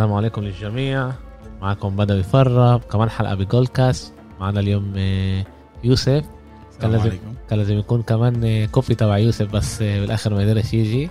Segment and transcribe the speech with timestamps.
[0.00, 1.12] السلام عليكم للجميع.
[1.62, 5.44] معكم بدوي فرة كمان حلقة بجول كاست معنا اليوم آه،
[5.84, 6.24] يوسف.
[6.80, 7.10] كان لازم
[7.50, 11.10] كان لازم يكون كمان آه، كوفي تبع يوسف بس آه، بالآخر ما قدرش يجي.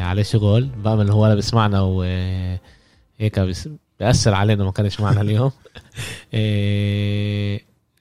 [0.00, 0.64] عليه شغل.
[0.84, 3.40] بامل هو ولا بيسمعنا وهيك
[4.00, 5.50] بيأثر علينا ما كانش معنا اليوم.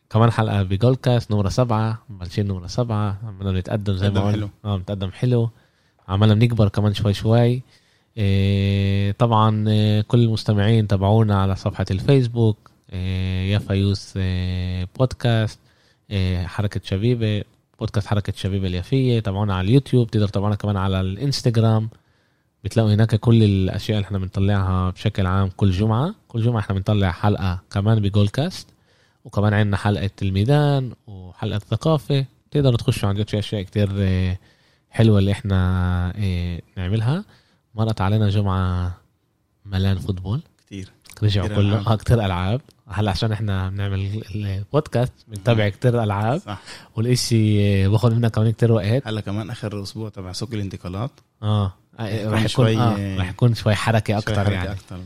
[0.09, 3.17] كمان حلقة بجول كاست نمرة سبعة مبلشين نمرة سبعة.
[3.27, 4.49] عمالنا نتقدم زي ما قلنا.
[4.65, 5.49] آه نتقدم حلو.
[6.07, 7.61] عمالنا بنكبر كمان شوي شوي.
[9.19, 12.57] طبعا إيه كل المستمعين تابعونا على صفحة الفيسبوك
[12.93, 15.59] إيه يا فيوس إيه بودكاست
[16.11, 17.43] إيه حركة شبيبة
[17.79, 21.89] بودكاست حركة شبيبة اليافية تابعونا على اليوتيوب تقدر تابعونا كمان على الإنستغرام.
[22.63, 26.15] بتلاقوا هناك كل الأشياء اللي إحنا بنطلعها بشكل عام كل جمعة.
[26.27, 28.67] كل جمعة إحنا بنطلع حلقة كمان بجول كاست
[29.25, 32.25] وكمان عندنا حلقة الميدان وحلقة الثقافة.
[32.51, 34.39] تقدروا تخشوا عن جد في أشياء كتير إيه،
[34.89, 37.25] حلوة اللي إحنا إيه، نعملها.
[37.75, 38.97] مرت علينا جمعة
[39.65, 40.41] ملان فوتبول.
[40.65, 40.91] كتير.
[41.23, 42.61] رجعوا كله آه كتير ألعاب.
[42.87, 46.39] هلا عشان إحنا بنعمل البودكاست بنتابع كتير ألعاب.
[46.39, 46.61] صح.
[46.95, 49.07] والإشي باخذ منا كمان كتير وقت.
[49.07, 51.11] هلا كمان آخر أسبوع تبع سوق الانتقالات.
[51.43, 54.71] آه, آه، رح يكون آه رح يكون شوي حركة أكثر يعني.
[54.71, 54.99] أكثر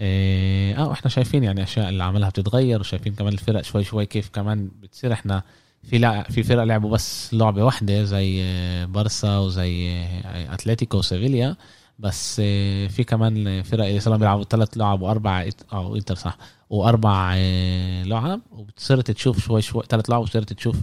[0.00, 4.28] إيه، آه وإحنا شايفين يعني أشياء اللي عملها بتتغير وشايفين كمان الفرق شوي شوي كيف
[4.28, 5.12] كمان بتصير.
[5.12, 5.42] إحنا
[5.84, 8.44] في لا في فرق لعبوا بس لعبة واحدة زي
[8.86, 11.56] بارسا وزي أتلتيكو وسيفيليا.
[12.02, 16.36] بس آه، في كمان فرق صاروا بيلعبوا ثلاث لعب وأربع أو إنتر صح
[16.70, 20.76] وأربع آه، لعب وبتصير تشوف شوي شوي ثلاث لعب وصرت تشوف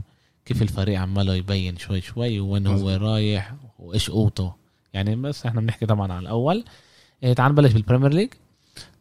[0.46, 4.54] كيف الفريق عماله يبين شوي شوي وين هو رايح وإيش قوته.
[4.94, 6.64] يعني بس إحنا بنحكي طبعا على الأول.
[7.24, 8.30] آه، تعال نبلش بال Premier League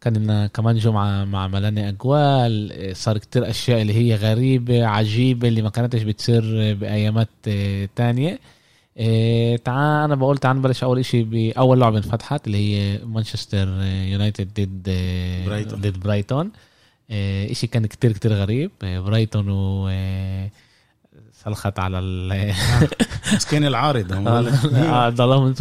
[0.01, 2.93] كان لنا كمان جمعة مع مليانة أجوال.
[2.97, 7.29] صار كتير أشياء اللي هي غريبة عجيبة اللي ما كانتش بتصير بأيامات
[7.97, 8.39] تانية.
[8.99, 14.49] إيه تعال أنا بقول تعال نبلش أول شيء بأول لعبة انفتحت اللي هي مانشستر يونايتد
[14.61, 14.83] ضد
[15.47, 15.81] برايتون.
[15.81, 16.51] ضد برايتون.
[17.11, 18.71] إيه شيء كان كتير كتير غريب.
[18.83, 20.53] إيه برايتون و إيه
[21.45, 22.53] سلخت على ال
[23.35, 25.55] مسكين العارض هم آه ضلهم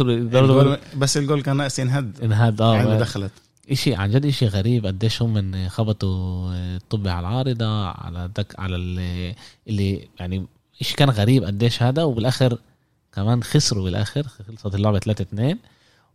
[0.96, 2.20] بس الجول كان ناقص ينهد.
[2.22, 3.32] انهد آه يعني دخلت.
[3.70, 4.86] إشي عن جد إشي غريب.
[4.86, 9.34] قديش هم من خبطوا الطابة على العارضة على دك على اللي,
[9.68, 10.46] اللي يعني
[10.80, 12.02] إشي كان غريب قديش هذا.
[12.02, 12.58] وبالآخر
[13.14, 15.58] كمان خسروا بالآخر خلصت اللعبة 3 2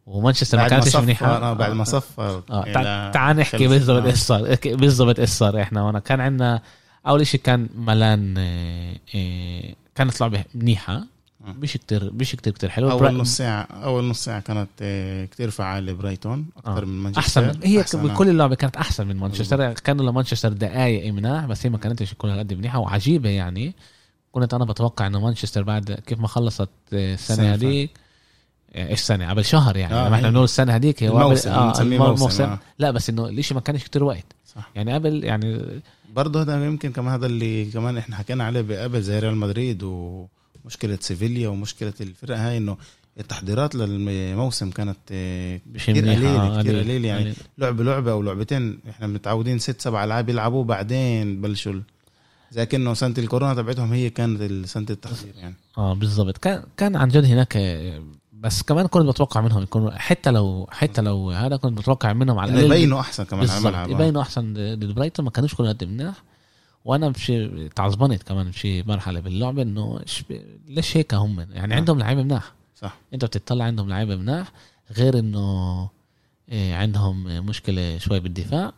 [0.07, 1.37] ومانشستر ما كانتش منيحة.
[1.37, 5.99] آه بعد ما صف آه تعال نحكي بالضبط إيش صار بالضبط إيش صار إحنا وأنا
[5.99, 6.61] كان عندنا
[7.07, 11.03] أول شيء كان ملان آه آه كانت لعبة منيحة.
[11.47, 15.49] مش كتير مش كتير كتير حلو أول نص ساعة أول نص ساعة كانت آه، كتير
[15.49, 16.85] فعالة برايتون أكثر آه.
[16.85, 17.19] من مانشستر.
[17.21, 19.73] احسن هي أحسن بكل اللعبة كانت أحسن من مانشستر.
[19.73, 23.73] كانوا لمانشستر دقائق مناح بس هي ما كانتش كل هالقد منيحة وعجيبة يعني.
[24.33, 27.91] كنت أنا بتوقع إنه مانشستر بعد كيف ما خلصت السنة هذيك
[28.75, 29.93] إيش سنة؟ قبل شهر يعني.
[29.93, 32.59] آه لما إحنا بنقول السنة هذيك هو الموسم, آه الموسم, موسم آه.
[32.79, 34.71] لا بس إنه الشيء ما كانش كتير وقت صح.
[34.75, 35.81] يعني قبل يعني
[36.13, 40.97] برضه هذا يمكن كمان هذا اللي كمان إحنا حكينا عليه قبل زي ريال مدريد ومشكلة
[41.01, 42.77] سيفيليا ومشكلة الفرق هاي إنه
[43.19, 49.59] التحضيرات للموسم كانت آه، كثير قليلة كثير قليلة يعني لعبه لعبه أو لعبتين إحنا متعودين
[49.59, 51.81] ست سبع ألعاب يلعبوا بعدين بلشوا
[52.53, 55.55] زي كانه سنة الكورونا تبعتهم هي كانت سنة التحضير يعني.
[55.77, 56.37] آه بالضبط.
[56.37, 57.57] كان كان عن جد هناك
[58.33, 62.51] بس كمان كنت بتوقع منهم يكونوا حتى لو حتى لو هذا كنت بتوقع منهم على
[62.51, 62.65] الأقل.
[62.65, 65.25] يبينوا أحسن كمان على الملعب يبينوا أحسن ضد برايتون.
[65.25, 66.23] ما كانوش كلهم قد منيح
[66.85, 69.99] وأنا بشي تعصبنت كمان بشي مرحلة باللعبه إنه
[70.67, 71.77] ليش هيك هم؟ يعني آه.
[71.77, 72.53] عندهم لعيبة مناح.
[72.75, 72.97] صح.
[73.13, 74.51] أنت بتطلع عندهم لعيبة مناح
[74.97, 75.89] غير إنه
[76.51, 78.73] إيه عندهم مشكلة شوي بالدفاع.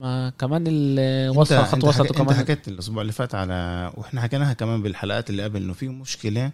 [0.00, 4.82] ما كمان الوسط خط وسط كمان انت حكيت الأسبوع اللي فات على وإحنا حكيناها كمان
[4.82, 6.50] بالحلقات اللي قبل إنه في مشكلة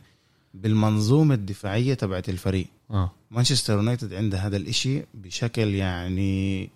[0.54, 2.66] بالمنظومة الدفاعية تبعت الفريق.
[2.90, 3.10] آه.
[3.30, 6.70] مانشستر يونايتد عنده هذا الإشي بشكل يعني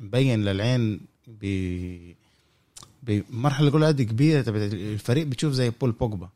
[0.00, 2.12] مبين للعين ب
[3.02, 5.26] بمرحلة كل قد كبيرة تبعت الفريق.
[5.26, 6.28] بتشوف زي بول بوجبا.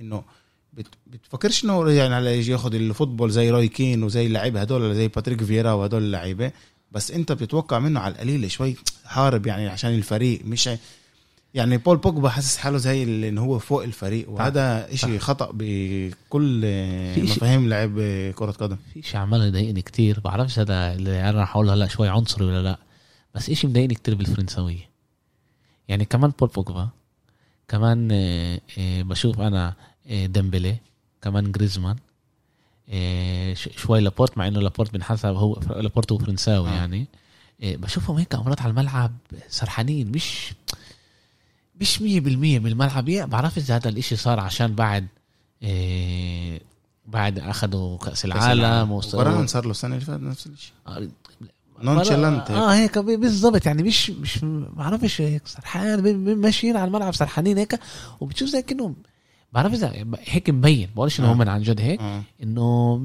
[0.00, 0.22] إنه
[1.06, 5.08] بتفكرش إنه يعني على يجي ياخذ ال football زي روي كين وزي اللعيبة هدول زي
[5.08, 6.52] باتريك فييرا وهدول اللعيبة.
[6.92, 10.70] بس انت بتتوقع منه على القليله شوي حارب يعني عشان الفريق مش
[11.54, 16.60] يعني بول بوجبا حاسس حاله زي انه هو فوق الفريق وهذا شيء خطأ بكل
[17.16, 18.00] مفاهيم لعب
[18.34, 18.76] كرة قدم.
[18.94, 22.62] في شيء عمال يضايقني كتير بعرفش هذا اللي أنا راح أقول هلا شوي عنصري ولا
[22.62, 22.78] لأ
[23.34, 24.90] بس شيء مضايقني كتير بالفرنسويه
[25.88, 26.88] يعني كمان بول بوجبا
[27.68, 29.74] كمان آه، آه، بشوف أنا
[30.06, 30.76] آه، ديمبلي
[31.22, 31.96] كمان جريزمان
[33.76, 36.72] شوي لابورت مع إنه لابورت بنحسب هو لابورت هو فرنساوي آه.
[36.72, 37.06] يعني.
[37.62, 39.12] إيه، بشوفهم هيك امرات على الملعب
[39.48, 40.52] سرحانين مش
[41.80, 43.08] مش 100% من الملعب.
[43.08, 45.06] يا بعرف إذا هذا الإشي صار عشان بعد
[45.62, 46.60] إيه
[47.06, 51.08] بعد أخذوا كأس العالم وفرعون صار له السنة اللي فاتت نفس الشيء آه
[51.82, 57.58] نونشلانت آه هيك بالضبط يعني مش مش ما بعرفش هيك سرحان ماشيين على الملعب سرحانين
[57.58, 57.80] هيك.
[58.20, 58.94] وبتشوف زي كأنه
[59.52, 62.22] بعرف إذا هيك مبين بقولش إنه هم عن جد هيك آه.
[62.42, 62.96] إنه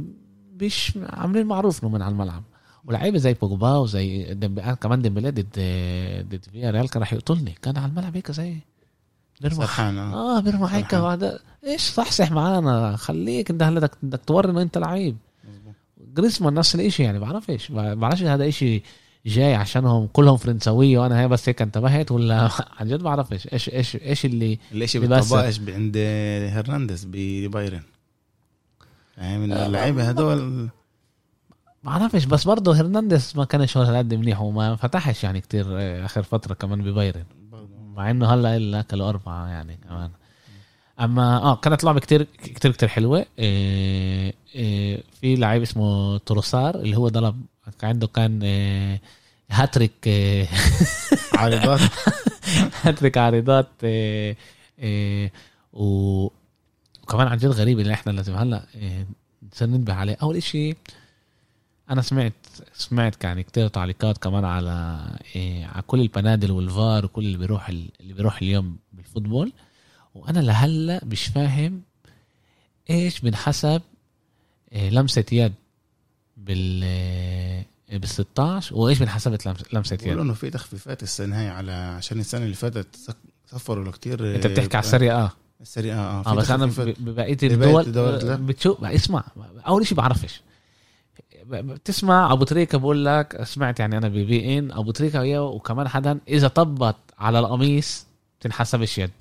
[0.62, 2.44] مش عاملين معروف إنه من على الملعب.
[2.86, 5.48] ولاعيبه زي بوجبا وزي ديمبلي كمان ديمبلي ضد
[6.30, 7.56] ضد فيا ريال كان راح يقتلني.
[7.62, 8.56] كان على الملعب هيك زي
[9.42, 12.96] بيرمح آه بيرمح هيك هذا إيش صحصح معانا.
[12.96, 15.18] خليك أنت هلا بدك توري إنه أنت لعيب.
[16.18, 18.84] جريسمان نفس الشيء يعني بعرفش بعرفش هذا شيء
[19.28, 23.48] جاي عشانهم كلهم فرنساويه وأنا هي بس هيك انتبهت ولا عن جد ما بعرفش.
[23.54, 25.98] إيش إيش إيش اللي الشيء بيطبقش عند
[26.52, 27.82] هرنانديز ببايرن.
[29.18, 30.70] يعني من اللعيبة هدول ما
[31.84, 36.54] بعرفش بس برضه هرنانديز ما كانش هالقد منيح وما فتحش يعني كتير آه، آخر فترة
[36.54, 37.24] كمان ببايرن.
[37.96, 40.10] مع إنه هلأ إلا أكلوا أربعة يعني كمان.
[41.00, 43.26] أما آه كانت لعبة كتير كتير كتير حلوة.
[43.40, 47.42] إيه إيه في لعيب اسمه تروسار اللي هو ضرب
[47.84, 48.44] عنده كان
[49.52, 50.48] هاتريك إيه
[51.40, 51.80] عارضات.
[52.84, 55.32] هاتريك عارضات إيه
[55.74, 59.08] وكمان عن جد غريب اللي إحنا لازم هلأ إيه
[59.62, 60.18] ننبه عليه.
[60.22, 60.76] أول إشي
[61.90, 62.34] أنا سمعت
[62.74, 65.06] سمعت يعني كتير تعليقات كمان على
[65.36, 69.52] إيه على كل البنادل والفار وكل اللي بيروح اللي بيروح اليوم بالفوتبول.
[70.16, 71.82] وأنا لهلأ مش فاهم
[72.90, 73.82] إيش بنحسب
[74.72, 75.54] إيه لمسة يد
[76.48, 79.38] بال بال 16 وايش بنحسب
[79.74, 83.16] لمسة يد؟ بيقولوا إنه في تخفيفات السنة هاي على عشان السنة اللي فاتت
[83.46, 85.32] سفروا كتير أنت بتحكي على السريع آه.
[85.62, 87.84] السريع آه آه بس أنا ببقية الدول
[88.38, 89.24] بتشوف اسمع
[89.68, 90.42] أول شيء بعرفش.
[91.46, 96.48] بتسمع أبو تريكة بقول لك سمعت يعني أنا ببي إن أبو تريكة وكمان حدا إذا
[96.48, 98.08] طبت على القميص
[98.40, 99.12] تنحسبش يد.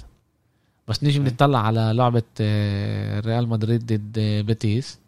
[0.88, 4.98] بس نيجي بنطلع على لعبة آه، ريال مدريد ضد بيتيس.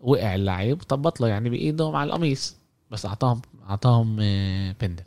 [0.00, 2.56] وقع اللعيب طبط له يعني بإيده مع القميص.
[2.90, 5.02] بس أعطاهم أعطاهم آه، بندل.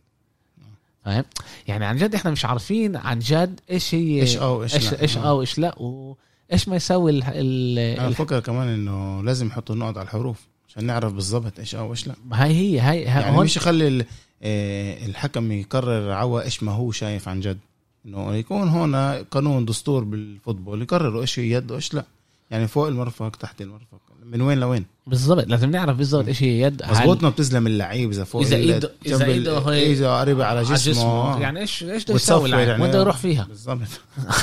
[1.05, 1.23] فاهم؟
[1.67, 5.01] يعني عن جد إحنا مش عارفين عن جد إيش هي إيش أو إيش لا.
[5.01, 9.97] إيش أو إيش لا وإيش ما يسوي ال أنا بفكر كمان إنه لازم يحطوا النقط
[9.97, 12.15] على الحروف عشان نعرف بالضبط إيش أو إيش لا.
[12.31, 14.05] هاي هي هاي, هاي يعني مش يخلي
[14.43, 17.59] آه، الحكم يقرر عوا إيش ما هو شايف عن جد.
[18.05, 22.05] إنه يكون هنا قانون دستور بال football يقرروا إيش هي يد وإيش لا.
[22.51, 23.99] يعني فوق المرفق تحت المرفق.
[24.25, 28.23] من وين لوين؟ بالضبط لازم نعرف بالضبط إيش هي يد مظبوط ما بتزلم اللعيب إذا
[28.23, 31.41] فوق إذا ايده إذا إيده هي اذا قريبة على جسمه, جسمه.
[31.41, 32.81] يعني إيش إيش بده يسوي يعني.
[32.81, 33.79] وين بده يروح فيها؟ بالضبط.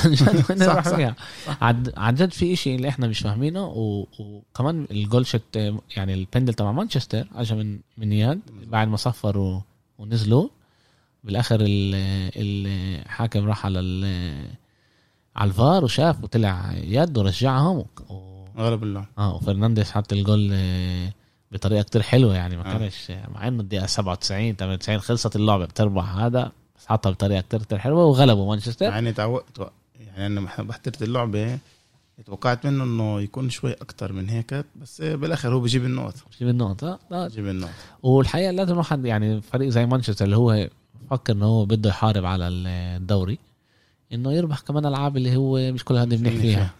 [0.49, 1.15] وين يروح فيها؟
[1.97, 3.65] عن جد في شيء اللي إحنا مش فاهمينه
[4.19, 9.59] وكمان الجول شت يعني البندل تبع مانشستر اجى من من يد بعد ما صفروا
[9.99, 10.47] ونزلوا.
[11.23, 11.57] بالآخر
[12.35, 13.79] الحاكم راح على
[15.35, 17.85] على الفار وشاف وطلع يد ورجعهم و...
[18.57, 21.13] غلب الله آه وفرنانديز حط الجول آه،
[21.51, 22.77] بطريقة كتير حلوة يعني ما آه.
[22.77, 27.77] كانش مع إنه الدقيقة 97 98 خلصت اللعبة بتربح هذا بس حطها بطريقة كتير كتير
[27.79, 28.85] حلوة وغلبوا مانشستر.
[28.85, 31.57] يعني تعودت يعني أنا بحترت اللعبة
[32.25, 36.13] توقعت منه إنه يكون شوي أكتر من هيك بس بالآخر هو بيجيب النقط.
[36.31, 37.71] بيجيب النقط آه بيجيب النقط.
[38.03, 40.69] والحقيقة لازم واحد يعني فريق زي مانشستر اللي هو
[41.09, 43.39] فكر إنه هو بده يحارب على الدوري
[44.13, 46.73] إنه يربح كمان ألعاب اللي هو مش كل هذا منيح فيها.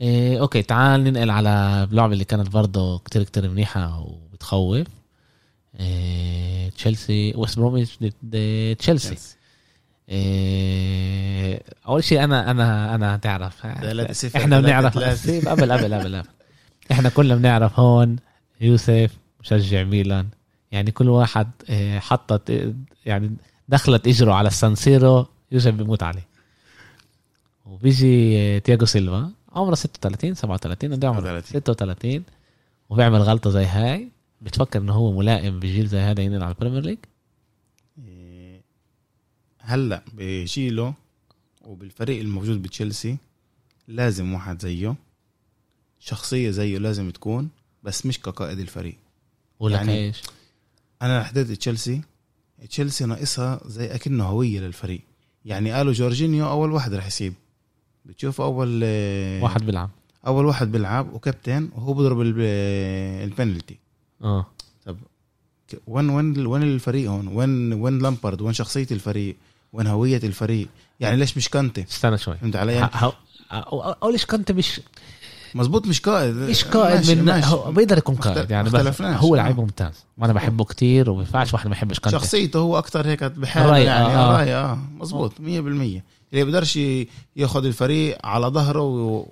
[0.00, 4.86] إيه okay تعال ننقل على اللعبه اللي كانت برضه كتير كتير منيحة وبتخوف.
[5.80, 9.36] إيه تشيلسي ويست بروميتش ضد تشيلسي.
[10.08, 14.98] إيه أول شيء أنا أنا أنا تعرف إحنا بنعرف.
[14.98, 16.22] قبل قبل قبل قبل
[16.92, 18.16] إحنا كلنا بنعرف هون
[18.60, 20.28] يوسف مشجع ميلان.
[20.72, 22.72] يعني كل واحد آه، حطت
[23.06, 23.36] يعني
[23.68, 26.26] دخلت إجره على السانسيرو يوسف بيموت عليه.
[27.66, 29.32] وبيجي آه، تياجو سيلفا.
[29.52, 32.24] عمره 36 37 قد عمره 36
[32.90, 34.08] وبيعمل غلطة زي هاي.
[34.42, 36.98] بتفكر إنه هو ملائم بجيل زي هذا ينقل على ال Premier League؟
[38.04, 38.60] إيه،
[39.58, 40.94] هلأ بجيله
[41.62, 43.16] وبالفريق الموجود بتشيلسي
[43.88, 44.94] لازم واحد زيه.
[46.00, 47.48] شخصية زيه لازم تكون
[47.82, 48.96] بس مش كقائد الفريق.
[49.60, 50.22] ولا يعني إيش؟
[51.02, 52.00] أنا حددت تشيلسي.
[52.68, 55.00] تشيلسي ناقصها زي أكنه هوية للفريق.
[55.44, 57.34] يعني قالوا جورجينيو أول واحد رح يسيب.
[58.04, 59.90] بتشوف أول آه، واحد بيلعب.
[60.26, 63.78] أول واحد بيلعب وكابتن وهو بيضرب البنالتي.
[64.22, 64.46] آه.
[64.86, 64.96] طب
[65.86, 69.36] وين وين وين الفريق هون؟ وين وين لامبارد؟ وين شخصية الفريق؟
[69.72, 70.68] وين هوية الفريق؟
[71.00, 72.36] يعني ليش مش كانتي؟ استنى شوي.
[72.36, 72.90] فهمت علي؟ يعني
[74.02, 74.80] أو ليش كانتي مش
[75.54, 76.34] مزبوط مش قائد.
[76.34, 77.46] مش قائد ماشي من ماشي.
[77.46, 81.66] هو بيقدر يكون قائد يعني بس هو لعيب ممتاز وأنا بحبه كتير وما ينفعش واحد
[81.66, 84.36] ما يحبش كانتي شخصيته هو أكتر هيك بحاله يعني آه.
[84.38, 84.78] رأي آه.
[84.98, 86.02] مزبوط 100% اللي
[86.32, 86.78] بيقدرش
[87.36, 89.26] ياخذ الفريق على ظهره و...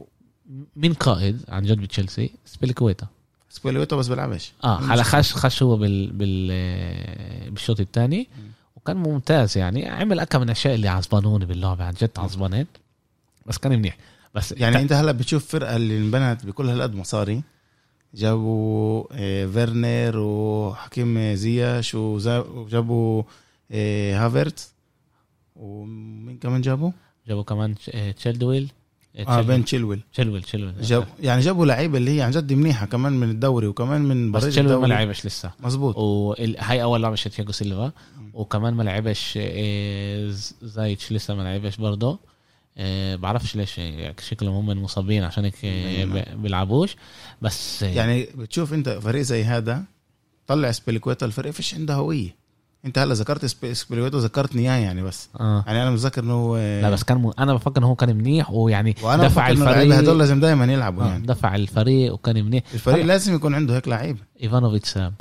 [0.76, 3.06] مين قائد عن جد بتشيلسي؟ سبيلكويتا
[3.50, 4.52] سبيلويتو بس بيلعبش.
[4.64, 8.28] آه على خش خش هو بال بال بالشوط الثاني.
[8.76, 12.66] وكان ممتاز يعني عمل أكم من الأشياء اللي عصبانوني باللعبه عن جد عصبانين.
[13.46, 13.96] بس كان منيح.
[14.38, 14.82] بس يعني.
[14.82, 17.42] انت هلا بتشوف فرقة اللي انبنت بكل هالقد مصاري.
[18.14, 23.22] جابوا آه، فيرنر وحكيم زياش وجابوا
[23.70, 24.72] آه، هافرت
[25.56, 26.90] ومين كمان جابوا؟
[27.28, 28.70] جابوا كمان آه، تشيلويل.
[29.28, 30.00] آه بين تشيلويل.
[30.12, 30.82] تشيلويل تشيلويل.
[30.82, 34.44] جاب يعني جابوا لعيبة اللي هي عن جد منيحة كمان من الدوري وكمان من بس
[34.44, 35.50] تشيلويل ما لعبش لسه.
[35.60, 35.96] مظبوط.
[35.96, 37.92] وهي أول لعبة تياجو سيلفا.
[38.34, 39.38] وكمان ما لعبش
[40.62, 42.18] زياش لسه ما لعبش برضه.
[42.78, 43.80] آه، بعرفش ليش
[44.20, 46.96] شكلهم هم مصابين عشان هيك آه، بيلعبوش.
[47.42, 49.82] بس آه، يعني بتشوف انت فريق زي هذا
[50.46, 52.38] طلع أزبيليكويتا الفريق فيش عنده هوية.
[52.84, 55.28] انت هلا ذكرت أزبيليكويتا ذكرتني اياه يعني بس.
[55.40, 55.64] آه.
[55.66, 57.32] يعني أنا متذكر إنه هو لا بس كان م...
[57.38, 59.94] أنا بفكر إنه هو كان منيح ويعني وأنا دفع الفريق.
[59.94, 61.06] هدول لازم دائما يلعبوا آه.
[61.06, 61.26] يعني.
[61.26, 62.62] دفع الفريق وكان منيح.
[62.74, 63.06] الفريق هل...
[63.06, 65.14] لازم يكون عنده هيك لعيب إيفانوفيتش ساب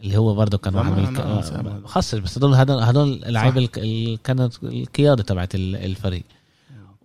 [0.00, 5.22] اللي هو برضه كان واحد من خاصة بس هدول هدول هدول اللعيبه اللي كانت القيادة
[5.22, 6.22] تبعت الفريق.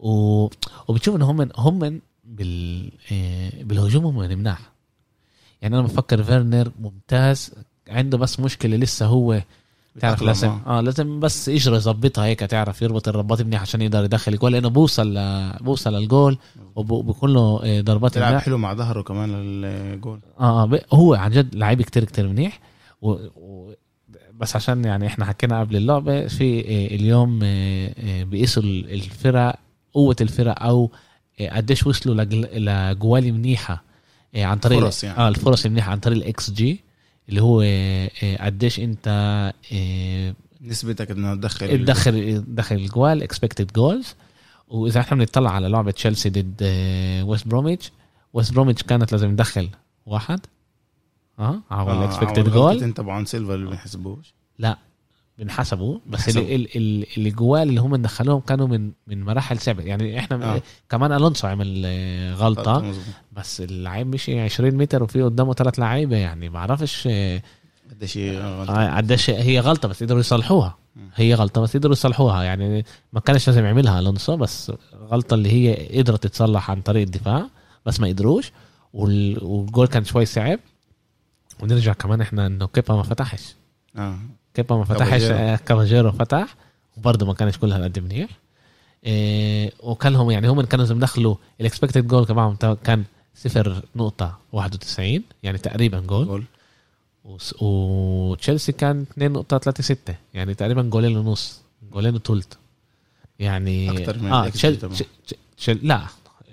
[0.04, 0.50] و...
[0.88, 2.92] وبتشوف ان هم هم بال...
[3.12, 4.60] آه، بالهجوم هم مناح
[5.62, 7.52] يعني أنا بفكر فيرنر ممتاز
[7.90, 9.42] عنده بس مشكلة لسه هو
[10.00, 10.82] تعرف لازم آه.
[10.82, 15.18] لازم بس اجره يظبطها هيك تعرف يربط الرباط منيح عشان يقدر يدخل الجول لأنه بوصل
[15.18, 15.52] ل...
[15.62, 16.38] بوصل للجول
[16.76, 20.20] وبكون له آه، ضربات بيلعب حلو مع ظهره كمان للجول.
[20.40, 22.60] آه, آه هو عن جد لعيب كتير كتير منيح
[23.02, 23.12] و...
[23.36, 23.74] و...
[24.34, 27.40] بس عشان يعني إحنا حكينا قبل اللعبة في آه، اليوم
[28.30, 29.63] بيقيسوا الفرق
[29.94, 30.92] قوة الفرق أو
[31.40, 33.84] آه، قديش وصلوا لإجوال منيحة
[34.36, 35.18] آه، عن طريق الفرص يعني.
[35.18, 36.84] آه الفرص المنيحة عن طريق الاكس جي
[37.30, 39.54] اللي هو آه، قديش أنت
[40.62, 44.16] نسبتك إنه تدخل تدخل تدخل الجوال expected goals
[44.68, 46.64] وإذا إحنا بنطلع على لعبة تشيلسي ضد
[47.28, 47.92] ويست بروميتش
[48.34, 49.70] ويست بروميتش كانت لازم تدخل
[50.06, 50.40] واحد.
[51.40, 54.78] آه على ال expected goal تبعون سيلفا اللي بنحسبوش لا
[55.38, 59.86] بنحسبوا بس اللي, اللي, اللي جوال اللي هم دخلوهم كانوا من من مراحل سابقة.
[59.86, 60.62] يعني إحنا آه.
[60.90, 62.94] كمان ألونسو عمل آه، غلطة.
[63.32, 67.42] بس اللعيب مشي 20 متر وفي قدامه ثلاث لعيبة يعني ما بعرفش آه،
[67.92, 68.98] قديش هي غلطة.
[68.98, 70.78] قديش هي غلطة بس قدروا يصلحوها.
[71.16, 72.44] هي غلطة بس قدروا يصلحوها.
[72.44, 77.46] يعني ما كانش لازم يعملها ألونسو بس غلطة اللي هي قدرت تتصلح عن طريق الدفاع
[77.86, 78.52] بس ما قدروش.
[78.94, 80.60] والجول كان شوي صعب.
[81.60, 83.56] ونرجع كمان إحنا إنه كيبا ما فتحش.
[83.98, 84.18] آه.
[84.54, 85.24] كيبا ما فتحش
[85.66, 86.56] كاباييرو فتح
[86.98, 88.30] وبرضه ما كانش كلها قد منيح.
[89.06, 93.04] إيه وكان لهم يعني هم كانوا لازم يدخلوا ال expected goal كمان كان
[93.36, 96.44] صفر نقطة 91 يعني تقريبا جول, جول.
[97.62, 99.96] وتشيلسي كان 2.36
[100.34, 101.62] يعني تقريبا جولين ونص
[101.94, 102.48] جولين وثلث
[103.40, 104.80] يعني أكثر من آه تشيل
[105.58, 106.02] تشيل لا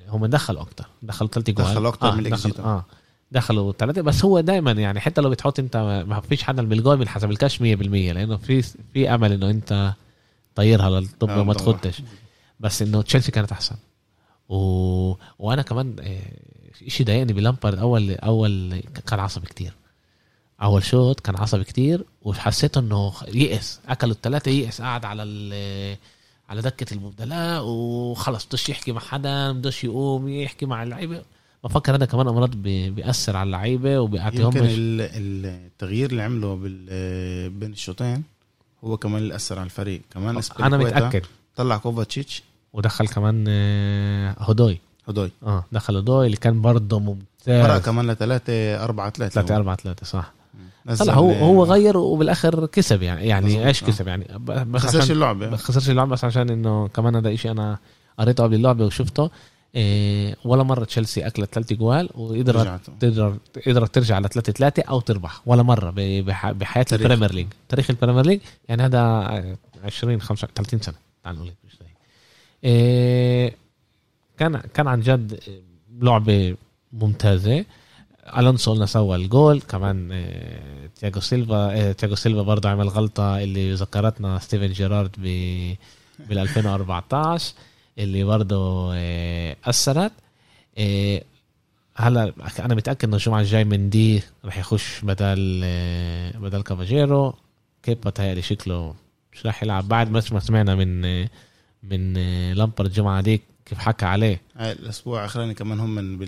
[0.08, 2.84] هم دخلوا أكثر دخلوا ثلاث جول دخلوا أكثر آه من دخل آه.
[3.32, 5.76] دخلوا ثلاثة بس هو دائما يعني حتى لو بتحط انت
[6.08, 9.92] ما فيش حدا بالجول بينحسب الكاش 100% لأنه في في أمل إنه انت
[10.54, 12.02] طيرها للطب وما تخدش.
[12.60, 13.76] بس إنه تشيلسي كانت أحسن.
[14.48, 14.56] و...
[15.38, 19.72] وأنا كمان آه، شيء ضايقني بلامبارد أول أول كان عصبي كتير.
[20.62, 23.80] أول شوط كان عصبي كتير وحسيت إنه يئس.
[23.88, 24.80] أكلوا الثلاثه يئس.
[24.82, 25.22] قاعد على
[26.48, 28.46] على دكة المبدلات وخلص.
[28.46, 31.22] بدوش يحكي مع حدا بدوش يقوم يحكي مع اللعيبة.
[31.64, 36.54] بفكر هذا كمان أمراض بيأثر على اللعيبة وبيعطيهم يمكن التغيير اللي عمله
[37.48, 38.22] بين الشوطين
[38.84, 40.00] هو كمان اللي أثر على الفريق.
[40.14, 41.22] كمان أنا متأكد.
[41.56, 42.42] طلع كوفاتشيتش.
[42.72, 44.78] ودخل كمان آه، هودوي.
[45.08, 45.30] هودوي.
[45.42, 47.66] آه دخل هودوي اللي كان برضه ممتاز.
[47.66, 50.32] فرق كمان ل 3 4 3 3 4 3 صح.
[50.98, 55.56] طلع هو هو غير وبالآخر كسب يعني يعني إيش كسب يعني؟ بس خسرش اللعبة.
[55.56, 57.78] خسرش اللعبة بس عشان إنه كمان هذا شيء أنا
[58.18, 59.30] قريته قبل اللعبة وشفته.
[59.74, 63.36] إيه ولا مرة تشيلسي أكلت ثلاث جوال وقدرت تقدر
[63.66, 65.94] قدرت ترجع على 3 3 أو تربح ولا مرة
[66.52, 67.46] بحياة ال Premier League.
[67.68, 69.00] تاريخ البريمير ليج يعني هذا
[69.84, 70.94] 20 25 30 سنة.
[71.24, 71.52] تعال نقول
[72.64, 73.56] إيه
[74.38, 75.40] كان كان عن جد
[76.00, 76.56] لعبة
[76.92, 77.64] ممتازة.
[78.38, 79.60] ألونسو قلنا سوى الجول.
[79.60, 85.24] كمان إيه تياجو سيلفا إيه تياجو سيلفا برضه عمل غلطة اللي ذكرتنا ستيفن جيرارد ب
[86.28, 87.54] بال 2014
[87.98, 90.12] اللي برضه آه، أثرت.
[90.78, 91.22] آه،
[91.96, 97.34] هلا أنا متأكد إنه الجمعة الجاي من دي رح يخش بدل آه، بدل كاباييرو.
[97.82, 98.94] كيبا تهيألي شكله؟
[99.32, 99.88] مش رح يلعب.
[99.88, 101.20] بعد ما سمعنا من
[101.82, 102.12] من
[102.52, 104.40] لامبارد الجمعة دي كيف حكى عليه.
[104.60, 106.18] الأسبوع الأخراني كمان هم من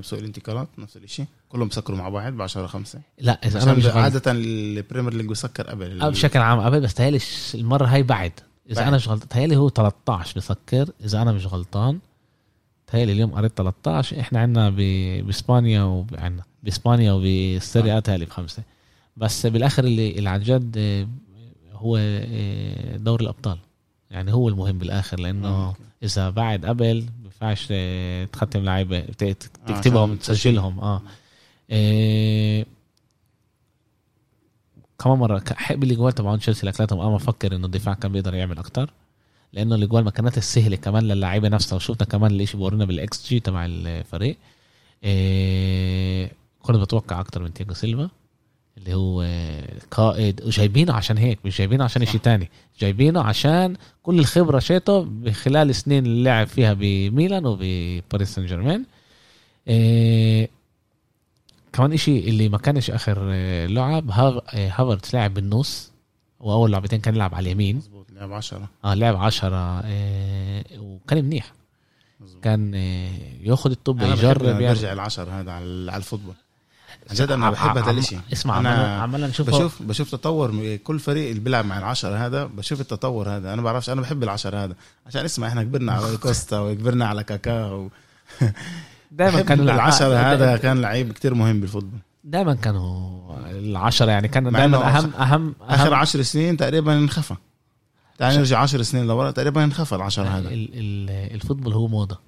[0.00, 3.86] بسوق الانتقالات نفس الشيء كلهم سكروا مع بعض ب 10 5 لا إذا أنا مش
[3.86, 7.20] عادة ال Premier League بسكر قبل بشكل عام قبل بس تهيألي
[7.54, 8.32] المرة هاي بعد.
[8.70, 11.98] إذا أنا مش غلطان تهيألي هو 13 بسكر إذا أنا مش غلطان
[12.86, 18.62] تهيألي اليوم قريت 13 إحنا عندنا بإسبانيا وعندنا بإسبانيا وبالسيريا إيه تالي بخمسة.
[19.16, 21.08] بس بالآخر اللي, اللي عن جد آه،
[21.72, 23.58] هو آه، دوري الأبطال.
[24.10, 25.76] يعني هو المهم بالآخر لأنه آه.
[26.02, 27.72] إذا بعد قبل ما ينفعش
[28.32, 29.00] تختم لعيبة
[29.66, 30.80] تكتبهم تسجلهم.
[30.80, 31.02] آه,
[31.70, 32.64] آه.
[35.04, 38.90] كمان مرة حب الإجوال تبعون تشيلسي لثلاثه أنا بفكر إنه الدفاع كان بيقدر يعمل أكتر
[39.52, 41.76] لأنه الإجوال ما كانت السهلة كمان للاعيبة نفسها.
[41.76, 44.36] وشفنا كمان اللي بورينا بالإكس جي تبع الفريق.
[45.04, 48.10] إيه كنت بتوقع أكتر من تياجو سيلفا
[48.78, 49.26] اللي هو
[49.90, 52.50] قائد وجايبينه عشان هيك مش جايبينه عشان شيء تاني.
[52.80, 58.84] جايبينه عشان كل الخبرة شيته بخلال السنين اللي لعب فيها بميلان وبباريس سان جيرمان.
[59.68, 60.50] إيه
[61.72, 63.32] كمان إشي اللي ما كانش آخر
[63.66, 64.10] لعب
[64.50, 65.92] هافرتس لعب بالنص
[66.40, 67.76] وأول لعبتين كان يلعب على اليمين.
[67.76, 71.52] مظبوط لعب 10 آه لعب 10 إيه وكان منيح.
[72.20, 72.44] مزبوط.
[72.44, 76.34] كان إيه ياخذ الطب يجرب يرجع العشر هذا على ال football.
[77.10, 81.28] عن جد أنا بحب هذا الشيء اسمع أنا عمالنا نشوف بشوف بشوف تطور كل فريق
[81.28, 83.54] اللي بيلعب مع العشرة هذا بشوف التطور هذا.
[83.54, 84.74] أنا بعرفش أنا بحب العشرة هذا.
[85.06, 87.90] عشان اسمع إحنا كبرنا على كوستا وكبرنا على كاكا و...
[89.10, 92.00] دائما كان العشرة هذا كان لعيب كتير مهم بال football.
[92.24, 93.18] دائما كانوا
[93.50, 97.34] العشرة يعني كان دائما اهم اهم آخر عشر سنين تقريبا انخفى.
[98.18, 100.48] تعال نرجع عشر سنين لورا تقريبا انخفى العشرة هذا.
[100.50, 102.18] ال football هو موضة.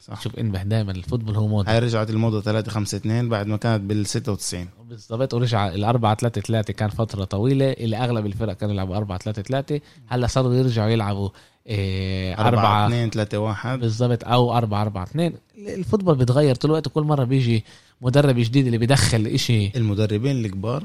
[0.00, 0.20] صح.
[0.20, 1.70] شوف انبه دائما الفوتبول هو موضة.
[1.70, 6.14] هاي رجعت الموضة 3 5 2 بعد ما كانت بال 96 بالضبط ورجع ال 4
[6.14, 7.72] 3 3 كان فترة طويلة.
[7.72, 11.28] اللي أغلب الفرق كانوا يلعبوا 4 3 3 هلأ صاروا يرجعوا يلعبوا
[11.68, 17.24] 4 2 3 1 بالضبط أو 4 4 2 الفوتبول بيتغير طول الوقت وكل مرة
[17.24, 17.64] بيجي
[18.00, 19.76] مدرب جديد اللي بيدخل إشي.
[19.76, 20.84] المدربين الكبار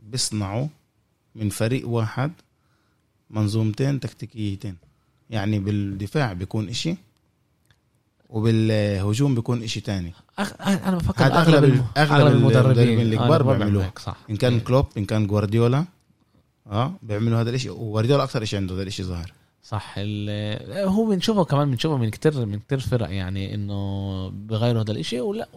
[0.00, 0.66] بيصنعوا
[1.34, 2.32] من فريق واحد
[3.30, 4.76] منظومتين تكتيكيتين.
[5.30, 6.96] يعني بالدفاع بيكون إشي
[8.28, 10.12] وبالهجوم بيكون إشي تاني.
[10.38, 10.52] أخ...
[10.60, 13.00] أنا بفكر أغلب أغلب, أغلب المدربين.
[13.00, 14.16] الكبار بيعملوه صح.
[14.30, 15.84] إن كان كلوب إن كان جوارديولا
[16.66, 19.32] آه بيعملوا هذا الشيء وجوارديولا أكثر شيء عنده هذا الشيء ظاهر.
[19.62, 19.94] صح.
[19.98, 25.48] هو بنشوفه كمان بنشوفه من كتير من كتير فرق يعني إنه بغيروا هذا الإشي ولا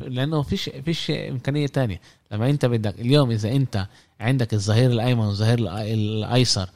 [0.00, 2.00] لأنه فيش فيش إمكانية تانية.
[2.32, 3.86] لما أنت بدك اليوم إذا أنت
[4.20, 6.68] عندك الظهير الأيمن والظهير الأيسر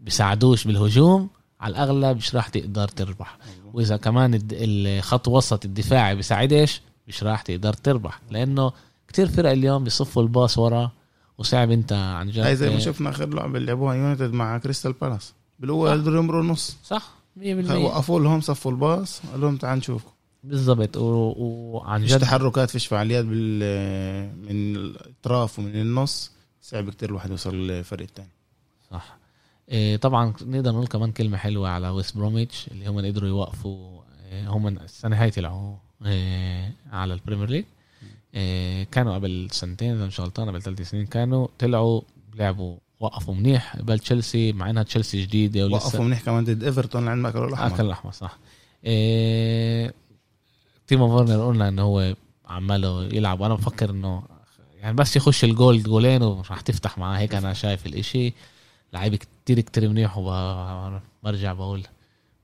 [0.00, 1.28] بيساعدوش بالهجوم
[1.60, 3.38] على الأغلب مش راح تقدر تربح.
[3.72, 8.20] وإذا كمان الخط وسط الدفاعي بيساعدش مش راح تقدر تربح.
[8.30, 8.72] لأنه
[9.08, 10.90] كتير فرق اليوم بيصفوا الباص ورا
[11.38, 12.38] وصعب أنت عن جد.
[12.38, 16.42] هاي زي ما شفنا آخر لعبة اللي لعبوها يونايتد مع كريستال بالاس بالاول قدروا يمروا
[16.42, 17.40] النص صح 100%
[17.70, 20.10] وقفوا لهم صفوا الباص قال لهم تعال نشوفكم.
[20.44, 20.96] بالضبط.
[20.96, 23.58] وعن جد تحركات فيش فعاليات بال
[24.36, 28.30] من الاطراف ومن النص صعب كتير الواحد يوصل للفريق الثاني
[28.90, 29.18] صح.
[29.68, 34.48] إيه طبعا نقدر نقول كمان كلمة حلوة على ويست بروميتش اللي هم قدروا يوقفوا إيه
[34.48, 37.64] هم السنة هاي طلعوا إيه على البريمير ليج.
[38.34, 42.00] إيه كانوا قبل سنتين إذا مش غلطان قبل ثلاث سنين كانوا طلعوا
[42.34, 43.76] لعبوا وقفوا منيح.
[43.76, 45.74] قبل تشيلسي مع إنها تشيلسي جديدة ولسه.
[45.76, 48.38] وقفوا منيح كمان ضد إيفرتون عند ماكل الاحمر ماكل الاحمر صح.
[48.84, 49.94] إيه
[50.86, 52.14] تيمو فورنر قلنا إنه هو
[52.46, 54.22] عماله يلعب وأنا بفكر إنه
[54.80, 58.32] يعني بس يخش الجول جولين وراح تفتح معاه هيك أنا شايف الإشي.
[58.92, 61.82] لعيب كتير كتير منيح وبرجع بقول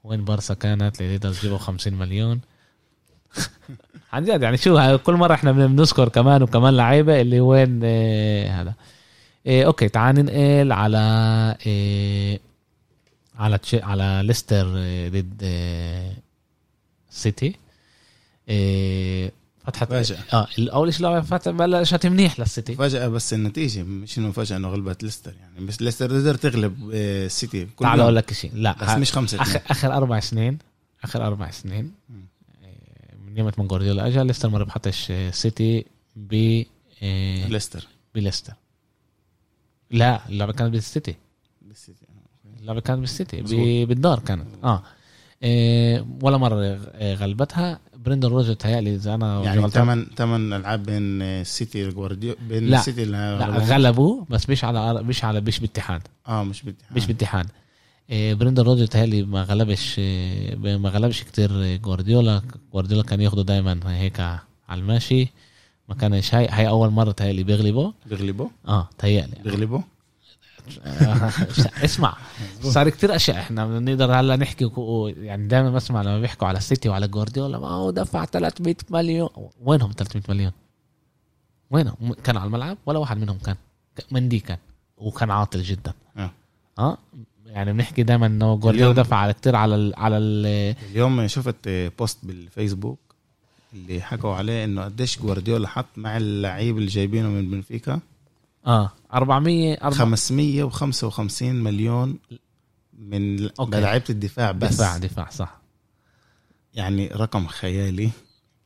[0.05, 2.41] وين بارسا كانت لتقدر تجيبه 50 مليون.
[4.13, 8.75] عن جد يعني شو كل مرة إحنا بنذكر كمان وكمان لعيبة اللي وين آه هذا.
[9.47, 12.41] إيه أوكي تعال ننقل على إيه
[13.39, 16.17] على تشي على ليستر آه، ضد إيه
[17.11, 17.55] سيتي.
[18.49, 19.33] إيه
[19.67, 22.75] فتحت فجأة آه أول شيء فتح بلشت منيح للسيتي.
[22.75, 25.67] فجأة بس النتيجة مش انه فجأة إنه غلبت ليستر يعني.
[25.67, 29.93] بس ليستر قدر تغلب السيتي تعال أقول لك شيء لا بس مش خمسة اخر آخر
[29.93, 30.59] أربع سنين
[31.05, 31.93] آخر أربع سنين
[33.27, 36.63] من يوم ما جوارديولا اجى ليستر ما ربحتش سيتي ب
[37.49, 37.87] ليستر.
[38.15, 38.53] بليستر.
[39.95, 41.15] لا اللعبة كانت بالسيتي
[41.63, 44.83] بالسيتي آه، اللعبة كانت بالسيتي بالدار كانت آه.
[45.43, 47.81] إيه ولا مرة آه، غلبتها.
[47.97, 52.79] بريندان رودجرز تهيألي إذا أنا يعني ثمان ثمان ألعاب بين السيتي والجوارديولا بين لا.
[52.79, 56.03] السيتي لا غلبوا بس مش على مش على مش باتحاد.
[56.29, 56.97] آه مش باتحاد.
[56.97, 57.47] مش باتحاد.
[58.11, 63.81] إيه بريندان رودجرز تهيألي ما غلبش إيه ما غلبش كتير جوارديولا جوارديولا كان ياخده دايما
[63.87, 65.29] هيك على الماشي
[65.89, 69.37] ما كانش هاي هاي أول مرة تهيألي بيغلبه بيغلبه آه تهيألي.
[69.45, 69.83] بيغلبه
[71.85, 72.17] اسمع
[72.63, 73.39] صار كتير أشياء.
[73.39, 74.71] إحنا بنقدر هلأ نحكي
[75.17, 79.29] يعني دائما بسمع لما بيحكوا على السيتي وعلى جوارديولا ما هو دفع 300 مليون.
[79.63, 80.53] وينهم 300 مليون؟
[81.71, 83.57] وينهم؟ كان على الملعب؟ ولا واحد منهم كان.
[84.11, 84.59] مندي كان.
[84.99, 85.93] وكان عاطل جدا.
[86.17, 86.31] آه,
[86.79, 86.99] آه؟
[87.47, 90.47] يعني بنحكي دائما إنه جوارديولا دفع على كتير على ال على ال
[90.91, 92.99] اليوم شفت بوست بالفيسبوك
[93.75, 98.01] اللي حكوا عليه إنه قديش جوارديولا حط مع اللعيب اللي جايبينه من بنفيكا؟
[98.67, 102.19] آه 400 555 مليون
[102.99, 104.75] من لعيبه الدفاع بس.
[104.75, 105.61] دفاع دفاع صح.
[106.75, 108.11] يعني رقم خيالي.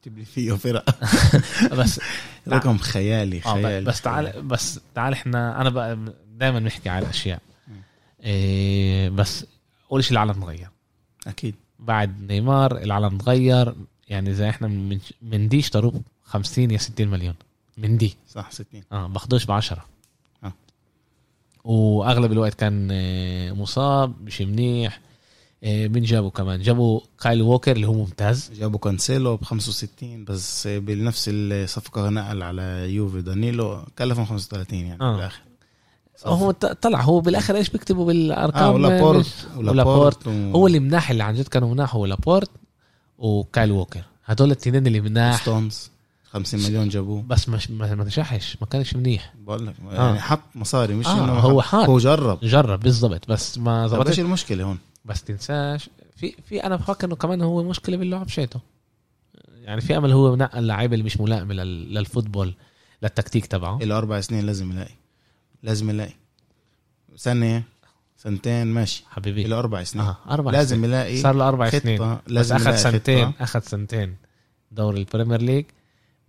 [0.02, 0.84] تبني فيه فرق.
[1.78, 2.00] بس
[2.48, 3.86] رقم خيالي آه، خيالي.
[3.86, 5.98] بس تعال بس تعال إحنا أنا بقى
[6.36, 7.40] دائما بنحكي على الأشياء.
[8.24, 9.46] إيه بس
[9.92, 10.68] أول شيء العالم تغير.
[11.26, 11.54] أكيد.
[11.78, 13.74] بعد نيمار العالم تغير.
[14.08, 17.34] يعني زي إحنا من من دي اشتروه 50 يا 60 مليون.
[17.78, 18.16] من دي.
[18.28, 19.84] صح 60 آه باخدوش ب 10
[20.44, 20.52] آه.
[21.64, 25.00] واغلب الوقت كان آه، مصاب مش منيح.
[25.64, 28.50] آه، مين جابوا كمان؟ جابوا كايل ووكر اللي هو ممتاز.
[28.58, 32.62] جابوا كانسيلو ب 65 بس بنفس الصفقة نقل على
[32.94, 35.16] يوفي دانيلو كلفهم 35 يعني آه.
[35.16, 35.40] بالاخر
[36.26, 39.48] هو طلع هو بالآخر إيش بيكتبوا بالأرقام؟ آه ولابورت.
[39.56, 40.26] ولابورت.
[40.26, 40.30] و...
[40.30, 42.50] هو اللي مناح اللي عن جد كانوا مناح هو لابورت.
[43.18, 45.90] وكايل ووكر هدول الاثنين اللي مناح ستونز
[46.24, 47.22] 50 مليون جابوه.
[47.22, 49.32] بس مش ما نجحش ما كانش منيح.
[49.46, 49.94] بقول لك آه.
[50.06, 52.38] يعني حط مصاري مش آه إنه هو حط هو جرب.
[52.42, 53.28] جرب بالضبط.
[53.30, 57.62] بس ما ظبطش إيش المشكلة هون؟ بس تنساش في في أنا بفكر إنه كمان هو
[57.62, 58.60] مشكلة باللعب شيته
[59.62, 62.54] يعني في أمل هو نقل اللعيبه اللي مش ملائمه لل football
[63.02, 63.78] للتكتيك تبعه.
[63.78, 64.94] له أربع سنين لازم يلاقي.
[65.62, 66.14] لازم يلاقي.
[67.16, 67.62] سنه
[68.18, 69.04] سنتين ماشي.
[69.10, 69.44] حبيبي.
[69.44, 70.04] له أربع سنين.
[70.04, 70.16] آه.
[70.30, 70.84] أربع لازم سنين.
[70.84, 72.18] يلاقي صار له أربع سنين.
[72.26, 74.16] لازم أخذ سنتين أخذ سنتين.
[74.72, 75.64] دوري البريمير ليج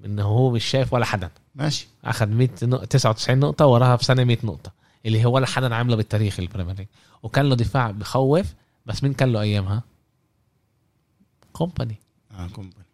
[0.06, 1.30] انه هو مش شايف ولا حدا.
[1.56, 1.88] ماشي.
[2.06, 4.72] أخذ 100 99 نقطة وراها بسنة 100 نقطة.
[5.06, 6.88] اللي هو ولا حدا عامله بالتاريخ البريمير ليج.
[7.24, 8.54] وكان له دفاع بخوف
[8.86, 9.84] بس مين كان له ايامها؟
[11.54, 11.96] كومباني.
[12.32, 12.86] آه كومباني.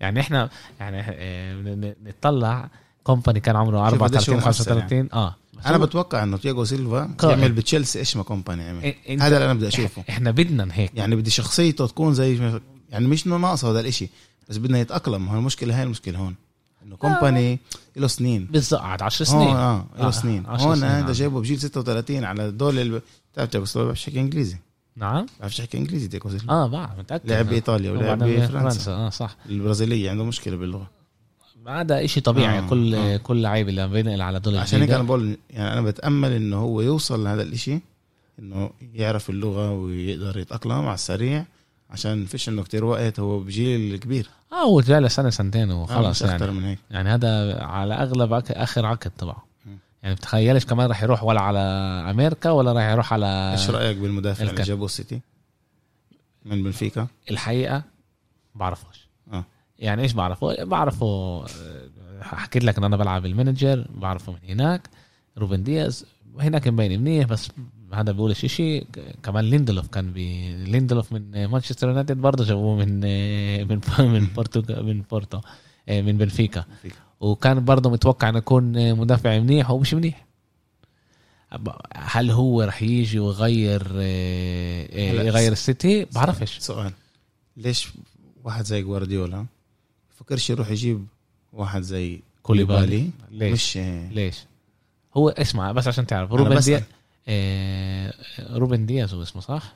[0.00, 2.68] يعني إحنا يعني آه نطلع
[3.04, 5.08] كومباني كان عمره 34 35 يعني.
[5.12, 5.36] آه.
[5.66, 9.54] أنا بتوقع إنه تياجو سيلفا يعمل بتشيلسي إيش ما كومباني عمل إيه هذا اللي أنا
[9.54, 10.04] بدي أشوفه.
[10.08, 10.90] إحنا بدنا هيك.
[10.94, 14.08] يعني بدي شخصيته تكون زي يعني مش إنه ناقصة هذا الإشي
[14.48, 15.28] بس بدنا يتأقلم.
[15.28, 16.34] هو المشكلة هاي المشكلة هون.
[16.86, 17.58] إنه كومباني
[17.96, 18.44] له سنين.
[18.44, 19.56] بالضبط قعد 10 سنين.
[19.56, 20.10] آه له آه.
[20.10, 20.46] سنين.
[20.46, 24.56] هون هذا جايبه بجيل 36 على دول بتعرف تياجو سيلفا بيعرفش يحكي إنجليزي.
[24.96, 25.26] نعم.
[25.38, 26.52] بيعرفش يحكي إنجليزي تياجو سيلفا.
[26.52, 27.30] آه بعرف متأكد.
[27.30, 28.92] لعب بإيطاليا ولعب بفرنسا.
[28.92, 29.36] آه صح.
[29.48, 30.90] البرازيلية عنده مشكلة باللغة.
[31.68, 32.68] هذا شيء طبيعي آه.
[32.68, 33.16] كل آه.
[33.16, 36.80] كل لعيب اللي بينقل على دول عشان هيك أنا بقول يعني أنا بتأمل إنه هو
[36.80, 37.80] يوصل لهذا الإشي
[38.38, 41.44] إنه يعرف اللغة ويقدر يتأقلم على السريع
[41.90, 44.28] عشان فيش إنه كتير وقت هو بجيل كبير.
[44.52, 46.52] آه هو جاي سنه سنتين وخلص آه يعني.
[46.52, 46.78] من هيك.
[46.90, 49.44] يعني هذا على أغلب آخر عقد تبعه
[50.04, 51.58] يعني بتخيلش كمان راح يروح ولا على
[52.10, 55.20] أمريكا ولا راح يروح على إيش رأيك بالمدافع اللي جابوه السيتي
[56.44, 57.82] من بنفيكا؟ الحقيقة
[58.54, 59.03] بعرفش آه
[59.84, 61.44] يعني إيش بعرفه؟ بعرفه
[62.20, 64.88] حكيت لك إن أنا بلعب ال manager بعرفه من هناك
[65.38, 66.06] روبن دياز.
[66.38, 67.48] هناك مبين منيح بس
[67.92, 68.86] هذا بيقول شيء
[69.22, 73.00] كمان ليندلوف كان بي ليندلوف من مانشستر يونايتد برضه جابوه من
[73.68, 75.40] من من بورتو من بورتو
[75.88, 76.64] من بنفيكا.
[77.20, 80.26] وكان برضه متوقع إنه يكون مدافع منيح ومش منيح.
[81.94, 83.82] هل هو رح يجي ويغير
[85.26, 86.58] يغير السيتي؟ بعرفش.
[86.58, 86.92] سؤال.
[87.56, 87.88] ليش
[88.44, 89.46] واحد زي جوارديولا
[90.24, 91.06] فكرش يروح يجيب
[91.52, 93.10] واحد زي كوليبالي.
[93.30, 94.44] ليش؟ مش ليش؟
[95.16, 96.32] هو اسمع بس عشان تعرف.
[96.32, 96.82] روبن دياز
[97.28, 98.14] آه
[98.50, 99.74] روبن دياز هو اسمه صح؟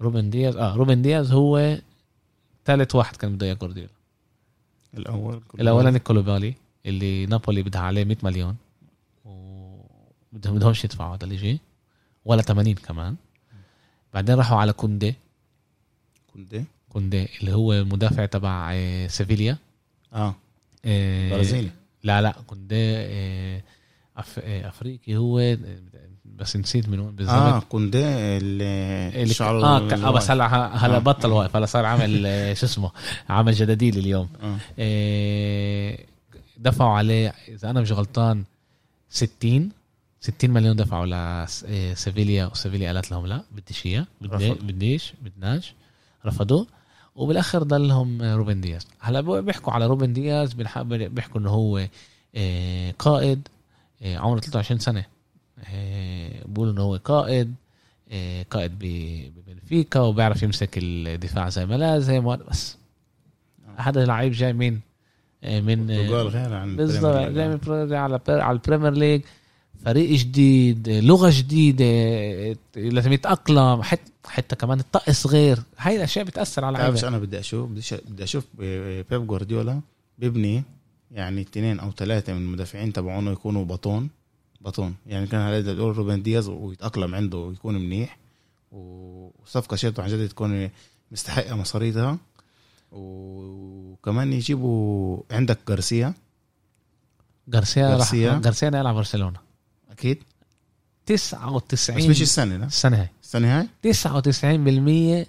[0.00, 1.78] روبن دياز آه روبن دياز هو
[2.64, 3.90] ثالث واحد كان بده إياه جوارديولا.
[4.94, 6.54] الأول الأولاني كوليبالي
[6.86, 8.56] اللي نابولي بدها عليه 100 مليون.
[9.24, 11.60] وبدهم بدهمش يدفعوا هذا اللي جي
[12.24, 13.16] ولا 80 كمان.
[14.14, 15.14] بعدين راحوا على كوندي.
[16.32, 16.64] كوندي.
[16.88, 19.58] كوندي اللي هو مدافع تبع آه، سيفيليا.
[20.12, 20.34] آه,
[20.84, 21.70] آه، برازيلي.
[22.04, 23.62] لا لا كوندي آه،
[24.16, 24.38] أف...
[24.38, 25.56] أفريقي هو
[26.24, 27.34] بس نسيت من وين بالضبط.
[27.34, 29.92] آه كوندي اللي, اللي شعره آه, ك...
[29.92, 30.46] آه بس هلا
[30.86, 30.98] هلا آه.
[30.98, 31.56] بطل واقف.
[31.56, 32.22] هلا صار عامل
[32.56, 32.90] شو اسمه
[33.28, 34.28] عامل جداديل اليوم.
[34.42, 34.56] آه.
[34.78, 35.98] آه
[36.58, 38.44] دفعوا عليه إذا أنا مش غلطان
[39.10, 39.70] 60
[40.20, 41.06] 60 مليون دفعوا
[41.44, 45.74] لسيفيليا وسيفيليا قالت لهم لا بديش إياه بديش بدناش.
[46.26, 46.66] رفضوه.
[47.16, 48.86] وبالآخر ضلهم روبن دياز.
[49.00, 51.86] هلأ بيحكوا على روبن دياز بيحكوا إنه هو
[52.34, 53.48] آه، قائد
[54.02, 55.04] آه، عمره 23 سنة.
[55.72, 57.54] آه، بيقولوا إنه هو قائد
[58.50, 62.76] قائد ببنفيكا وبيعرف يمسك الدفاع زي ما لازم بس.
[63.76, 64.78] هذا لعيب جاي من
[65.44, 66.32] من بالضبط
[67.16, 69.22] جاي من على على البريمير ليج.
[69.84, 71.84] فريق جديد لغة جديدة
[72.76, 75.62] لازم يتأقلم حتى حتى كمان الطقس غير.
[75.78, 79.80] هاي الأشياء بتأثر على اللعيبه أنا بدي أشوف بدي أشوف بيب جوارديولا
[80.18, 80.64] بيبني
[81.10, 84.10] يعني اثنين أو ثلاثة من المدافعين تبعونه يكونوا بطون
[84.60, 84.94] بطون.
[85.06, 88.18] يعني كان هذا تقول روبن دياز ويتأقلم عنده ويكون منيح.
[88.72, 90.70] وصفقة شيرته عن جد تكون
[91.12, 92.18] مستحقة مصاريتها.
[92.92, 96.14] وكمان يجيبوا عندك جارسيا.
[97.48, 98.40] جارسيا جارسيا.
[98.44, 99.49] جارسيا يلعب برشلونة.
[100.00, 100.22] أكيد.
[101.06, 103.08] 99 بس مش السنة لا السنة هاي.
[103.22, 105.26] السنة هاي؟ 99%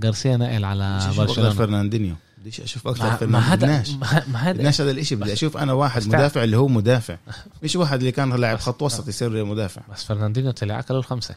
[0.00, 1.50] جارسيا نقل على برشلونة.
[1.50, 2.14] فرناندينيو.
[2.38, 6.44] بديش أشوف أكثر في ما هذا ما هذا هذا الشيء بدي أشوف أنا واحد مدافع
[6.44, 7.16] اللي هو مدافع.
[7.62, 9.82] مش واحد اللي كان لاعب خط وسط يصير مدافع.
[9.92, 11.34] بس فرناندينيو طلع اكل الخمسة.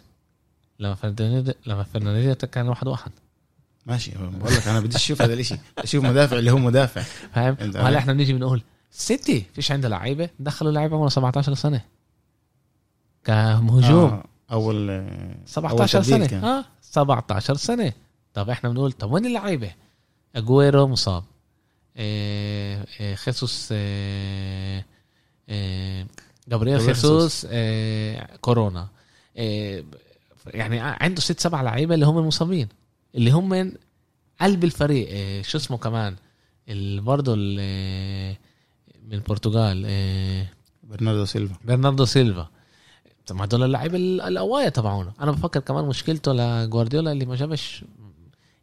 [0.80, 3.12] لما فرناندينيو لما فرناندينيو كان واحد واحد.
[3.86, 4.12] ماشي.
[4.12, 7.02] بقول لك أنا بدي أشوف هذا الشيء أشوف مدافع اللي هو مدافع.
[7.34, 10.30] فاهم؟ وهلا إحنا بنيجي بنقول سيتي فيش عنده لعيبة.
[10.40, 11.82] دخلوا لعيبة عمره 17 سنة.
[13.24, 14.12] كهجوم.
[14.12, 14.24] آه.
[14.52, 15.06] اول
[15.46, 16.48] 17 أول سنة.
[16.48, 17.94] آه 17 سنة.
[18.34, 19.72] طب إحنا بنقول طب وين اللعيبة؟
[20.36, 21.24] أجويرو مصاب.
[21.98, 24.86] إيه إيه خيسوس إيه
[25.50, 26.08] إيه
[26.48, 28.88] جابرييل خيسوس إيه كورونا.
[29.38, 29.86] إيه
[30.48, 32.68] يعني عنده ست سبع لعيبة اللي هم المصابين
[33.16, 33.72] اللي هم من
[34.42, 35.08] قلب الفريق.
[35.08, 36.16] إيه شو اسمه كمان؟
[37.00, 39.86] برضه من البرتغال.
[39.86, 41.56] إيه برناردو سيلفا.
[41.66, 42.48] برناردو سيلفا.
[43.28, 47.86] طب ما هدول اللعيبه القوايه تبعونه أنا بفكر كمان مشكلته لجوارديولا اللي ما جابش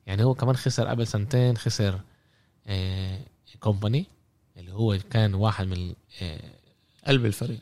[0.06, 2.00] يعني هو كمان خسر قبل سنتين خسر
[2.66, 3.18] آه
[3.60, 4.06] كومباني
[4.56, 6.40] اللي هو كان واحد من آه
[7.06, 7.60] قلب الفريق.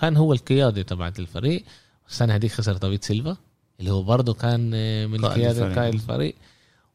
[0.00, 1.64] كان هو القيادي تبعت الفريق.
[2.08, 3.36] السنة هذيك خسر دافيد سيلفا
[3.80, 6.34] اللي هو برضه كان آه من قيادة قائد الفريق.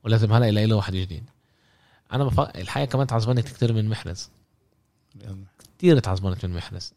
[0.04, 1.24] ولازم هلا يلاقي له واحد جديد.
[2.14, 4.30] أنا بفكر الحقيقة كمان تعصبني كثير من محرز.
[5.78, 6.94] كثير تعصبنت من محرز.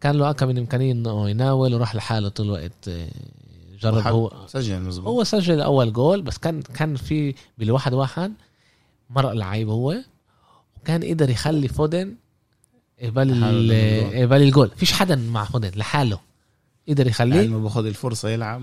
[0.00, 3.08] كان له أكم من إمكانية إنه يناول وراح لحاله طول الوقت آه،
[3.80, 4.32] جرب هو.
[4.46, 8.32] سجل مزبوط هو سجل أول جول بس كان كان في بالواحد واحد
[9.10, 9.96] مرق لعيب هو
[10.76, 12.14] وكان قدر يخلي فودن
[13.02, 13.30] قبل
[14.14, 14.70] قبل الجول.
[14.76, 16.20] فيش حدا مع فودن لحاله.
[16.88, 17.36] قدر يخليه.
[17.36, 18.62] يعني ما باخذ الفرصة يلعب.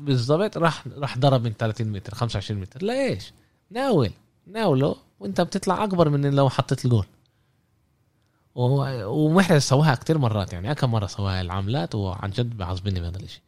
[0.00, 2.82] بالضبط راح راح ضرب من 30 متر 25 متر.
[2.82, 3.32] ليش؟
[3.70, 4.10] ناول.
[4.46, 7.06] ناوله وانت بتطلع أكبر من لو حطيت الجول.
[8.54, 10.74] ومحرز سواها كتير مرات يعني.
[10.74, 13.40] كم مرة سواها العملات وعن جد بعصبني بهذا الشيء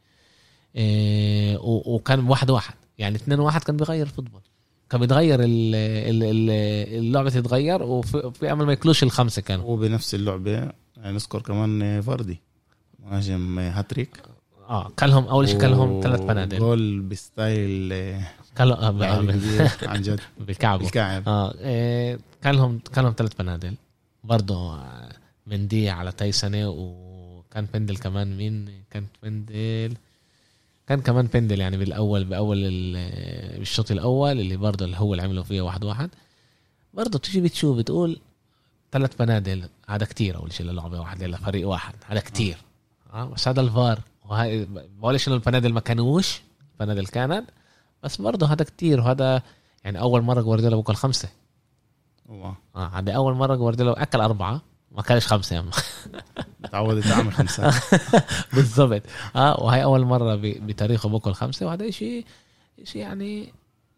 [0.76, 2.74] إيه وكان واحد واحد.
[2.98, 4.40] يعني اثنين واحد كان بيغير ال football
[4.90, 9.64] كان بيتغير اللعبة تتغير وفي امل ما يكلوش الخمسة كانوا.
[9.64, 10.50] وبنفس اللعبة.
[10.50, 10.72] يعني
[11.12, 12.40] نذكر كمان فاردي.
[12.98, 14.22] مهاجم هاتريك.
[14.68, 17.88] آه كان لهم أول شيء كان لهم ثلاث بنادق جول بستايل
[18.56, 19.02] كان لهم
[19.82, 20.20] عن جد.
[20.46, 23.74] بالكعب بالكعب آه إيه كان لهم كان لهم ثلاث بنادق
[24.24, 24.80] برضه
[25.46, 29.96] مندي على تايسنة وكان بندل كمان مين؟ كان بندل
[30.86, 32.60] كان كمان بندل يعني بالأول بأول
[33.58, 36.10] بالشوط الأول اللي برضه اللي هو اللي عملوا فيه واحد واحد.
[36.94, 38.20] برضه تيجي بتشوف بتقول
[38.92, 42.56] ثلاث بنادل هذا كتير أول شيء للعبة واحدة لفريق واحد هذا كتير.
[43.12, 43.24] آه.
[43.24, 44.00] بس هذا الفار.
[44.24, 47.44] وهاي بقولش انه البنادل ما كانوش البنادل كانت
[48.02, 49.00] بس برضه هذا كتير.
[49.00, 49.42] وهذا
[49.84, 51.28] يعني أول مرة جوارديولا بكل خمسة.
[52.28, 54.62] آه هذا أول مرة جوارديولا أكل أربعة.
[54.92, 55.64] ما كانش خمسة يا
[56.72, 57.74] تعود تعمل خمسة.
[58.54, 59.02] بالضبط.
[59.36, 61.66] آه وهي أول مرة بتاريخه باكل خمسة.
[61.66, 62.24] وهذا شيء
[62.84, 63.52] شيء يعني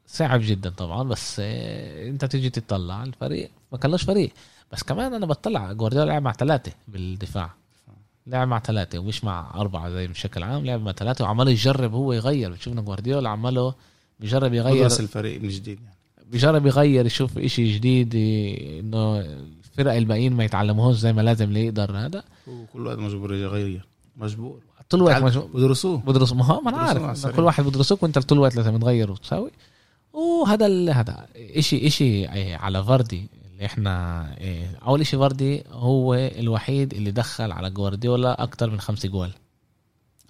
[0.07, 1.03] صعب جدا طبعا.
[1.03, 4.33] بس آه إنت تيجي تطلع الفريق ما كانش فريق.
[4.73, 5.73] بس كمان أنا بطلع.
[5.73, 7.51] جوارديولا لعب مع ثلاثة بالدفاع.
[8.27, 10.67] لعب مع ثلاثة ومش مع أربعة زي بشكل عام.
[10.67, 12.53] لعب مع ثلاثة وعمال يجرب هو يغير.
[12.53, 13.75] بتشوفنا جوارديولا عماله
[14.21, 14.87] بيجرب يغير.
[14.87, 15.96] الفريق من جديد يعني.
[16.27, 18.15] بيجرب يغير يشوف إشي جديد
[18.81, 23.87] إنه الفرق الباقيين ما يتعلموهوش زي ما لازم ليقدر هذا وكل وقت مجبور يغير.
[24.17, 24.61] مجبور.
[24.91, 25.47] طول الوقت مجبور.
[25.47, 25.99] بدرسوه.
[25.99, 27.27] بدرسوا ما هو ما أنا عارف.
[27.27, 29.51] كل واحد بدرسوك وأنت طول الوقت لازم تغير وتساوي
[30.13, 30.91] وهذا ال...
[30.91, 37.53] هذا اشي إشي على فاردي اللي إحنا إيه، أول إشي فاردي هو الوحيد اللي دخل
[37.53, 39.33] على جوارديولا أكثر من خمس جوال.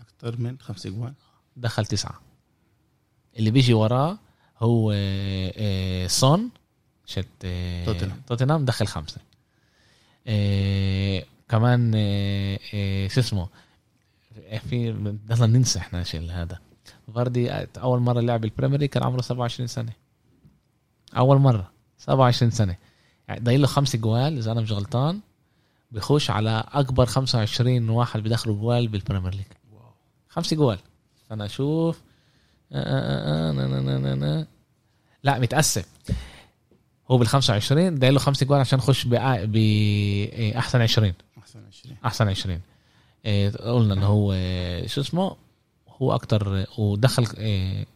[0.00, 1.12] أكثر من خمس جوال.
[1.56, 2.20] دخل تسعة.
[3.38, 4.18] اللي بيجي وراه
[4.58, 6.50] هو آه، صون
[7.06, 8.22] شت آه، توتنهام.
[8.26, 9.20] توتنهام دخل خمسه
[10.26, 11.92] آه، كمان
[13.08, 13.48] شو اسمه؟
[14.68, 16.58] في بدنا ننسى إحنا شيء هذا.
[17.14, 19.92] فاردي أول مرة لعب البريمير كان عمره 27 سنة.
[21.16, 22.76] أول مرة 27 سنة.
[23.28, 25.20] يعني ضايل له خمس جوال إذا أنا مش غلطان
[25.92, 29.46] بخش على أكبر 25 واحد بدخلوا جوال بالبريمير ليج.
[30.28, 30.78] خمس جوال.
[31.30, 32.15] أنا أشوف آه آه آه
[35.22, 35.86] لا متأسف
[37.10, 42.60] هو بال 25 داير له خمس جوال عشان يخش باحسن 20 أحسن 20 أحسن 20
[43.24, 44.32] إيه قلنا انه هو
[44.86, 45.36] شو اسمه
[45.88, 47.86] هو أكتر ودخل إيه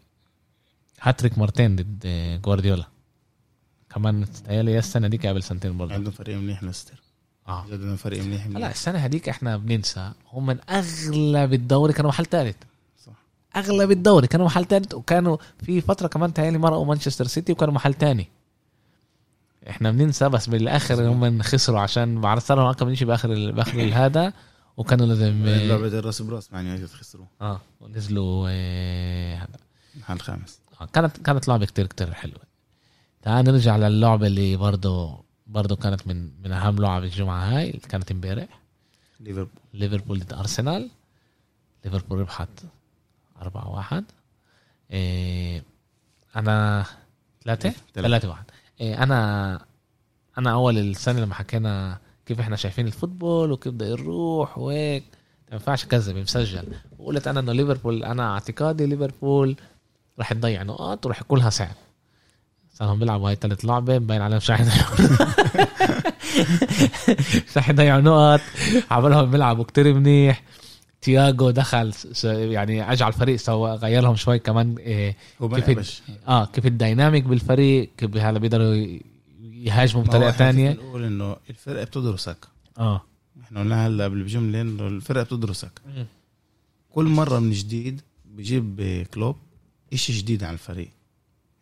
[1.02, 2.06] هاتريك مرتين ضد
[2.44, 2.84] جوارديولا.
[3.90, 5.94] كمان تهيألي السنة ديك قبل سنتين برضه.
[5.94, 7.02] عندهم فريق منيح ليستر.
[7.48, 7.62] آه.
[7.62, 10.12] عندهم فريق منيح لا السنة هذيك إحنا بننسى.
[10.32, 12.56] هم من أغلب الدوري كانوا محل ثالث.
[13.56, 14.26] أغلب الدوري.
[14.26, 18.28] كانوا محل ثالث وكانوا في فترة كمان تهيألي مرقوا مانشستر سيتي وكانوا محل ثاني
[19.70, 24.32] إحنا بننسى بس بالآخر هم خسروا عشان صار لهم رقم بآخر بآخر هذا
[24.76, 29.58] وكانوا لازم لعبة الراس برأس مع يونايتد خسروا آه ونزلوا آه، هذا
[29.94, 32.40] المحل الخامس آه كانت كانت لعبة كتير كتير حلوة.
[33.22, 38.10] تعال نرجع للعبة اللي برضه برضه كانت من من أهم لعب الجمعة هاي اللي كانت
[38.10, 38.60] امبارح.
[39.20, 39.50] ليفربول.
[39.74, 40.90] ليفربول ضد أرسنال.
[41.84, 42.48] ليفربول ربحت.
[43.42, 44.04] 4 1
[44.90, 45.62] إيه
[46.36, 46.84] أنا
[47.44, 48.44] ثلاثة ثلاثة واحد.
[48.80, 49.60] إيه أنا
[50.38, 55.04] أنا أول السنة لما حكينا كيف إحنا شايفين الفوتبول وكيف بده يروح وهيك
[55.48, 56.64] ما ينفعش كذب مسجل.
[56.98, 59.56] وقلت أنا إنه ليفربول أنا اعتقادي ليفربول
[60.18, 61.74] راح تضيع نقاط وراح يكونها صعب
[62.74, 64.50] صاروا بيلعبوا هاي ثالث لعبة مبين عليهم مش
[67.56, 68.40] رح يضيعوا نقط
[68.90, 70.42] عملهم بيلعبوا كتير منيح.
[71.00, 76.66] تياجو دخل يعني اجى على الفريق سوى غير لهم شوي كمان إيه كيف آه كيف
[76.66, 78.98] الديناميك بالفريق كيف هلا بيقدروا
[79.40, 82.36] يهاجموا بطريقة ثانية نقول إنه الفرقة بتدرسك
[82.78, 83.02] آه.
[83.42, 85.72] إحنا قلنا هلا قبل بجمله إنه الفرقة بتدرسك
[86.90, 89.36] كل مرة من جديد بجيب كلوب
[89.92, 90.88] إشي جديد عن الفريق.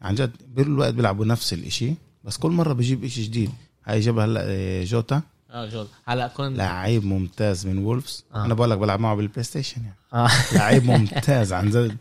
[0.03, 3.51] عن جد بالوقت بيلعبوا نفس الإشي بس كل مرة بجيب إشي جديد.
[3.85, 5.22] هاي جاب هلا آه، جوتا.
[5.51, 8.25] آه كنت لعيب ممتاز من وولفز.
[8.35, 8.45] آه.
[8.45, 9.97] أنا بقول لك بلعب معه بالبلاي ستيشن يعني.
[10.13, 10.31] آه.
[10.59, 11.97] لعيب ممتاز عن جد.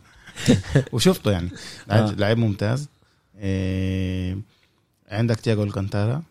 [0.92, 1.50] وشفته يعني.
[1.90, 2.10] آه.
[2.10, 2.88] لعيب ممتاز.
[3.38, 4.38] إيه
[5.08, 6.22] عندك تياجو الكانتارا.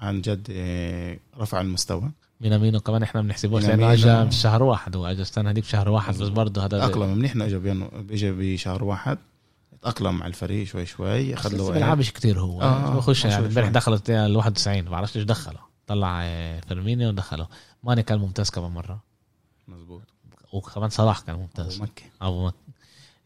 [0.00, 2.10] عن جد إيه رفع المستوى.
[2.40, 5.06] مينامينو كمان إحنا بنحسبوش لأنه اجى بشهر واحد هو.
[5.06, 7.18] اجى السنة هذيك بشهر واحد بس برضه هذا أقلم.
[7.18, 9.18] منيح إنه اجى اجى بشهر واحد.
[9.82, 12.62] تأقلم مع الفريق شوي شوي اخذ له بيلعبش كثير هو.
[12.62, 13.46] آه بخش يعني.
[13.46, 15.58] امبارح دخل ال 91 ما بعرفش إيش دخله.
[15.88, 17.46] طلع آه، فيرمينيو ودخله.
[17.84, 19.00] ماني كان ممتاز كمان مرة.
[19.68, 20.02] مزبوط
[20.52, 21.74] وكمان صلاح كان ممتاز.
[21.74, 22.56] أبو مكه أبو مكه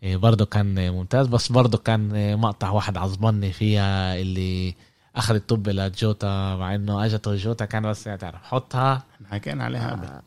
[0.03, 4.75] إيه، برضه كان ممتاز بس برضه كان آه، مقطع واحد عصبني فيها اللي
[5.17, 9.03] أخذ الطب لجوتا مع إنه أجت جوتا كان بس يعني تعرف حطها.
[9.17, 10.07] إحنا حكينا عليها قبل.
[10.07, 10.23] آه.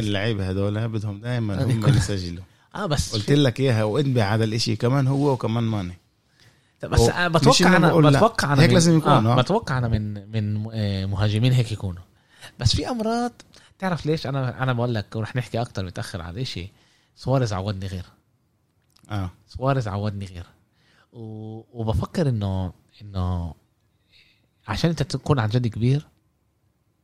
[0.00, 5.06] اللعيبة هدول بدهم دائما هم يسجلوا آه بس قلت لك إياها وانبه على الإشي كمان
[5.06, 5.98] هو وكمان ماني.
[6.84, 9.36] بس بتوقع أنا بتوقع أنا هيك لازم يكون آه.
[9.42, 12.02] بتوقع أنا من من آه، مهاجمين هيك يكونوا.
[12.58, 13.32] بس في أمراض
[13.78, 16.72] تعرف ليش؟ أنا أنا بقول لك ورح نحكي أكثر متأخر على الاشي
[17.16, 18.04] سواريز عودني غير.
[19.10, 19.30] آه.
[19.48, 20.46] سواريز عودني غير.
[21.12, 21.20] و...
[21.72, 23.54] وبفكر انه إنه
[24.68, 26.06] عشان أنت تكون عن جد كبير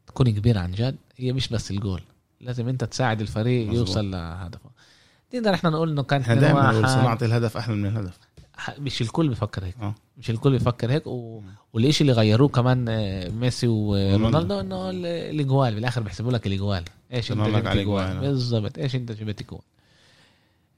[0.07, 2.03] تكون كبير عن جد هي مش بس الجول.
[2.41, 3.89] لازم أنت تساعد الفريق مزبوط.
[3.89, 4.71] يوصل لهدفه.
[5.35, 8.19] نقدر إحنا نقول إنه كان إحنا دائما صناعة الهدف أحلى من الهدف.
[8.79, 9.77] مش الكل بيفكر هيك.
[9.83, 9.95] أوه.
[10.19, 11.43] مش الكل بيفكر هيك و...
[11.73, 16.85] والشيء اللي غيروه كمان آه، ميسي ورونالدو إنه الإجوال بالآخر بيحسبوا لك الإجوال.
[17.13, 18.79] إيش أنت جبت إجوال؟ بالضبط.
[18.79, 19.63] إيش أنت جبت إجوال؟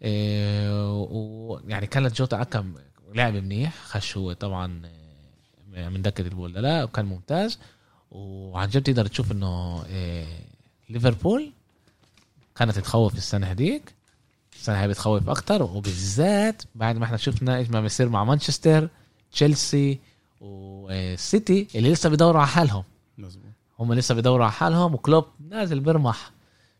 [0.02, 2.74] إيه ويعني كانت جوتا أكم
[3.14, 4.82] لعب منيح خش هو طبعا
[5.74, 6.52] آه، من دكة البول.
[6.52, 7.58] لا وكان ممتاز.
[8.10, 10.26] وعن جد تقدر تشوف إنه إيه
[10.90, 11.52] ليفربول
[12.56, 13.94] كانت تخوف السنة هذيك
[14.58, 18.88] السنة هاي بتخوف أكتر وبالذات بعد ما إحنا شفنا إيش ما بيصير مع مانشستر
[19.32, 19.98] تشيلسي
[20.40, 22.84] وسيتي اللي لسه بيدوروا على حالهم.
[23.18, 23.44] مزبوط
[23.78, 26.32] هم لسه بيدوروا على حالهم وكلوب نازل بيرمح.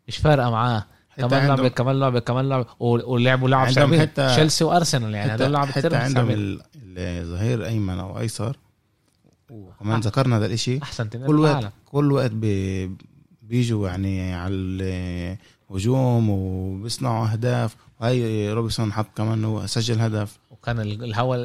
[0.09, 0.85] مش فارقة معاه.
[1.17, 5.95] كمان لعبه كمان لعبه كمان لعبه ولعبوا لعب شعبي تشيلسي وأرسنال يعني هدول لعبه كثير
[5.95, 6.59] عندهم
[6.97, 8.57] الظهير أيمن أو أيسر.
[9.51, 10.83] وكمان ذكرنا هذا الإشي.
[10.83, 12.91] أحسن كل وقت كل وقت بي
[13.43, 15.39] بيجوا يعني على
[15.71, 17.77] هجوم وبيصنعوا أهداف.
[18.01, 20.39] وهي روبرتسون حط كمان هو سجل هدف.
[20.51, 21.37] وكان الهوا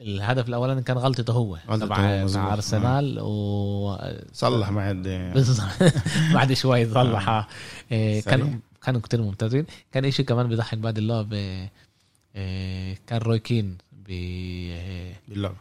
[0.00, 3.18] الهدف الأولاني كان غلطته هو تبع مع أرسنال.
[3.18, 3.24] آه.
[3.24, 3.98] و
[4.32, 5.32] صلح بعد.
[6.34, 7.46] بعد شوي صلحها آه.
[7.94, 9.66] إيه، كان كانوا كتير ممتازين.
[9.92, 13.78] كان شيء كمان بيضحك بعد اللعب إيه، كان روي كين
[14.08, 15.56] باللعبه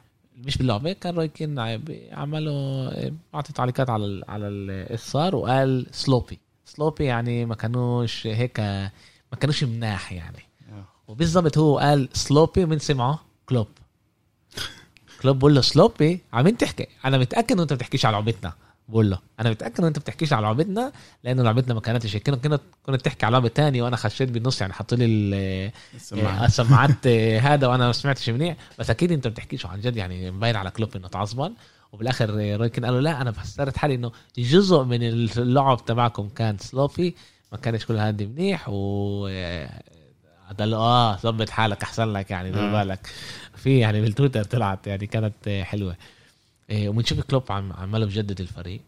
[0.45, 1.59] مش باللعبه كان روي كين
[2.11, 2.91] عملوا
[3.35, 4.47] أعطي تعليقات على على
[4.93, 6.39] الصار وقال sloppy
[6.75, 10.43] sloppy يعني ما كانوش هيك ما كانوش مناح يعني.
[10.71, 10.85] آه.
[11.07, 13.67] وبالضبط هو قال سلوبي من سمعه كلوب.
[15.21, 16.87] كلوب بقول له سلوبي عم تحكي.
[17.05, 18.53] أنا متأكد إنه أنت بتحكيش على لعبتنا.
[18.89, 20.91] بقول له أنا متأكد إنه أنت بتحكيش على لعبتنا
[21.23, 22.29] لأنه لعبتنا ما كانتش هيك.
[22.29, 25.05] كنت كنت تحكي على لعبة تانية وأنا خشيت بالنص يعني حطوا لي
[25.95, 27.07] السماعات.
[27.41, 28.55] هذا وأنا ما سمعتش منيح.
[28.79, 31.53] بس أكيد أنت بتحكيش عن جد يعني مبين على كلوب إنه تعصبان
[31.91, 37.13] وبالآخر رويكن قالوا لا أنا فسرت حالي إنه جزء من اللعب تبعكم كان سلوفي
[37.51, 39.25] ما كانش كل هذا منيح و
[40.59, 43.07] قال له آه ظبط حالك أحسن لك يعني دير بالك.
[43.55, 45.95] في يعني بالتويتر طلعت يعني كانت حلوة.
[46.69, 48.81] إيه، وبنشوف كلوب عم عماله بجدد الفريق.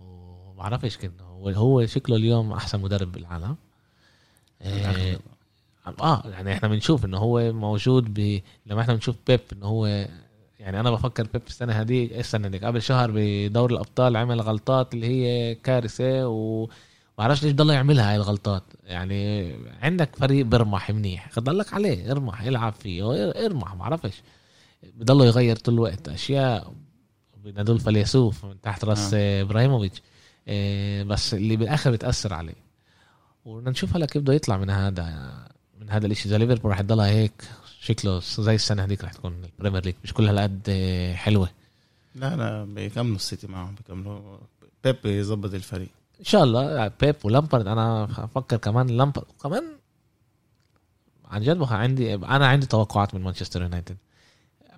[0.00, 3.56] وما بعرفش كده هو هو شكله اليوم أحسن مدرب بالعالم.
[4.62, 5.18] إيه
[6.00, 10.06] آه يعني إحنا بنشوف إنه هو موجود ب لما إحنا بنشوف بيب إنه هو
[10.58, 15.06] يعني أنا بفكر بيب السنة هذه السنة اللي قبل شهر بدور الأبطال عمل غلطات اللي
[15.06, 16.68] هي كارثة و
[17.18, 18.62] بعرفش ليش ضل يعملها هاي الغلطات.
[18.84, 19.52] يعني
[19.82, 21.30] عندك فريق برمح منيح.
[21.30, 24.22] خضلك عليه ارمح العب فيه ارمح ما بعرفش
[24.94, 26.08] بضلوا يغير طول الوقت.
[26.08, 26.72] أشياء
[27.44, 29.42] بنادول فليسوف من تحت رأس آه.
[29.42, 30.02] إبراهيموفيتش.
[30.48, 32.68] آه بس اللي بالآخر بتأثر عليه.
[33.44, 35.32] وبدنا نشوف هلا كيف بده يطلع من هذا
[35.80, 36.28] من هذا الإشي.
[36.28, 37.44] إذا ليفربول رح تضلها هيك
[37.80, 40.70] شكله زي السنة هذيك رح تكون البريمير ليج مش كل هالقد
[41.14, 41.48] حلوة.
[42.14, 44.38] لا لا بيكملوا السيتي معهم بيكملوا.
[44.84, 45.88] بيب يظبط الفريق.
[46.20, 46.88] إن شاء الله.
[46.88, 49.64] بيب ولامبرد أنا أفكر كمان لامبرد وكمان
[51.24, 53.96] عن جد عندي أنا عندي توقعات من مانشستر يونايتد.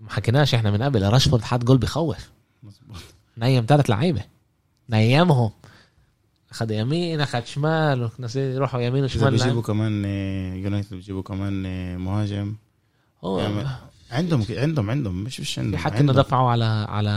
[0.00, 1.02] ما حكيناش إحنا من قبل.
[1.02, 2.30] راشفورد حط جول بخوف.
[2.62, 3.02] مظبوط.
[3.38, 4.24] نيم ثلاث لعيبة.
[4.90, 5.50] نيمهم.
[6.50, 11.96] أخذ يمين أخذ شمال ناس يروحوا يمين وشمال بيجيبوا كمان آه، يونايتد بيجيبوا كمان آه،
[11.96, 12.56] مهاجم.
[13.24, 13.68] هو يعني
[14.10, 17.10] عندهم عندهم عندهم مش مش عندهم حتى انه دفعوا على على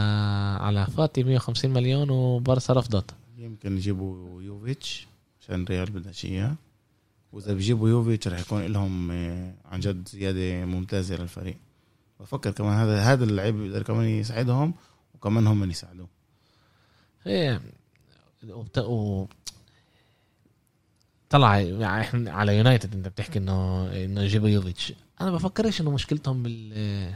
[0.60, 3.14] على فاتي 150 مليون وبارسا رفضت.
[3.38, 5.06] يمكن يجيبوا يوفيتش
[5.40, 6.54] عشان ريال بدهاش إياه.
[7.32, 11.56] وإذا بيجيبوا يوفيتش رح يكون لهم آه، عن جد زيادة ممتازة للفريق.
[12.20, 14.74] بفكر كمان هذا هذا اللعيب بيقدر كمان يساعدهم
[15.14, 16.08] وكمان هم يساعدوه.
[17.26, 17.60] إيه.
[18.78, 19.26] و...
[21.30, 24.92] طلع يعني على يونايتد أنت بتحكي إنه إنه يجيبوا يوفيتش.
[25.20, 27.14] أنا بفكرش إنه مشكلتهم بال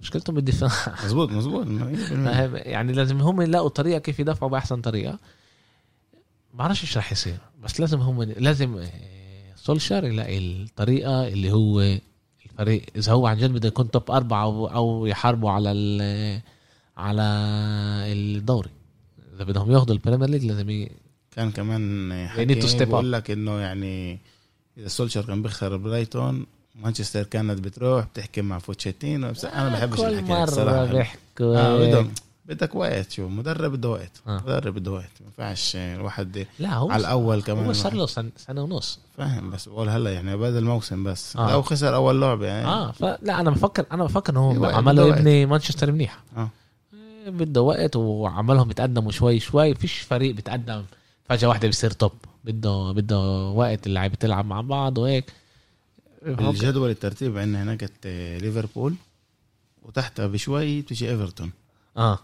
[0.00, 0.94] مشكلتهم بالدفاع.
[1.04, 1.66] مزبوط مزبوط
[2.66, 5.18] يعني لازم هم يلاقوا طريقة كيف يدافعوا بأحسن طريقة.
[6.52, 11.98] ما بعرفش إيش راح يصير بس لازم هم لازم آه، سولشار يلاقي الطريقة اللي هو
[12.46, 15.70] الفريق إذا هو عن جد بده يكون top أربعة أو يحاربوا على
[16.96, 17.22] على
[18.12, 18.70] الدوري.
[19.34, 20.90] إذا بدهم ياخذوا ال Premier League لازم ي...
[21.30, 24.20] كان كمان حكي بقول لك إنه يعني
[24.78, 26.46] إذا سولشار كان بيخسر برايتون
[26.82, 32.10] مانشستر كانت بتروح بتحكي مع فوتشيتين بس أنا ما بحبش الحكي الصراحه بيحكوا آه بدهم
[32.46, 34.10] بدك وقت شو مدرب بده وقت.
[34.26, 34.42] آه.
[34.46, 35.10] مدرب بده وقت.
[35.20, 38.98] ما ينفعش الواحد لا هو على الأول كمان هو صار له سنة ونص.
[39.16, 41.36] فاهم بس بقول هلأ يعني بدل الموسم بس.
[41.36, 41.52] آه.
[41.52, 42.66] لو خسر أول لعبة يعني.
[42.66, 46.18] آه فلا أنا بفكر أنا بفكر إنه هو عملوا يبني مانشستر منيح.
[46.36, 46.48] آه.
[47.26, 49.74] بده وقت وعملهم يتقدموا شوي شوي.
[49.74, 50.82] فيش فريق بيتقدم
[51.28, 52.12] فجأة واحدة بيصير توب
[52.44, 53.18] بده بده
[53.48, 55.32] وقت اللعيبة تلعب مع بعض وهيك.
[56.26, 57.90] الجدول الترتيب عندنا هناك
[58.42, 58.94] ليفربول
[59.82, 61.50] وتحتها بشوي بتجي إيفرتون.
[61.96, 62.18] آه.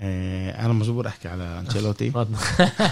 [0.00, 2.12] آه، أنا مجبور أحكي على أنشيلوتي.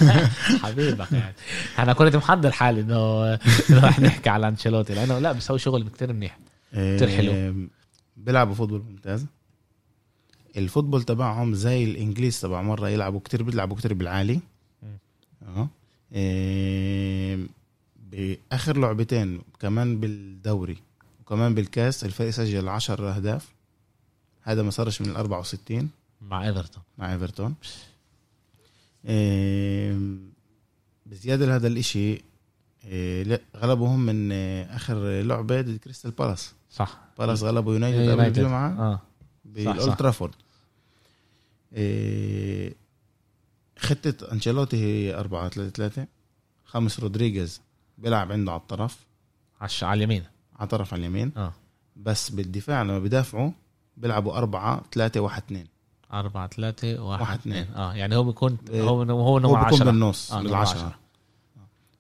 [0.62, 1.34] حبيبك يعني.
[1.78, 3.34] أنا كنت محضر حالي انه
[3.70, 6.38] رح نحكي على أنشيلوتي لأنه لا بيسوي شغل كتير منيح.
[6.72, 7.32] كتير حلو.
[7.32, 7.54] آه،
[8.16, 9.26] بيلعبوا football ممتاز.
[10.56, 14.40] ال football تبعهم زي الإنجليز تبع مرة يلعبوا كتير بيلعبوا كتير بالعالي.
[16.12, 17.38] آه
[18.16, 20.76] باخر لعبتين كمان بالدوري
[21.20, 23.54] وكمان بالكاس الفريق سجل 10 أهداف.
[24.42, 25.90] هذا ما صارش من ال 64
[26.20, 26.82] مع إيفرتون.
[26.98, 27.54] مع إيفرتون.
[31.06, 32.22] بزيادة لهذا الإشي
[32.84, 36.54] إيه، غلبوهم من آخر لعبة ضد كريستال بالاس.
[36.70, 36.98] صح.
[37.18, 39.00] بالاس غلبوا يونايتد قبل الجمعة آه.
[39.44, 40.30] بال Old
[41.72, 42.74] إيه
[43.78, 46.06] خطة أنشيلوتي هي 4 3 3
[46.64, 47.60] خاميس رودريغيز
[47.98, 49.06] بيلعب عنده على الطرف.
[49.60, 50.24] على اليمين.
[50.56, 51.32] على الطرف على اليمين.
[51.36, 51.52] آه.
[51.96, 53.50] بس بالدفاع لما بيدافعوا
[53.96, 55.66] بيلعبوا 4 3 1 2
[56.12, 60.94] 4 3 1 2 آه يعني هو بيكون هو هو نمر 10 بالنص آه بالعشرة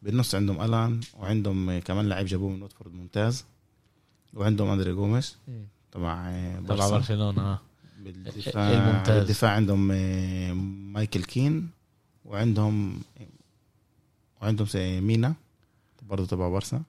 [0.02, 3.44] بالنص عندهم ألان وعندهم كمان لعيب جابوه من واتفورد ممتاز.
[4.34, 5.36] وعندهم أندري جوميز
[5.92, 6.32] تبع
[6.68, 7.42] تبع برشلونة.
[7.52, 7.58] آه.
[7.98, 9.18] بالدفاع الممتاز.
[9.18, 10.52] بالدفاع عندهم آه،
[10.92, 11.70] مايكل كين
[12.24, 13.00] وعندهم
[14.42, 14.66] وعندهم
[15.06, 15.34] مينا.
[16.08, 16.82] برضه تبع بارسا.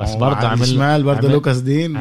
[0.00, 2.00] بس برضه عمل شمال برضه لوكاس دين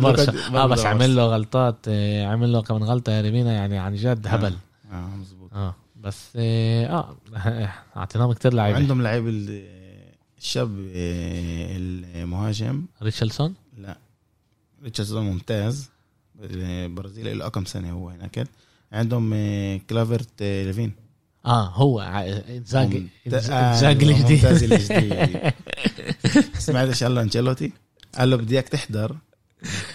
[0.00, 0.32] برضه.
[0.62, 4.26] آه بس عمل له غلطات آه، عمل له كمان غلطة يا ريمينا يعني عن جد
[4.26, 4.56] آه، هبل.
[4.92, 7.16] آه مزبوط آه بس آه
[7.96, 8.78] اعطيناهم كثير لعيبة.
[8.78, 9.26] عندهم لعيب
[10.38, 10.70] الشاب
[12.16, 12.84] المهاجم.
[13.02, 13.98] ريتشلسون لا.
[14.82, 15.90] ريتشلسون ممتاز.
[16.40, 18.46] البرازيل له كم سنة هو هناك.
[18.92, 20.92] عندهم آه، كلافرت آه، ليفين
[21.46, 22.00] آه هو
[22.48, 24.46] انزاجي انزاجي الجديد
[26.58, 27.72] سمعت إيش قال له أنشيلوتي؟
[28.18, 29.16] قال له بدي إياك تحضر.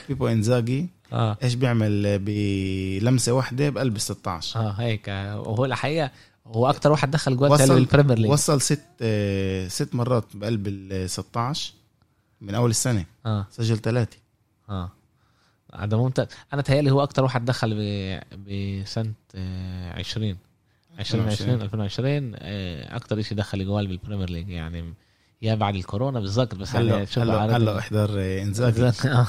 [0.09, 1.37] بيبو انزاجي آه.
[1.43, 5.07] إيش بيعمل؟ بلمسه واحدة بقلب ال 16 آه هيك.
[5.07, 6.11] وهو الحقيقة
[6.47, 8.31] هو أكثر واحد دخل جوال بال Premier League.
[8.31, 11.73] وصل ست آه، ست مرات بقلب ال 16
[12.41, 13.05] من أول السنة.
[13.25, 13.47] آه.
[13.51, 14.17] سجل ثلاثة.
[14.69, 14.91] آه.
[15.75, 16.27] هذا ممتاز.
[16.53, 17.73] أنا تهيألي هو أكتر واحد دخل
[18.47, 20.37] بسنة 20
[20.99, 22.35] 2020 2020
[22.95, 24.93] أكتر شيء دخل جوال بال Premier League يعني
[25.41, 28.87] يا بعد الكورونا بالظبط بس هلأ يعني هلأ هلأ احضر إنزاجي.
[29.05, 29.27] آه.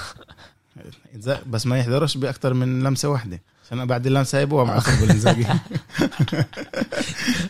[1.51, 3.43] بس ما يحضرش باكثر من لمسة واحدة.
[3.67, 5.47] عشان بعد اللمسة يبوع مع انزاجي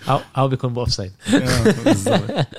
[0.08, 1.12] أو أو بيكون ب offside.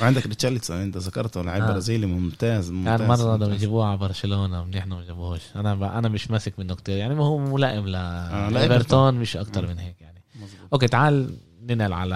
[0.00, 1.66] وعندك ريتشارلسون أنت ذكرته لاعب آه.
[1.66, 6.30] برازيلي ممتاز ممتاز كان مره بدهم يجيبوه على برشلونة منيح ما جابوهوش أنا أنا مش
[6.30, 10.03] ماسك منه كتير يعني هو ملائم لايفرتون آه مش أكتر من هيك يعني
[10.44, 10.68] مزبوط.
[10.72, 12.14] أوكي تعال ننقل على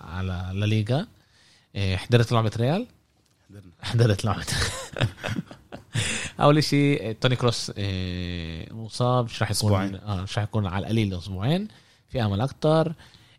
[0.00, 1.06] على لا ليغا
[1.74, 2.86] إيه، حضرت لعبة ريال؟
[3.82, 4.46] حضرت لعبة.
[6.40, 9.24] أول شيء توني كروس إيه، مصاب.
[9.24, 11.68] مش راح يكون آه مش راح يكون على القليل أسبوعين.
[12.08, 12.94] في أمل أكتر.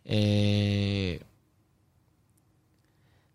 [0.05, 1.19] إيه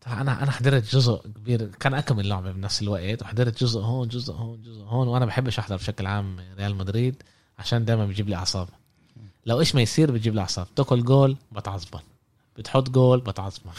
[0.07, 1.67] أنا أنا حضرت جزء كبير.
[1.67, 5.77] كان أكمل لعبة بنفس الوقت وحضرت جزء هون جزء هون جزء هون وأنا بحبش أحضر
[5.77, 7.23] بشكل عام ريال مدريد
[7.59, 8.69] عشان دائما بيجيب لي أعصاب.
[9.47, 10.67] لو إيش ما يصير بتجيب لي أعصاب.
[10.77, 12.01] تأكل جول بتعصبن.
[12.59, 13.71] بتحط جول بتعصبن.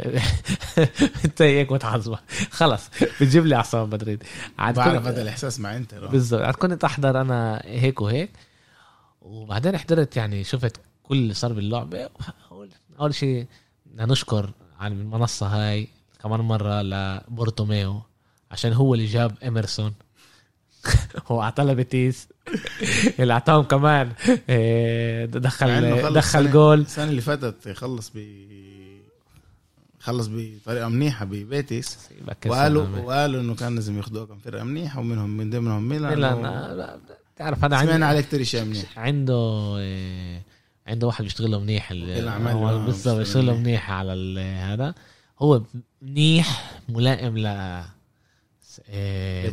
[1.24, 2.16] أنت هيك بتعصبن.
[2.50, 4.22] خلص بتجيب لي أعصاب مدريد
[4.58, 6.42] عاد بعرف هذا الإحساس مع انت بالضبط.
[6.42, 8.30] عاد كنت أحضر أنا هيك وهيك.
[9.22, 12.08] وبعدين حضرت يعني شفت كل اللي صار باللعبه
[13.00, 13.46] أول شيء
[13.86, 14.50] بدنا نشكر
[14.80, 15.88] عن المنصة هاي
[16.22, 18.02] كمان مرة لبارتوميو
[18.50, 19.94] عشان هو اللي جاب إميرسون
[21.28, 22.28] هو اعطى بيتيس.
[23.18, 24.12] اللي أعطاهم كمان.
[24.48, 26.80] إيه، دخل دخل جول.
[26.80, 28.18] السنة اللي فاتت خلص ب
[30.00, 31.98] خلص بطريقة منيحة ببيتيس.
[32.46, 36.14] وقالوا وقالوا إنه كان لازم ياخذوها كم فرقة منيحة ومنهم من ضمنهم ميلان.
[36.14, 37.00] ميلان
[37.36, 38.98] تعرف هذا سمعنا عليه كثير شيء منيح.
[38.98, 40.42] عنده إيه
[40.86, 43.90] عنده واحد بيشتغل له منيح بالضبط بيشتغل له منيح.
[43.90, 44.94] على هذا.
[45.38, 45.62] هو
[46.02, 47.84] منيح ملائم ل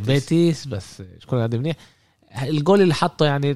[0.06, 0.66] بيتيس.
[0.66, 1.76] بس كل هذا منيح
[2.42, 3.54] الجول اللي حطه يعني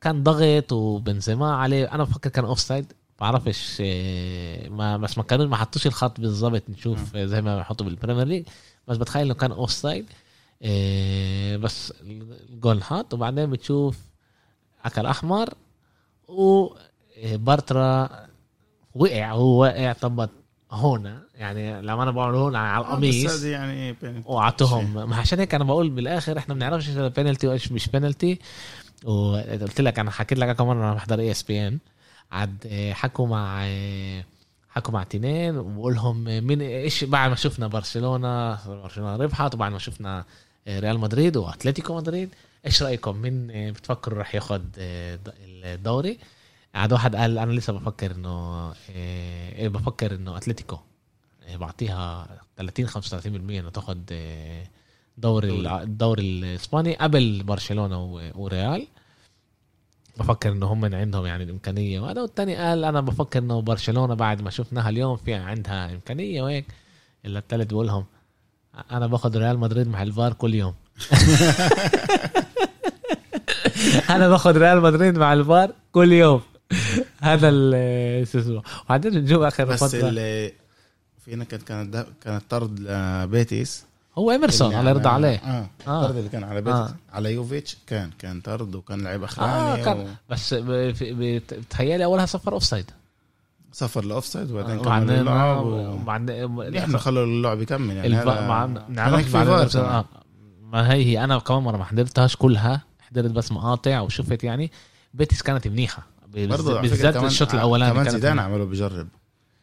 [0.00, 1.94] كان ضغط وبنزيما عليه.
[1.94, 7.16] أنا بفكر كان offside بعرفش إيه، ما بس ما كانوا ما حطوش الخط بالضبط نشوف
[7.16, 8.44] زي ما بحطوا بال Premier League.
[8.88, 10.06] بس بتخيل إنه كان offside
[10.62, 11.92] إيه، بس
[12.50, 13.98] الجول حط وبعدين بتشوف
[14.84, 15.54] أكل أحمر.
[16.28, 18.10] وبارترا
[18.94, 19.32] وقع.
[19.32, 20.30] هو واقع طبط
[20.72, 25.64] هون يعني لما أنا بقول هون على القميص بس يعني وعطهم ما عشان هيك أنا
[25.64, 28.38] بقول بالآخر إحنا ما بنعرفش إيش بينالتي وايش مش بينالتي
[29.04, 31.78] وقلت لك أنا حكيت لك كمان أنا بحضر ESPN
[32.32, 33.68] عاد حكوا مع
[34.70, 39.78] حكوا مع تنين وبقول لهم مين إيش بعد ما شفنا برشلونة برشلونة ربحت وبعد ما
[39.78, 40.24] شفنا
[40.68, 42.28] ريال مدريد وأتلتيكو مدريد.
[42.66, 46.18] إيش رأيكم؟ مين بتفكروا راح ياخذ الدوري؟
[46.74, 50.78] قعد واحد قال أنا لسه بفكر إنه إيه بفكر إنه أتلتيكو.
[51.48, 54.70] إيه بعطيها 30 35% إنه تاخذ إيه
[55.18, 58.02] دوري الدوري الإسباني قبل برشلونة
[58.34, 58.86] وريال.
[60.18, 62.00] بفكر إنه هم عندهم يعني الإمكانية.
[62.00, 66.66] وهذا والثاني قال أنا بفكر إنه برشلونة بعد ما شفناها اليوم في عندها إمكانية وهيك.
[67.24, 68.04] إلا الثالث بقول لهم
[68.90, 70.74] أنا باخذ ريال مدريد مع الفار كل يوم.
[74.10, 76.40] أنا باخذ ريال مدريد مع الفار كل يوم.
[77.20, 77.50] هذا
[78.24, 78.62] شو اسمه.
[78.84, 80.52] وبعدين نشوف آخر بس فترة.
[81.24, 83.84] فينا كانت كانت كانت طرد لبيتيس
[84.18, 85.36] هو إيمرسون الله يرضى عليه.
[85.36, 86.80] آه الطرد اللي كان على بيتيس.
[86.80, 86.94] آه.
[87.12, 90.00] على يوفيتش كان كان طرد وكان لعيب أخراني آه كان.
[90.00, 90.06] و...
[90.30, 92.90] بس بتهيألي اولها صفر اوف سايد
[93.72, 94.82] صفر لاوف سايد وبعدين آه.
[94.82, 98.28] كمل اللعب وبعدين إحنا خلوا اللعب يكمل يعني الف...
[98.28, 98.66] مع...
[98.88, 100.04] نعرف آه.
[100.62, 104.70] ما هي هي أنا كمان مرة ما حضرتهاش كلها حضرت بس مقاطع وشفت يعني.
[105.14, 106.11] بيتيس كانت منيحة.
[106.32, 109.08] بالذات الشوط الأولاني كمان زيدان عمله بجرب.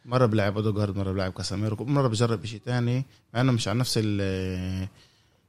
[0.04, 3.04] مرة بلعب اودوجارد مرة بلعب كاساميرو مرة بجرب شيء تاني
[3.34, 3.98] مع إنه مش على نفس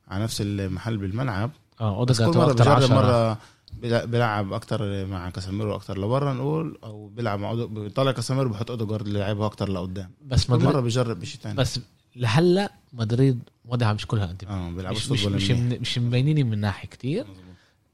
[0.07, 1.51] على نفس المحل بالملعب.
[1.81, 3.37] آه اودوجارد مرة بجرب مرة
[3.83, 9.19] بيلعب أكتر مع كاساميرو أكتر لورا نقول أو بيلعب مع بيطلع كاساميرو بحط اودوجارد اللي
[9.19, 10.09] لعبه أكتر لقدام.
[10.25, 11.55] بس مدريد مرة بجرب بشيء تاني.
[11.55, 11.79] بس
[12.15, 17.25] لهلأ مدريد وضعها مش كلها انت آه مش مش, مش, مش مبينين من ناحية كتير.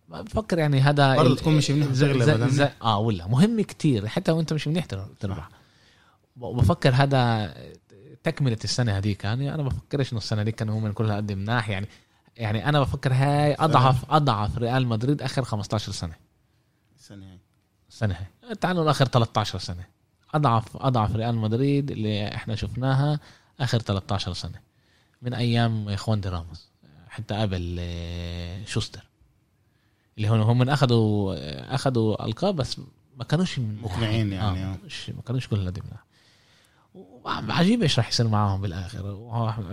[0.08, 3.28] بفكر يعني هذا برضه تكون مش منيح تغلب آه ولا.
[3.28, 4.08] مهم كتير.
[4.08, 4.86] حتى وانت مش منيح
[5.20, 5.50] تربح.
[6.36, 7.54] بفكر هذا
[8.24, 9.24] تكملة السنة هذيك.
[9.24, 11.70] يعني أنا بفكرش إنه السنة دي كانوا هم كلها قد مناح.
[11.70, 11.88] يعني
[12.38, 16.16] يعني أنا بفكر هاي أضعف أضعف ريال مدريد آخر 15 سنة.
[17.00, 17.40] السنة هاي.
[17.90, 18.56] السنة هاي.
[18.56, 19.84] تعالوا آخر 13 سنة.
[20.34, 23.20] أضعف أضعف ريال مدريد اللي إحنا شفناها
[23.60, 24.60] آخر 13 سنة.
[25.22, 26.68] من أيام إخوان دي راموس.
[27.10, 29.07] حتى قبل آه، شوستر.
[30.18, 31.36] اللي هون هم أخذوا
[31.76, 32.82] أخذوا ألقاب بس
[33.18, 34.78] ما كانوش مقنعين يعني آه.
[35.08, 35.82] ما كانوش كل هذه
[37.26, 39.00] عجيب إيش راح يصير معاهم بالآخر.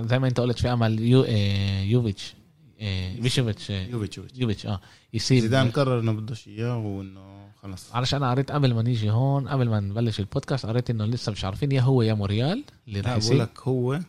[0.06, 2.34] زي ما أنت قلت في أمل يو آه، يوفيتش
[2.80, 4.20] آه، بيشوفيتش آه، يوفيتش.
[4.34, 4.80] يوفيتش آه
[5.14, 9.48] يصير زيدان قرر إنه بدوش إياه وإنه خلص علشان أنا قريت قبل ما نيجي هون
[9.48, 13.16] قبل ما نبلش البودكاست قريت إنه لسه مش عارفين يا هو يا موريال اللي راح
[13.16, 14.00] يصير لك هو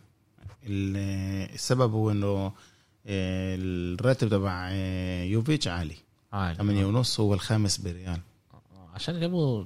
[0.66, 2.52] السبب هو إنه
[3.06, 5.96] آه، الراتب تبع آه، يوفيتش عالي.
[6.36, 8.20] عالي 8 ونص هو الخامس بريال.
[8.94, 9.64] عشان جابوا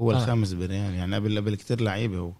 [0.00, 0.16] هو آه.
[0.16, 2.32] الخامس بريال يعني قبل قبل كتير لعيبة هو.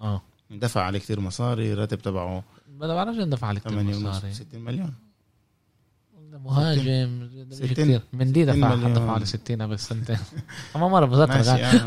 [0.00, 0.22] آه.
[0.50, 2.44] دفع عليه كتير مصاري الراتب تبعه
[2.78, 4.34] ما بعرفش دفع عليه كتير مصاري.
[4.34, 4.94] 60 مليون.
[6.44, 10.18] مهاجم كثير من دي دفع دفع على 60 قبل سنتين
[10.74, 11.34] ما مرة بذكر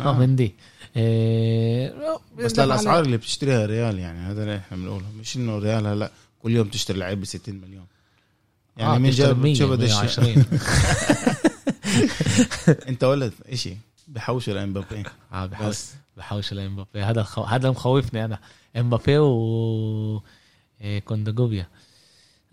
[0.10, 0.20] آه.
[0.20, 0.56] من دي
[0.96, 5.06] إيه بس للاسعار اللي بتشتريها ريال يعني هذا اللي إحنا بنقوله.
[5.20, 6.12] مش إنه ريال هلا
[6.44, 7.86] كل يوم تشتري لعيب ب 60 مليون.
[8.80, 10.20] يعني آه من جاب شو بدش
[12.90, 13.78] انت ولد اشي
[14.08, 15.04] بحوش لامبابي
[15.34, 15.78] آه بحوش
[16.18, 17.42] بحوش لامبابي هذا الخو...
[17.42, 18.40] هذا مخوفني أنا.
[18.78, 20.22] إمبابي و
[20.82, 21.68] إيه كوندوجوبيا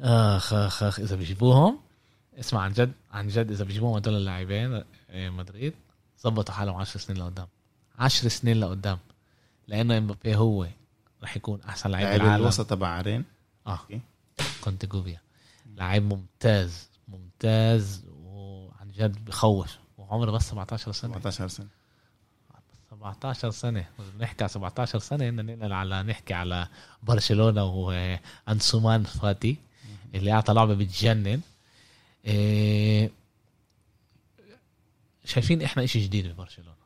[0.01, 1.79] اخ اخ اخ إذا بيجيبوهم
[2.41, 5.75] اسمع عن جد عن جد إذا بيجيبوهم هدول اللاعبين إيه مدريد
[6.23, 7.47] ظبطوا حالهم 10 سنين لقدام.
[7.99, 8.99] 10 سنين لقدام.
[9.69, 10.67] لأنه إمبابي هو
[11.23, 12.43] رح يكون أحسن لعيب العالم.
[12.43, 13.25] الوسط تبع عرين.
[13.67, 13.81] آه.
[14.61, 15.21] كنت جوفيا
[15.77, 21.13] لعيب ممتاز ممتاز وعن جد بخوف وعمره بس 17 سنة.
[21.13, 21.69] 17 سنة.
[22.91, 23.89] 17 سنة.
[24.19, 26.69] بنحكي على 17 سنة بدنا على نحكي على
[27.03, 29.57] برشلونة وانسومان فاتي
[30.15, 31.41] اللي أعطى لعبة بتجنن.
[32.27, 33.11] إيه
[35.25, 36.77] شايفين إحنا إشي جديد ببرشلونه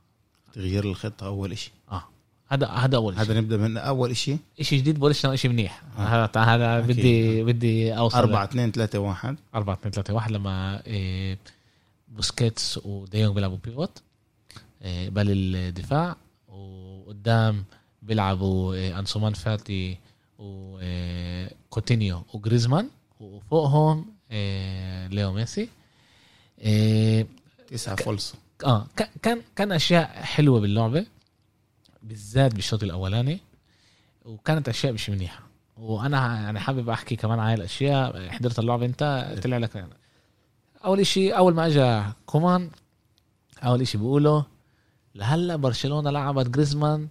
[0.53, 1.73] تغيير الخطة أول إشي.
[1.91, 2.09] آه.
[2.53, 5.83] هذا هذا أول شيء هذا نبدأ من أول شيء شيء جديد بلشنا شيء منيح.
[5.99, 6.01] آه.
[6.01, 8.19] هذا هذا بدي بدي أوصل.
[8.19, 11.39] 4 2 3 1 4 2 3 1 لما إيه
[12.09, 14.03] بوسكيتس وديونج بيلعبوا بيفوت
[14.83, 16.17] إيه بل الدفاع
[16.49, 17.65] وقدام
[18.03, 19.99] بيلعبوا إيه انسومان فاتي
[20.39, 22.89] وكوتينيو وجريزمان
[23.21, 24.07] وفوقهم
[25.11, 25.69] ليو ميسي.
[27.69, 28.35] تسعة فولسو
[28.65, 28.87] آه
[29.23, 31.07] كان كان أشياء حلوة باللعبة.
[32.03, 33.41] بالذات بالشوط الأولاني
[34.25, 35.43] وكانت أشياء مش منيحة.
[35.77, 39.93] وأنا يعني حابب أحكي كمان على الأشياء حضرت اللعبه أنت طلع لك يعني.
[40.85, 42.71] أول شيء أول ما اجى كومان
[43.65, 44.43] أول شيء بيقولوا
[45.15, 47.09] لهلأ برشلونة لعبت جريزمان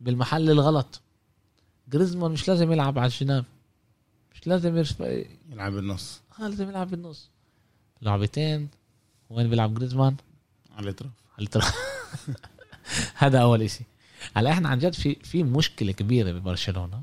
[0.00, 1.00] بالمحل الغلط.
[1.88, 3.44] جريزمان مش لازم يلعب على الجناب.
[4.34, 5.00] مش لازم يرف...
[5.50, 6.20] يلعب بالنص.
[6.40, 7.30] آه لازم يلعب بالنص.
[8.02, 8.68] لعبتين
[9.30, 10.16] وين بيلعب جريزمان؟
[10.76, 11.12] على الأطراف.
[11.38, 11.74] على الأطراف.
[13.22, 13.84] هذا أول إشي.
[14.34, 17.02] هلا إحنا عن جد في في مشكلة كبيرة ببرشلونة.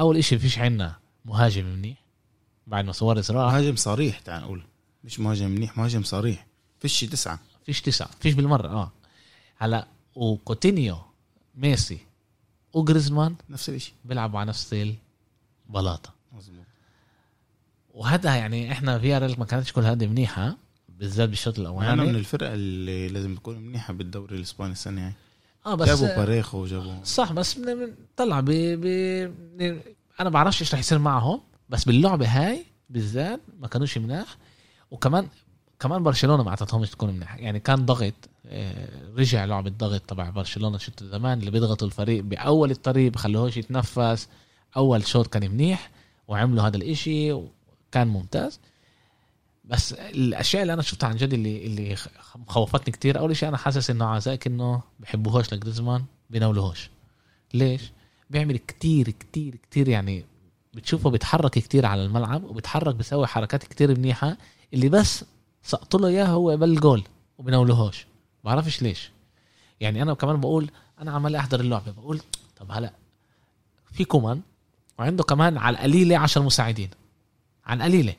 [0.00, 1.98] أول إشي فيش عنا مهاجم منيح
[2.66, 3.52] بعد ما سواريز راح.
[3.52, 4.62] مهاجم صريح تعال نقول.
[5.04, 6.46] مش مهاجم منيح مهاجم صريح.
[6.80, 7.40] فيش تسعة.
[7.66, 8.92] فيش تسعة فيش بالمرة آه.
[9.58, 10.98] هلا وكوتينيو
[11.54, 11.98] ميسي
[12.72, 14.74] وجريزمان نفس الشيء بيلعبوا على نفس
[15.68, 16.64] البلاطة مظبوط.
[17.94, 20.56] وهذا يعني إحنا في ما كانتش كل هذه منيحة
[20.88, 21.92] بالذات بالشوط الأولاني.
[21.92, 25.12] أنا من الفرق اللي لازم تكون منيحة بالدوري الإسباني السنة هاي.
[25.66, 27.60] آه بس جابوا باريخو وجابوا صح بس
[28.16, 29.80] طلع ب ب
[30.20, 34.36] أنا بعرفش إيش رح يصير معهم بس باللعبة هاي بالذات ما كانوش مناح.
[34.90, 35.28] وكمان
[35.80, 37.36] كمان برشلونة ما أعطتهمش تكون مناح.
[37.36, 38.14] يعني كان ضغط
[38.46, 44.28] آه، رجع لعبة ضغط تبع برشلونة شفت زمان اللي بيضغطوا الفريق بأول الطريق بخلوهوش يتنفس.
[44.76, 45.90] أول شوط كان منيح
[46.28, 48.60] وعملوا هذا الإشي وكان ممتاز.
[49.68, 51.96] بس الأشياء اللي أنا شفتها عن جد اللي اللي
[52.46, 53.18] خوفتني كتير.
[53.18, 56.90] أول شيء أنا حاسس إنه عزاك إنه بحبوهوش لجريزمان بيناولوهوش.
[57.54, 57.92] ليش؟
[58.30, 60.24] بيعمل كتير كتير كتير يعني
[60.74, 64.36] بتشوفه بيتحرك كتير على الملعب وبيتحرك بيسوي حركات كتير منيحة.
[64.74, 65.24] اللي بس
[65.62, 67.02] سقطوا له اياها هو قبل الجول
[67.38, 68.06] وبيناولوهوش.
[68.44, 69.10] بعرفش ليش.
[69.80, 72.20] يعني أنا كمان بقول أنا عمال أحضر اللعبه بقول
[72.56, 72.92] طب هلا
[73.92, 74.40] في كومان
[74.98, 76.90] وعنده كمان على القليلة عشر مساعدين.
[77.66, 78.14] على القليله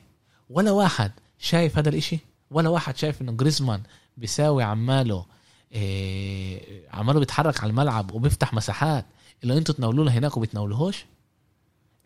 [0.50, 1.12] ولا واحد.
[1.40, 2.18] شايف هذا الإشي؟
[2.50, 3.82] ولا واحد شايف إنه جريزمان
[4.16, 5.26] بيساوي عماله
[5.72, 9.06] إيه عماله بيتحرك على الملعب وبيفتح مساحات
[9.42, 11.04] اللي إنتوا تناولوا هناك وبتناولوهوش؟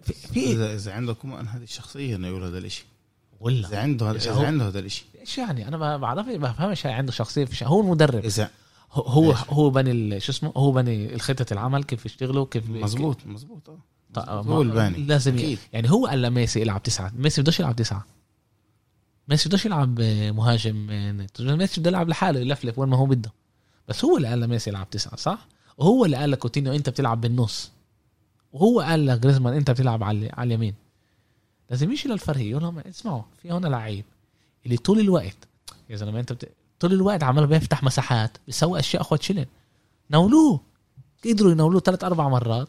[0.03, 2.85] في, في اذا إذا عندكم هذه الشخصية إنه يقول هذا الإشي.
[3.41, 3.68] ولا.
[3.68, 5.05] إذا عنده هذا إذا عنده هذا الإشي.
[5.20, 8.24] إيش يعني؟ أنا ما بعرف ما بفهمش عنده شخصية في هو المدرب.
[8.24, 8.51] اذا
[8.93, 9.39] هو إيش.
[9.51, 13.70] هو بني شو اسمه؟ هو بني الخطة العمل كيف يشتغلوا كيف مزبوط مزبوط
[14.16, 14.43] آه.
[14.43, 15.59] هو الباني لازم أكيد.
[15.72, 17.12] يعني هو قال لميسي يلعب تسعة.
[17.16, 18.07] ميسي بدوش يلعب تسعة.
[19.29, 20.01] ميسي بدوش يلعب
[20.35, 20.87] مهاجم
[21.41, 23.33] ميسي بده يلعب لحاله يلفلف وين ما هو بده.
[23.89, 25.47] بس هو اللي قال لميسي يلعب تسعة صح؟
[25.79, 27.70] وهو اللي قال لكوتينيو أنت بتلعب بالنص.
[28.53, 30.75] وهو قال لجريزمان أنت بتلعب على اليمين.
[31.70, 34.05] لازم يجي للفريق يقول لهم اسمعوا في هنا لعيب
[34.66, 35.37] اللي طول الوقت
[35.91, 36.49] يا زلمة أنت بت...
[36.81, 39.47] طول الوقت عمال بيفتح مساحات بيسوي أشياء اخوات شلن
[40.11, 40.61] ناولوه
[41.25, 42.68] قدروا يناولوه ثلاث أربع مرات.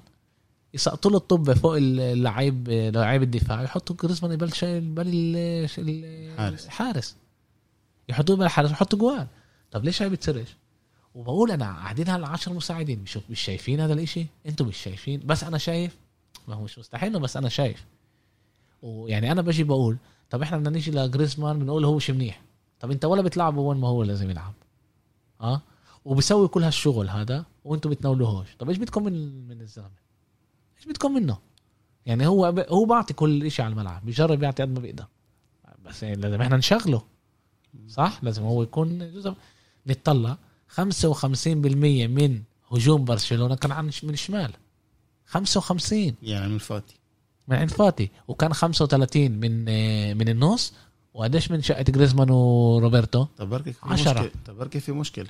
[0.75, 3.63] يسقطوا له الطب فوق اللعيب لعيب الدفاع.
[3.63, 5.07] يحطوا جريزمان يبل شايل بل
[5.77, 7.15] الحارس الحارس
[8.09, 9.27] يحطوه بالحارس ويحطوا جوال
[9.71, 10.55] طب ليش هاي بتصيرش؟
[11.15, 12.99] وبقول أنا قاعدين هلا 10 مساعدين.
[12.99, 15.21] مش مش شايفين هذا الإشي؟ أنتم مش شايفين.
[15.25, 15.97] بس أنا شايف
[16.47, 17.85] ما هو مش مستحيل بس أنا شايف.
[18.81, 19.97] ويعني أنا بجي بقول
[20.29, 22.41] طب إحنا بدنا نيجي لجريزمان بنقول هو مش منيح.
[22.79, 24.53] طب أنت ولا بتلعبه وين ما هو لازم يلعب.
[25.41, 25.61] آه؟
[26.05, 28.47] وبسوي كل هالشغل هذا وأنتم بتناولوهوش.
[28.59, 30.04] طب إيش بدكم من من الزلمة؟
[30.85, 31.37] إيش بدكم منه.
[32.05, 32.59] يعني هو ب...
[32.59, 35.05] هو بعطي كل شيء على الملعب بيجرب يعطي قد ما بيقدر.
[35.85, 37.01] بس يعني لازم إحنا نشغله.
[37.87, 39.33] صح؟ لازم هو يكون جزء.
[39.87, 40.37] نتطلع.
[40.75, 40.77] 55%
[41.47, 44.53] من هجوم برشلونة كان عن من الشمال.
[45.25, 46.95] 55 يعني من فاتي.
[47.47, 48.09] من عند فاتي.
[48.27, 49.65] وكان 35 من
[50.17, 50.73] من النص.
[51.13, 54.31] وقديش من شقة جريزمان وروبرتو؟ طب بركي في 10 مشكلة.
[54.45, 55.29] طب بركي في مشكلة.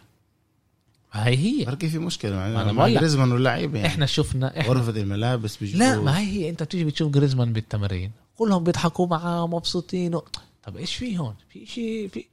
[1.16, 1.66] هاي هي.
[1.66, 3.88] بركي في مشكلة؟ يعني مع جريزمان واللعيبه يعني.
[3.88, 6.26] إحنا شفنا إحنا غرفة الملابس بيجوا لا ما هي.
[6.26, 8.12] هي أنت بتيجي بتشوف جريزمان بالتمرين.
[8.38, 10.24] كلهم بيضحكوا معاه مبسوطين و...
[10.64, 12.26] طب إيش في هون؟ في شيء في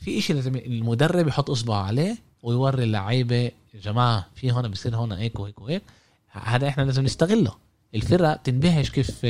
[0.00, 5.12] في شيء لازم المدرب يحط إصبعه عليه ويوري اللعيبة يا جماعة في هون بصير هون
[5.12, 5.82] هيك وهيك وهيك.
[6.30, 7.54] هذا إحنا لازم نستغله.
[7.94, 9.26] الفرق تنبهش كيف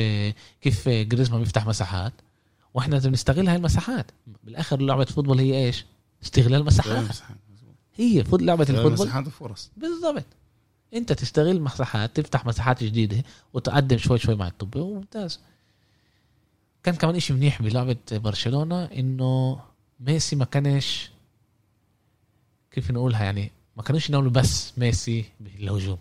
[0.61, 2.13] كيف جريزمان بيفتح مساحات.
[2.73, 4.11] وإحنا لازم نستغل هاي المساحات.
[4.43, 5.85] بالآخر لعبة football هي إيش؟
[6.23, 7.05] استغلال مساحات
[7.95, 8.91] هي foot لعبة ال football.
[8.91, 10.25] مساحات وفرص بالضبط.
[10.93, 13.23] انت تستغل مساحات تفتح مساحات جديدة
[13.53, 14.77] وتقدم شوي شوي مع الطبة.
[14.77, 15.39] ممتاز.
[16.83, 19.59] كان كمان إشي منيح بلعبة برشلونة إنه
[19.99, 21.09] ميسي ما كانش
[22.71, 25.97] كيف نقولها يعني ما كانوش يناولوا بس ميسي بالهجوم.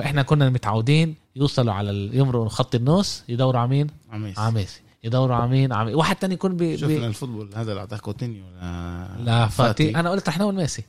[0.00, 3.86] إحنا كنا متعودين يوصلوا على يمروا خط النص يدوروا على مين؟
[4.38, 4.80] على ميسي.
[5.04, 6.78] يدوروا على مين؟ على واحد تاني يكون بي...
[6.78, 8.44] شفنا ال football هذا اللي اعطاه كوتينيو
[9.24, 9.96] لا فاتي.
[9.96, 10.84] أنا قلت رح يناول ميسي.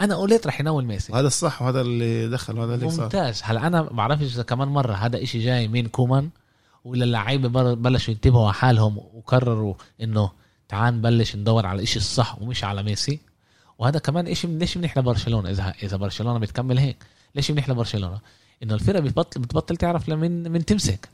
[0.00, 1.12] أنا قلت رح يناول ميسي.
[1.12, 3.04] وهذا الصح وهذا اللي دخل وهذا اللي صار.
[3.04, 3.40] ممتاز.
[3.44, 6.30] هلا أنا ما بعرفش إذا كمان مرة هذا إشي جاي من كومان
[6.84, 10.30] ولا اللعيبة بلشوا ينتبهوا على حالهم وقرروا إنه
[10.68, 13.20] تعال نبلش ندور على الإشي الصح ومش على ميسي.
[13.78, 16.96] وهذا كمان إشي ليش منيح لبرشلونة؟ اذا إذا برشلونة بتكمل هيك
[17.34, 18.20] ليش منيح لبرشلونة؟
[18.62, 21.08] إنه الفرقة بتبطل بتبطل تعرف لمين من تمسك.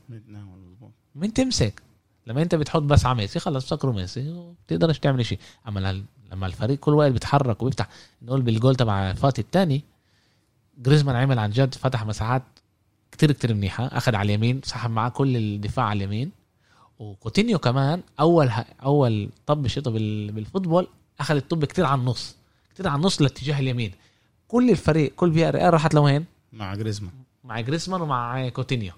[1.15, 1.81] من تمسك.
[2.27, 5.39] لما انت بتحط بس على ميسي خلص بسكروا ميسي وبتقدرش تعمل شيء.
[5.67, 7.87] أما لما الفريق كل وقت بيتحرك وبيفتح
[8.21, 9.83] نقول بالجول تبع فاتي الثاني
[10.77, 12.43] جريزمان عمل عن جد فتح مساحات
[13.11, 16.31] كتير كتير منيحة أخذ على اليمين سحب معاه كل الدفاع على اليمين.
[16.99, 18.51] وكوتينيو كمان أول
[18.83, 20.87] أول طب شيطه بالفوتبول
[21.19, 22.35] أخذ الطب كتير على النص
[22.73, 23.91] كتير على النص لاتجاه اليمين.
[24.47, 27.13] كل الفريق كل في ار راحت لوين؟ مع جريزمان
[27.43, 28.93] مع جريزمان ومع كوتينيو.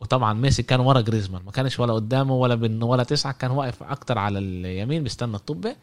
[0.00, 3.82] وطبعا ميسي كان ورا جريزمان ما كانش ولا قدامه ولا بين ولا تسعة كان واقف
[3.82, 5.76] أكتر على اليمين بيستنى الطبة.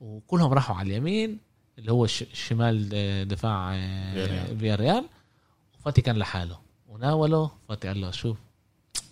[0.00, 1.38] وكلهم راحوا على اليمين
[1.78, 2.88] اللي هو الشمال
[3.28, 3.72] دفاع
[4.58, 5.04] فيا ريال
[5.80, 6.58] وفاتي كان لحاله.
[6.88, 8.38] وناوله فاتي قال له شوف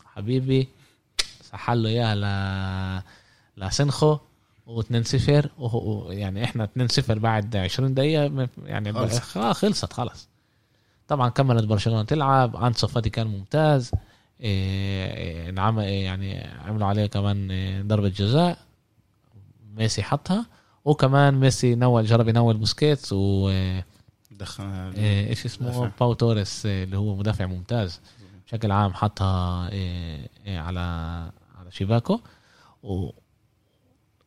[0.04, 0.68] حبيبي
[1.42, 4.18] سحل له إياها ل لسنخو
[4.66, 5.48] و2 0
[6.10, 9.22] يعني إحنا 2 0 بعد 20 دقيقة يعني خلصت.
[9.38, 10.28] خلصت خلص
[11.08, 12.56] طبعا كملت برشلونة تلعب.
[12.56, 13.90] أنسو فاتي كان ممتاز.
[14.44, 17.48] إيه نعم يعني عملوا عليه كمان
[17.88, 18.58] ضربة جزاء.
[19.76, 20.46] ميسي حطها.
[20.84, 23.50] وكمان ميسي نول جرب ينول بوسكيتس و
[24.30, 24.64] دخل
[24.96, 28.00] إيه إيش اسمه؟ باو توريس اللي هو مدافع ممتاز.
[28.46, 30.80] بشكل عام حطها إيه إيه على
[31.58, 32.20] على شباكه
[32.82, 33.10] و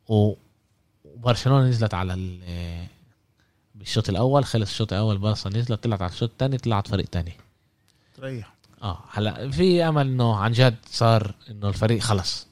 [0.08, 2.40] وبرشلونة نزلت على
[3.76, 4.46] بالشوط الأول.
[4.46, 7.34] خلص الشوط الأول برشلونة نزلت طلعت على الشوط الثاني طلعت فريق ثاني
[8.18, 8.57] تريح.
[8.82, 12.48] آه هلا في أمل إنه عن جد صار إنه الفريق خلص.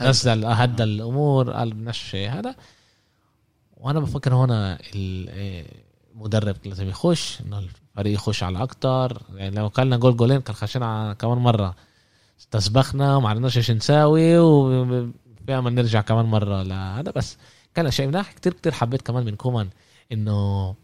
[0.00, 2.54] نزل هدى الأمور قال بنش هذا
[3.76, 9.22] وأنا بفكر هنا المدرب لازم يخش إنه الفريق يخش على أكتر.
[9.34, 11.74] يعني لو كلنا جول جولين كان خشينا كمان مرة.
[12.40, 15.12] استسبخنا وما عرفناش إيش نساوي وفي
[15.50, 17.10] أمل نرجع كمان مرة لهذا.
[17.10, 17.36] بس
[17.74, 18.32] كان شيء مناح.
[18.32, 19.70] كتير كتير حبيت كمان من كومان
[20.12, 20.74] إنه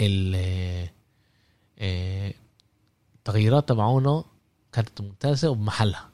[0.00, 0.88] ال
[3.22, 4.24] التغييرات تبعونه
[4.72, 6.08] كانت ممتازة وبمحلها.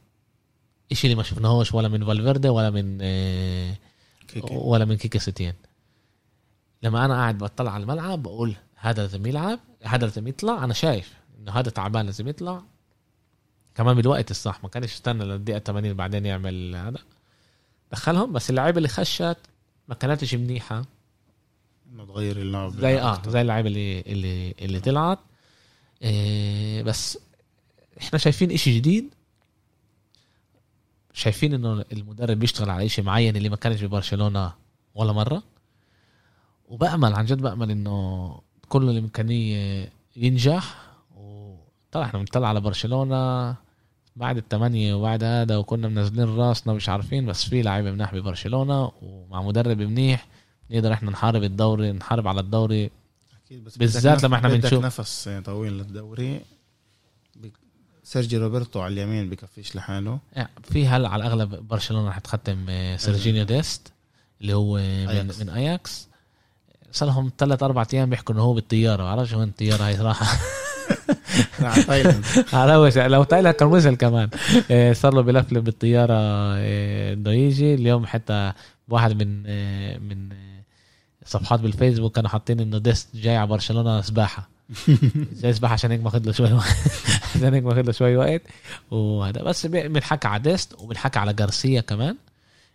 [0.92, 2.98] إشي اللي ما شفناهوش ولا من فالفيردي ولا من
[4.28, 4.54] كيكي.
[4.54, 5.54] ولا من كيكي سيتين
[6.82, 10.64] لما أنا قاعد بطلع على الملعب بقول هذا لازم يلعب هذا لازم يطلع.
[10.64, 12.62] أنا شايف إنه هذا تعبان لازم يطلع.
[13.74, 16.98] كمان بالوقت الصح ما كانش يستنى للدقيقة 80 بعدين يعمل هذا.
[17.92, 19.38] دخلهم بس اللعيبة اللي خشت
[19.88, 20.84] ما كانتش منيحة.
[21.92, 22.70] إنه تغير اللعب.
[22.70, 25.18] زي آه زي اللعيبة اللي اللي اللي طلعت.
[26.82, 27.18] بس
[28.00, 29.14] إحنا شايفين إشي جديد.
[31.12, 34.52] شايفين إنه المدرب بيشتغل على إشي معين اللي ما كانش ببرشلونة
[34.94, 35.42] ولا مرة.
[36.68, 40.76] وبأمل عن جد بأمل إنه كل الإمكانية ينجح.
[41.16, 43.54] وطلع إحنا بنطلع على برشلونة
[44.16, 49.42] بعد الثمانية وبعد هذا وكنا منزلين راسنا مش عارفين بس في لعيبة منيح ببرشلونة ومع
[49.42, 50.26] مدرب منيح.
[50.70, 52.90] نقدر إحنا نحارب الدوري نحارب على الدوري.
[53.48, 56.40] أكيد بس بالذات لما إحنا بنشوف نفس طويل للدوري.
[58.04, 60.18] سيرجي روبرتو على اليمين بكفيش لحاله.
[60.62, 63.92] في هلأ على الأغلب برشلونة رح تختم آه، سيرجينيو ديست
[64.40, 66.08] اللي هو من, من أياكس.
[66.92, 70.38] صار لهم ثلاث أربع أيام بيحكوا إنه هو بالطيارة بعرفش وين الطيارة هاي راح
[71.86, 72.24] تايلاند.
[73.12, 74.30] لو تايلاند كان وصل كمان.
[74.70, 76.14] آه، صار له بلفلف بالطيارة
[77.12, 78.52] انه يجي اليوم حتى
[78.88, 79.42] واحد من
[80.08, 80.28] من
[81.28, 84.48] صفحات بالفيسبوك كانوا حاطين إنه ديست جاي على برشلونة سباحة.
[85.32, 86.76] زي سباحة عشان هيك ماخذ له شوي وقت.
[87.34, 88.42] عشان هيك ماخذ له شوي وقت.
[88.90, 92.16] وهذا بس بنحكى على ديست وبنحكى على جارسيا كمان.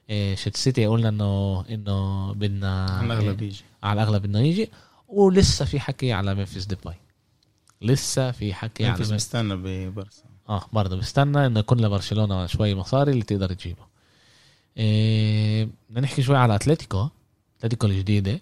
[0.09, 3.63] إيه شت سيتي قلنا انه إنه بدنا على الأغلب إيه، يجي.
[3.83, 4.69] على الأغلب إنه يجي.
[5.07, 6.95] ولسه في حكي على ممفيس ديباي
[7.81, 13.11] لسه في حكي على ممفيس بستنى ببرسا آه برضه بستنى إنه يكون لبرشلونة شوي مصاري
[13.11, 13.83] اللي تقدر تجيبه.
[14.77, 17.09] إيه بدنا نحكي شوي على اتلتيكو
[17.63, 18.39] اتلتيكو الجديده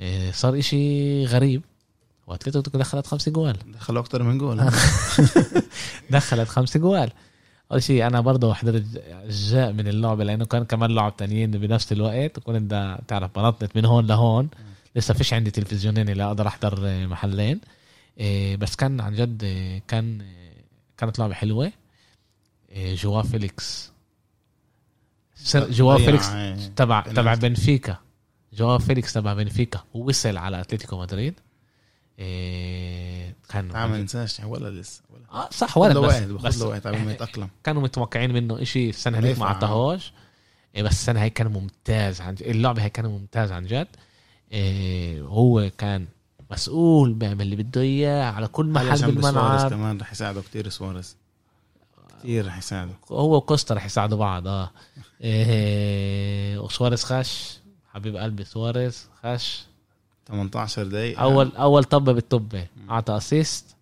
[0.00, 1.62] إيه صار إشي غريب.
[2.26, 3.56] واتلتيكو دخلت خمس جوال.
[3.74, 4.70] دخلوا أكثر من جول
[6.10, 7.12] دخلت خمس جوال.
[7.72, 8.84] أول شيء أنا برضه حضرت
[9.24, 14.06] أجزاء من اللعبة لأنه كان كمان لعب تانيين بنفس الوقت وكنت تعرف بنطت من هون
[14.06, 14.48] لهون.
[14.96, 17.60] لسه فيش عندي تلفزيونين اللي أقدر أحضر محلين.
[18.18, 19.44] إيه، بس كان عن جد
[19.88, 20.22] كان
[20.96, 21.72] كانت لعبة حلوة.
[22.76, 23.90] جوا فيليكس.
[25.54, 26.28] جوا فيليكس
[26.76, 27.96] تبع تبع بنفيكا.
[28.58, 31.34] جوا فيليكس تبع بنفيكا ووصل على أتلتيكو مدريد.
[32.18, 35.22] إيه كان ما ننساش ولا لسه ولا.
[35.32, 37.48] آه صح ولا بس بس وقت قبل ما يتأقلم.
[37.64, 40.12] كانوا متوقعين منه شيء السنة هذيك ما اعطاهوش
[40.74, 43.88] إيه بس السنة هي كان ممتاز عن اللعبه هي كان ممتاز عن جد.
[44.52, 46.06] إيه هو كان
[46.50, 49.70] مسؤول بيعمل اللي بده إياه على كل محل بالملعب.
[49.70, 51.16] كمان رح يساعده كتير سواريز.
[52.18, 52.92] كثير رح يساعده.
[53.10, 54.70] هو وكوستا رح يساعدوا بعض آه.
[55.20, 57.57] إيه وسواريز خش.
[57.98, 59.64] حبيب قلبي سواريز خش.
[60.28, 61.22] 18 دقيقة.
[61.22, 63.76] اول أول طبة بالطبه أعطى assist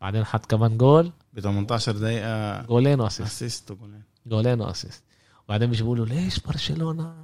[0.00, 1.12] بعدين حط كمان جول.
[1.32, 2.62] ب 18 دقيقة.
[2.62, 4.02] جولين و assist assist وجولين.
[4.26, 5.02] جولين و assist
[5.44, 7.14] وبعدين بيجيبوا له ليش برشلونة؟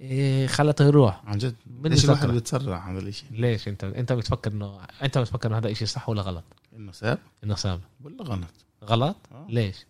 [0.00, 1.22] إيه خلته يروح.
[1.24, 1.54] عن جد.
[1.82, 5.86] ليش الواحد بيتسرع هذا الشيء ليش؟ انت أنت بتفكر انه أنت بتفكر إنه هذا الشيء
[5.86, 6.44] صح ولا غلط؟
[6.76, 7.80] إنه ساب؟ إنه ساب.
[8.04, 9.46] ولا غلط؟ غلط؟ آه.
[9.48, 9.86] ليش؟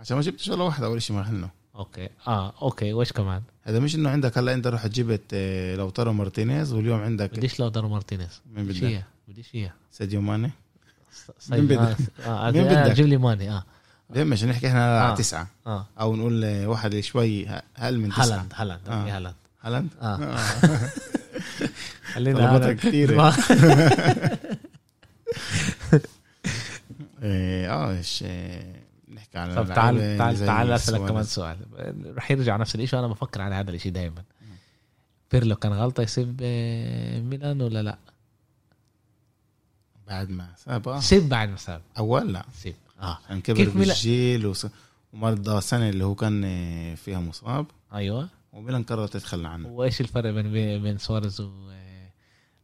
[0.00, 3.94] عشان ما جبتش ولا واحدة أول شيء ما okay آه okay وإيش كمان؟ هذا مش
[3.94, 8.66] إنه عندك هلا أنت رحت جبت آه، لاوتارو مارتينيز واليوم عندك بديش لاوتارو مارتينيز مين
[8.66, 10.50] بدك؟ بديش إياه ساديو ماني
[11.50, 13.64] مين بدك؟ آه, آه, آه، بدك؟ جيب لي ماني آه
[14.16, 15.14] مش نحكي إحنا آه.
[15.14, 15.86] تسعة آه.
[16.00, 19.16] أو نقول واحد شوي هل من تسعة هالاند هالاند آه.
[19.16, 20.38] هالاند هالاند آه, آه.
[22.14, 23.20] خلينا كثير
[27.22, 28.24] إيه، آه إيش
[29.34, 31.56] عن طب تعال تعال تعال أسألك كمان سؤال.
[32.16, 34.22] رح يرجع نفس الشيء أنا بفكر على هذا الشيء دائما
[35.32, 37.98] بيرلو كان غلطة يسيب آه، ميلان ولا لا؟
[40.06, 41.00] بعد ما ساب آه.
[41.00, 41.82] سيب بعد ما ساب.
[41.98, 42.44] أول لا.
[42.54, 42.74] سيب.
[43.00, 43.18] آه.
[43.28, 44.66] كان كبر بالجيل وس...
[45.12, 47.66] ومرضى سنة اللي هو كان آه، فيها مصاب.
[47.94, 48.28] أيوه.
[48.52, 49.68] وميلان قررت تتخلى عنه.
[49.68, 50.52] وإيش الفرق بين
[50.82, 51.50] بين سواريز و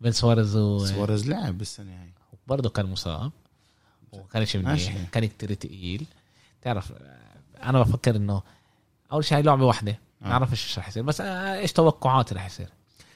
[0.00, 2.12] بين سواريز و سواريز لعب بالسنة هاي.
[2.46, 3.32] برضه كان مصاب.
[4.12, 5.08] وكانش منيح.
[5.12, 6.06] كان كتير تقيل.
[6.62, 6.92] تعرف
[7.62, 8.42] أنا بفكر إنه
[9.12, 12.46] أول شيء هي لعبة واحدة ما نعرف إيش رح يصير بس آه، إيش توقعاتي رح
[12.46, 12.68] يصير.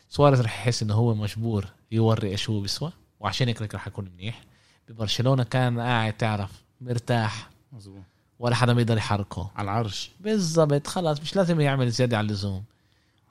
[0.09, 4.41] سواريز رح يحس إنه هو مجبور يوري إيش هو بيسوى وعشان هيك رح يكون منيح.
[4.89, 8.03] ببرشلونة كان قاعد تعرف مرتاح مزبوط
[8.39, 9.51] ولا حدا بيقدر يحركه.
[9.57, 10.11] على العرش.
[10.21, 12.65] بالضبط خلاص مش لازم يعمل زيادة على اللزوم.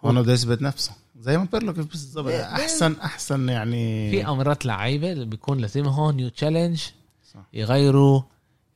[0.06, 0.92] هون بده يثبت نفسه.
[1.20, 2.28] زي ما بيرلو كيف بالضبط.
[2.28, 4.12] إيه، أحسن أحسن يعني.
[4.12, 6.82] في أمرات لعيبة بيكون لازم هون new challenge
[7.54, 8.22] يغيروا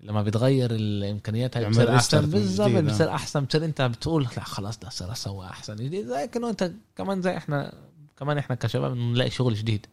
[0.06, 2.30] لما بتغير الإمكانيات هاي بتصير أحسن.
[2.30, 3.44] بالضبط بتصير أحسن.
[3.44, 5.78] بتصير أنت بتقول لا خلاص ده صار أسوي أحسن
[6.08, 7.74] زي كأنه أنت كمان زي إحنا
[8.20, 9.86] كمان إحنا كشباب نلاقي شغل جديد.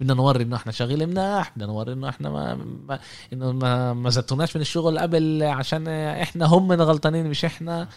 [0.00, 3.00] بدنا نوري إنه إحنا شغالين مناح بدنا نوري إنه إحنا ما, ما
[3.32, 7.88] إنه ما ما زتوناش من الشغل قبل عشان إحنا هم من غلطانين مش إحنا.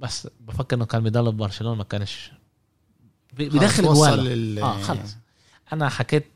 [0.00, 2.32] بس بفكر إنه كان بيضل ببرشلونة ما كانش
[3.32, 5.16] بدخل جوال آه خلص
[5.72, 6.26] أنا حكيت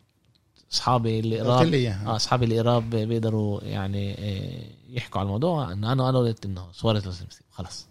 [0.73, 5.73] أصحابي اللي قراب آه أصحابي اللي قراب بيقدروا يعني آه، يحكوا على الموضوع.
[5.73, 7.87] انه أنا أنا قلت إنه سواريز لازم يسيب خلص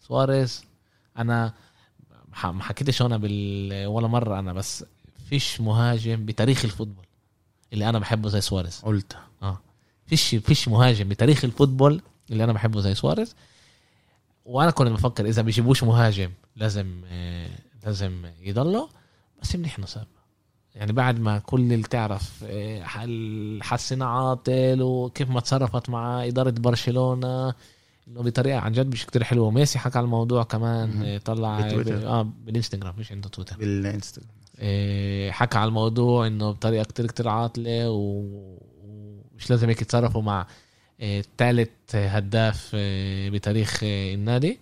[0.00, 0.64] سواريز
[1.18, 1.52] أنا
[2.44, 4.84] ما حكيتش هنا بال ولا مرة أنا بس
[5.28, 7.04] فيش مهاجم بتاريخ ال football
[7.72, 8.80] اللي أنا بحبه زي سواريز.
[8.84, 9.16] قلت.
[9.42, 9.58] آه.
[10.06, 12.00] فيش فيش مهاجم بتاريخ ال football
[12.30, 13.34] اللي أنا بحبه زي سواريز.
[14.44, 17.48] وأنا كنت بفكر إذا بيجيبوش مهاجم لازم آه
[17.84, 18.88] لازم يضله
[19.42, 20.06] بس منيح نصاب
[20.78, 22.82] يعني بعد ما كل اللي تعرف آه،
[23.62, 27.54] حسن عاطل وكيف ما تصرفت مع إدارة برشلونة؟
[28.08, 29.50] إنه بطريقة عن جد مش كتير حلوة.
[29.50, 33.56] ميسي حكى على الموضوع كمان آه، طلع آه بالإنستغرام مش عنده تويتر.
[33.56, 34.30] بالإنستغرام.
[34.58, 38.22] آه، حكى على الموضوع إنه بطريقة كتير كتير عاطلة و
[39.36, 40.46] مش لازم هيك يتصرفوا مع
[41.38, 42.70] ثالث هداف
[43.32, 44.58] بتاريخ النادي.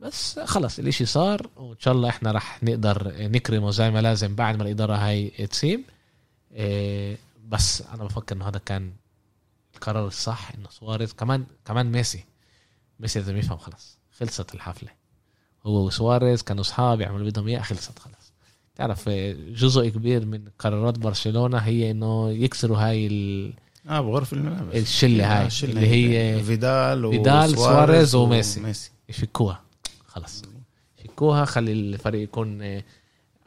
[0.00, 4.56] بس خلص الإشي صار وإن شاء الله إحنا رح نقدر نكرمه زي ما لازم بعد
[4.56, 5.80] ما الإدارة هاي تسيب.
[7.48, 8.92] بس أنا بفكر إنه هذا كان
[9.74, 12.24] القرار الصح إنه سواريز كمان كمان ميسي
[13.00, 14.88] ميسي لازم يفهم خلص خلصت الحفلة.
[15.66, 18.32] هو وسواريز كانوا أصحاب يعملوا بدهم اياه خلصت خلص
[18.76, 19.08] تعرف
[19.48, 23.52] جزء كبير من قرارات برشلونة هي إنه يكسروا هاي ال
[23.88, 24.74] آه بغرف الملابس.
[24.76, 28.90] الشلة هاي الشلة اللي هي فيدال فيدال سواريز وميسي.
[29.08, 29.60] يفكوها
[30.10, 30.42] خلص
[30.98, 32.80] يفكوها خلي الفريق يكون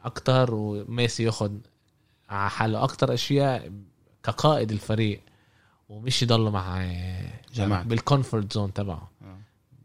[0.04, 1.60] أكتر وميسي ياخد
[2.30, 3.72] على حاله أكتر أشياء
[4.22, 5.20] كقائد الفريق
[5.88, 6.90] ومش يضل مع
[7.54, 7.82] جماعة.
[7.82, 9.10] بال comfort zone تبعه.
[9.22, 9.38] آه.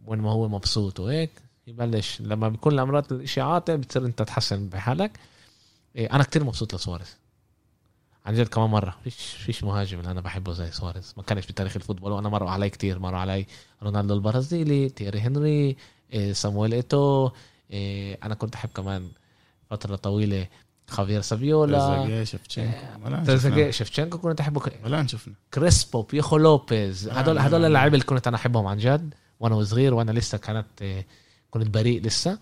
[0.07, 1.31] وين ما هو مبسوط وهيك
[1.67, 2.21] يبلش.
[2.21, 5.19] لما الامرات الإشي عاطل بتصير أنت تحسن بحالك.
[5.95, 7.17] إيه، أنا كتير مبسوط لسواريز.
[8.25, 8.97] عن جد كمان مرة.
[9.03, 11.13] فيش فيش مهاجم اللي أنا بحبه زي سواريز.
[11.17, 12.99] ما كانش بتاريخ ال football وأنا مروا علي كتير.
[12.99, 13.45] مروا علي
[13.83, 15.77] رونالدو البرازيلي تيري هنري
[16.31, 17.29] صامويل إيتو
[17.71, 19.09] إيه، أنا كنت أحب كمان
[19.69, 20.47] فترة طويلة
[20.87, 22.23] خافير سافيولا.
[23.25, 24.17] تريزيجيه شفتشينكو.
[24.17, 24.61] كنت أحبه.
[24.83, 27.09] ولا شفنا كريسبو بيوخو لوبيز.
[27.09, 29.13] هدول هدول اللاعبين اللي كنت أنا أحبهم عن جد.
[29.39, 31.03] وأنا صغير وأنا لسه كانت
[31.51, 32.39] كنت بريء لسه.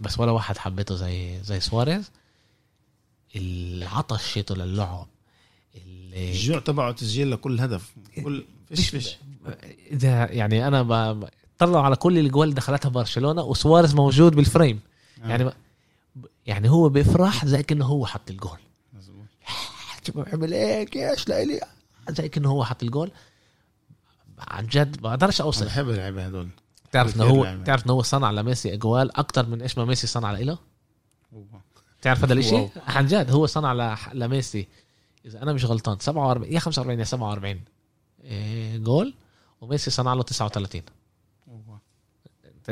[0.00, 2.10] بس ولا واحد حبيته زي زي سواريز.
[3.36, 5.06] العطش شيته للعب.
[6.12, 7.94] الجوع تبعه تسجيل لكل هدف.
[8.24, 9.16] كل فيش فيش.
[9.90, 10.82] إذا يعني أنا
[11.60, 14.80] بطلع على كل الجوال دخلتها برشلونة وسواريز موجود بال frame.
[15.22, 15.28] آه.
[15.28, 15.52] يعني
[16.46, 18.58] يعني هو بيفرح زي كأنه هو حط الجول.
[18.92, 19.26] مظبوط.
[20.32, 21.60] عمل هيك إيش لي
[22.08, 23.10] زي كأنه هو حط الجول.
[24.38, 26.48] عن جد ما بقدرش اوصل بحب اللعيبة هدول
[26.92, 30.32] تعرف إنه هو تعرف إنه هو صنع لميسي أجوال أكثر من إيش ما ميسي صنع
[30.32, 30.58] له؟
[32.02, 34.68] تعرف هذا الشيء عن جد هو صنع لميسي.
[35.24, 37.60] إذا أنا مش غلطان 47 يا 45 يا 47
[38.24, 39.14] إيه جول
[39.60, 40.82] وميسي صنع له 39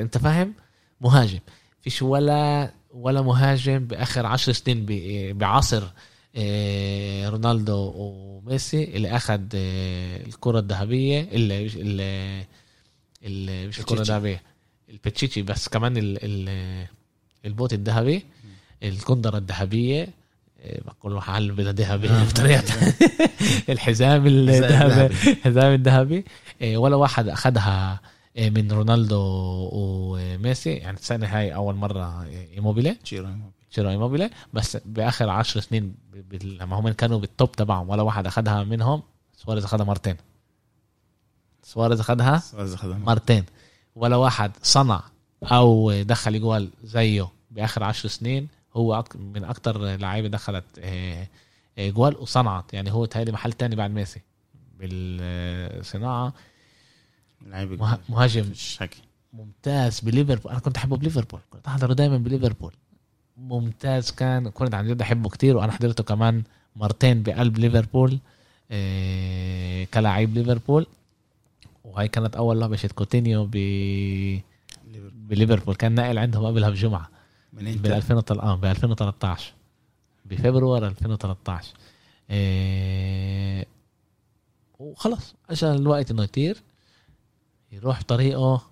[0.03, 0.55] انت فاهم؟
[1.01, 1.41] مهاجم.
[1.83, 4.87] فيش ولا ولا مهاجم بآخر عشر سنين
[5.39, 5.83] بعصر
[6.37, 11.67] إيه، رونالدو وميسي اللي أخذ إيه، الكرة الذهبية اللي
[13.23, 14.43] اللي مش الكرة الذهبية
[14.91, 16.89] البتشيتشي بس كمان ال
[17.45, 18.25] البوت الذهبي
[18.83, 20.09] الكندرة الذهبية
[20.61, 22.25] إيه، بقول له حل بدها ذهبي آه.
[22.25, 22.65] بطريقة
[23.73, 25.15] الحزام الذهبي.
[25.31, 26.25] الحزام الذهبي.
[26.63, 28.01] ولا واحد أخذها
[28.37, 29.19] من رونالدو
[29.73, 32.25] وميسي يعني السنة هاي أول مرة
[32.55, 32.95] إيموبيلي.
[32.95, 33.29] تشيرو
[33.71, 34.31] تشيرو إيموبيلي.
[34.53, 35.95] بس بآخر عشر سنين
[36.43, 39.03] لما هم كانوا بال top تبعهم ولا واحد اخذها منهم
[39.37, 40.17] سواريز اخذها مرتين.
[41.63, 42.43] سواريز اخذها
[42.85, 43.45] مرتين.
[43.95, 45.03] ولا واحد صنع
[45.43, 50.65] أو دخل جوال زيه بآخر عشر سنين هو من أكتر لعيبة دخلت
[51.79, 52.75] جوال وصنعت.
[52.75, 54.21] يعني هو تهيألي محل تاني بعد ميسي.
[54.79, 56.33] بالصناعة.
[57.47, 58.53] لعيب مهاجم.
[59.33, 60.51] ممتاز بليفربول.
[60.51, 61.41] أنا كنت أحبه بليفربول.
[61.51, 62.73] كنت احضره دائما بليفربول.
[63.37, 64.11] ممتاز.
[64.11, 66.43] كان كنت عن جد أحبه كتير وأنا حضرته كمان
[66.77, 68.19] مرتين بقلب ليفربول
[68.71, 70.87] إيه كلاعب ليفربول.
[71.85, 73.57] وهي كانت أول لعبة شفت كوتينيو ب
[75.29, 75.75] بليفربول.
[75.75, 77.09] كان ناقل عندهم قبلها بجمعة.
[77.53, 79.53] من ب 2013 آه ب 2013
[80.25, 81.75] بفبراير 2013
[82.31, 83.67] إيه
[84.79, 86.63] وخلص عشان الوقت إنه يطير.
[87.73, 88.63] يروح طريقه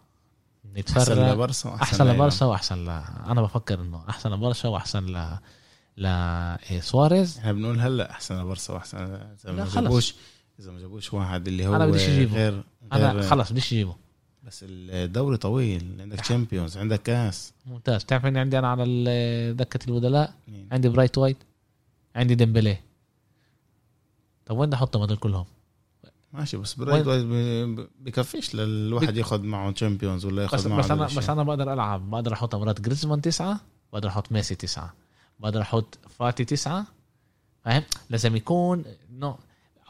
[0.74, 2.88] نتفرج أحسن لبرشا وأحسن أحسن لبرشا وأحسن ل...
[3.26, 5.38] أنا بفكر إنه أحسن لبرشا وأحسن ل
[5.98, 7.38] ل سواريز.
[7.38, 10.14] إحنا بنقول هلأ أحسن لبرشا وأحسن إذا ما جابوش
[10.60, 13.96] إذا ما جابوش واحد اللي هو أنا بديش اجيبه غير, غير أنا خلص بديش اجيبه
[14.42, 17.52] بس الدوري طويل عندك Champions عندك كاس.
[17.66, 18.04] ممتاز.
[18.04, 20.34] تعرف إني عندي أنا على دكة البدلاء
[20.72, 21.36] عندي برايت وايت
[22.16, 22.78] عندي ديمبلي
[24.46, 25.46] طب وين بدي أحطهم هذول كلهم؟
[26.34, 27.26] ماشي بس برايت وايت
[28.00, 32.10] بكفيش للواحد ياخذ معه Champions ولا ياخذ معه بس أنا بس أنا بقدر ألعب.
[32.10, 33.60] بقدر أحط مرات جريزمان تسعة
[33.92, 34.94] بقدر أحط ميسي تسعة
[35.40, 36.86] بقدر أحط فاتي تسعة
[37.64, 39.36] فاهم؟ لازم يكون نو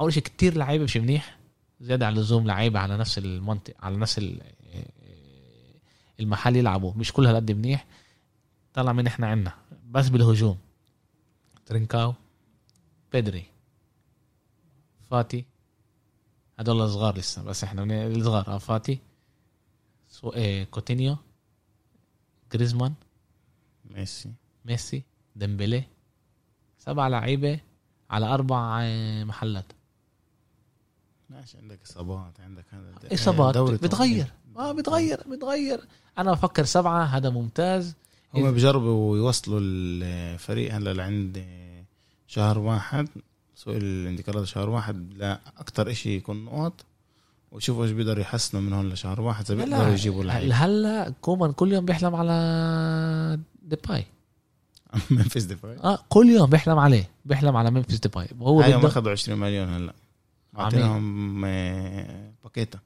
[0.01, 1.39] أول شيء كتير لعيبة مش منيح
[1.81, 4.21] زيادة عن اللزوم لعيبة على نفس المنطقة على نفس
[6.21, 6.93] المحل يلعبوا.
[6.97, 7.87] مش كل هالقد منيح
[8.75, 9.53] طلع من إحنا عنا.
[9.91, 10.59] بس بالهجوم.
[11.67, 12.15] ترينكاو
[13.13, 13.45] بيدري
[15.11, 15.45] فاتي
[16.59, 18.49] هدول صغار لسه بس إحنا الصغار.
[18.49, 18.99] آه فاتي
[20.09, 21.17] سو إيه كوتينيو
[22.53, 22.95] جريزمان
[23.91, 24.33] ميسي.
[24.65, 25.03] ميسي
[25.37, 25.85] ديمبلي
[26.79, 27.61] سبع لعيبة
[28.11, 29.73] على أربع آه، محلات.
[31.31, 34.33] ماشي عندك إصابات عندك هذا إصابات بتغير.
[34.57, 35.81] آه بتغير بتغير.
[36.19, 37.95] أنا بفكر سبعة هذا ممتاز.
[38.35, 41.47] هم بيجربوا يوصلوا الفريق هلا لعند
[42.27, 43.09] شهر واحد.
[43.65, 46.85] سوق الانديكارات شهر واحد لا أكثر شيء يكون نقط
[47.53, 50.51] وشوفوا إيش بيقدروا يحسنوا من هون لشهر واحد إذا بيقدروا يجيبوا لعيب.
[50.55, 54.07] هلا كومان كل يوم بيحلم على ديباي؟
[55.11, 58.29] ممفيس ديباي؟ آه كل يوم بيحلم عليه بيحلم على ممفيس ديباي.
[58.41, 59.95] وهو هاي أخذوا 20 مليون هلا.
[60.59, 62.79] أعطيناهم آه، باكيتا.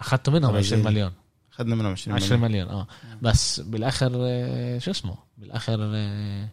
[0.00, 1.12] أخذتوا منهم 20 مليون.
[1.52, 2.26] أخذنا منهم 20 مليون.
[2.26, 2.86] 20 مليون آه.
[3.22, 6.48] بس بالآخر آه، شو اسمه؟ بالآخر آه،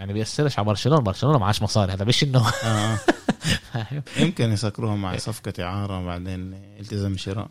[0.00, 2.98] يعني بيأثرش على برشلونة برشلونة معاش مصاري هذا مش إنه آه.
[4.22, 7.48] يمكن يسكروها مع صفقة إعارة بعدين التزام شراء.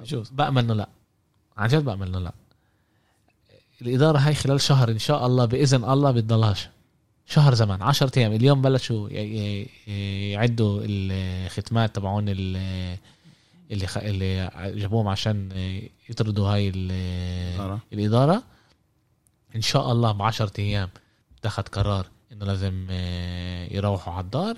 [0.00, 0.88] بجوز بأمل إنه لا.
[1.56, 2.32] عن جد بأمل إنه لا.
[3.82, 6.68] الإدارة هاي خلال شهر إن شاء الله بإذن الله بتضلهاش.
[7.26, 8.32] شهر زمان 10 أيام.
[8.32, 9.08] اليوم بلشوا
[10.32, 12.98] يعدوا الختمات تبعون اللي
[13.70, 15.48] اللي جابوهم عشان
[16.08, 16.68] يطردوا هاي
[17.92, 18.42] الإدارة.
[19.56, 20.88] إن شاء الله ب 10 أيام
[21.44, 24.56] اتخذ قرار إنه لازم آه، يروحوا على الدار.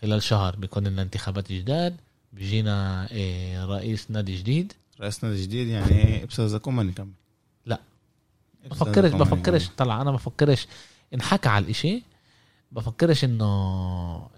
[0.00, 1.96] خلال شهر بيكون لنا انتخابات جداد.
[2.32, 4.72] بيجينا آه، رئيس نادي جديد.
[5.00, 7.12] رئيس نادي جديد يعني ابسا كومان يكمل
[7.66, 7.80] لا.
[8.70, 9.68] بفكرش بفكرش.
[9.76, 10.66] طلع أنا بفكرش.
[11.14, 12.02] انحكى على الإشي.
[12.72, 14.28] بفكرش إنه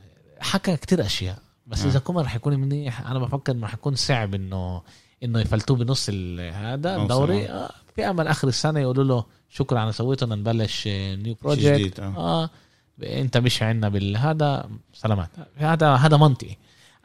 [0.40, 1.38] حكى كتير أشياء.
[1.66, 3.00] بس اذا كومان رح يكون منيح.
[3.00, 4.82] أنا بفكر إنه رح يكون صعب إنه
[5.22, 7.48] إنه يفلتوه بنص هذا الدوري.
[7.48, 12.16] آه في أمل آخر السنة يقولوا له شكرا على سويته نبلش new project آه.
[12.16, 12.50] آه
[13.02, 16.56] أنت مش عندنا بالهذا سلامات هذا هذا منطقي.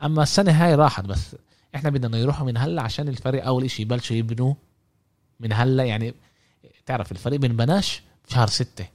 [0.04, 1.36] أما السنة هاي راحت بس
[1.76, 4.54] إحنا بدنا يروحوا من هلأ عشان الفريق أول شيء يبلشوا يبنوا
[5.40, 5.84] من هلأ.
[5.84, 6.14] يعني
[6.86, 8.88] تعرف الفريق بنبناش شهر ستة.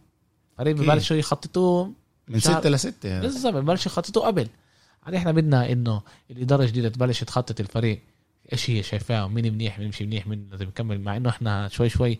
[0.52, 1.88] الفريق ببلشوا يخططوا
[2.28, 3.22] من ستة لستة يعني.
[3.22, 4.48] بالضبط ببلشوا يخططوا قبل.
[5.04, 8.00] يعني إحنا بدنا إنه الإدارة الجديدة تبلش تخطط الفريق
[8.52, 11.88] إيش هي شايفاه مين منيح مين مش منيح مين لازم يكمل مع إنه إحنا شوي
[11.88, 12.18] شوي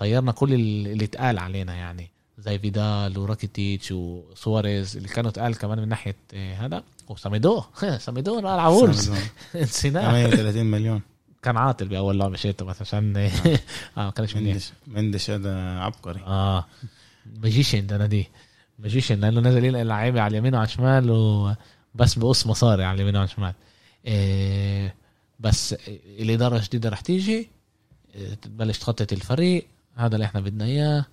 [0.00, 5.88] طيرنا كل اللي اتقال علينا يعني زي فيدال وراكيتيتش وسواريز اللي كانوا اتقال كمان من
[5.88, 7.62] ناحية إيه هذا وساميدو.
[7.98, 9.12] ساميدو على وولز
[9.54, 10.30] نسيناه.
[10.30, 11.00] 30 مليون.
[11.42, 13.28] كان عاطل بأول لعبة شيته بس عشان آه,
[13.98, 14.56] آه ما كانش منيح.
[14.86, 16.20] مندش هذا عبقري.
[16.26, 16.66] آه.
[17.42, 18.28] ماجيشن ده دي.
[18.78, 23.28] ماجيشن لأنه نزل يلقى لعيبة على اليمين وعلى الشمال وبس بقص مصاري على اليمين وعلى
[23.28, 23.54] الشمال.
[24.06, 24.94] إيه
[25.40, 25.74] بس
[26.18, 27.48] الإدارة الجديده رح تيجي.
[28.42, 29.66] تبلش تخطط الفريق.
[30.00, 31.06] هذا اللي إحنا بدنا إياه.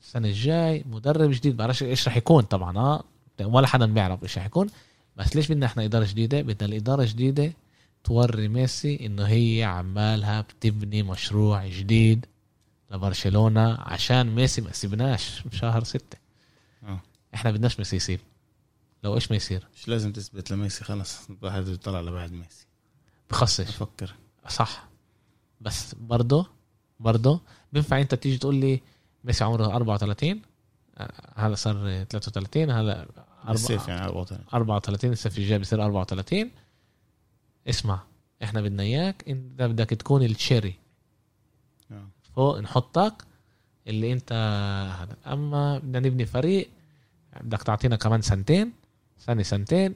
[0.00, 3.04] السنة الجاي مدرب جديد بعرفش إيش رح يكون طبعا آه.
[3.40, 4.68] ولا حدا بيعرف إيش رح يكون.
[5.16, 7.52] بس ليش بدنا إحنا إدارة جديدة؟ بدنا الإدارة الجديده
[8.04, 12.26] توري ميسي إنه هي عمالها بتبني مشروع جديد
[12.90, 16.18] لبرشلونة عشان ميسي ما سيبناش بشهر ستة.
[16.82, 17.00] آه.
[17.34, 18.20] إحنا بدناش ميسي يسيب.
[19.04, 21.30] لو إيش ما يصير؟ مش لازم تثبت لميسي خلص.
[21.30, 22.66] الواحد يطلع لبعد ميسي.
[23.30, 24.14] بخصش بفكر
[24.48, 24.88] صح.
[25.60, 26.46] بس برضه
[27.00, 27.40] برضه
[27.76, 28.80] بينفع انت تيجي تقول لي
[29.24, 30.40] ميسي عمره 34
[30.98, 33.06] آه، هذا صار 33 هلا
[33.48, 36.50] الصيف يعني 34 34 الصيف الجاي بصير 34
[37.68, 38.00] اسمع
[38.42, 40.74] إحنا بدنا إياك انت بدك تكون التشيري
[41.92, 42.08] آه.
[42.34, 43.14] فوق نحطك
[43.86, 44.32] اللي أنت
[45.00, 45.16] هذا.
[45.32, 46.68] أما بدنا نبني فريق
[47.40, 48.72] بدك تعطينا كمان سنتين
[49.18, 49.94] سنه سنتين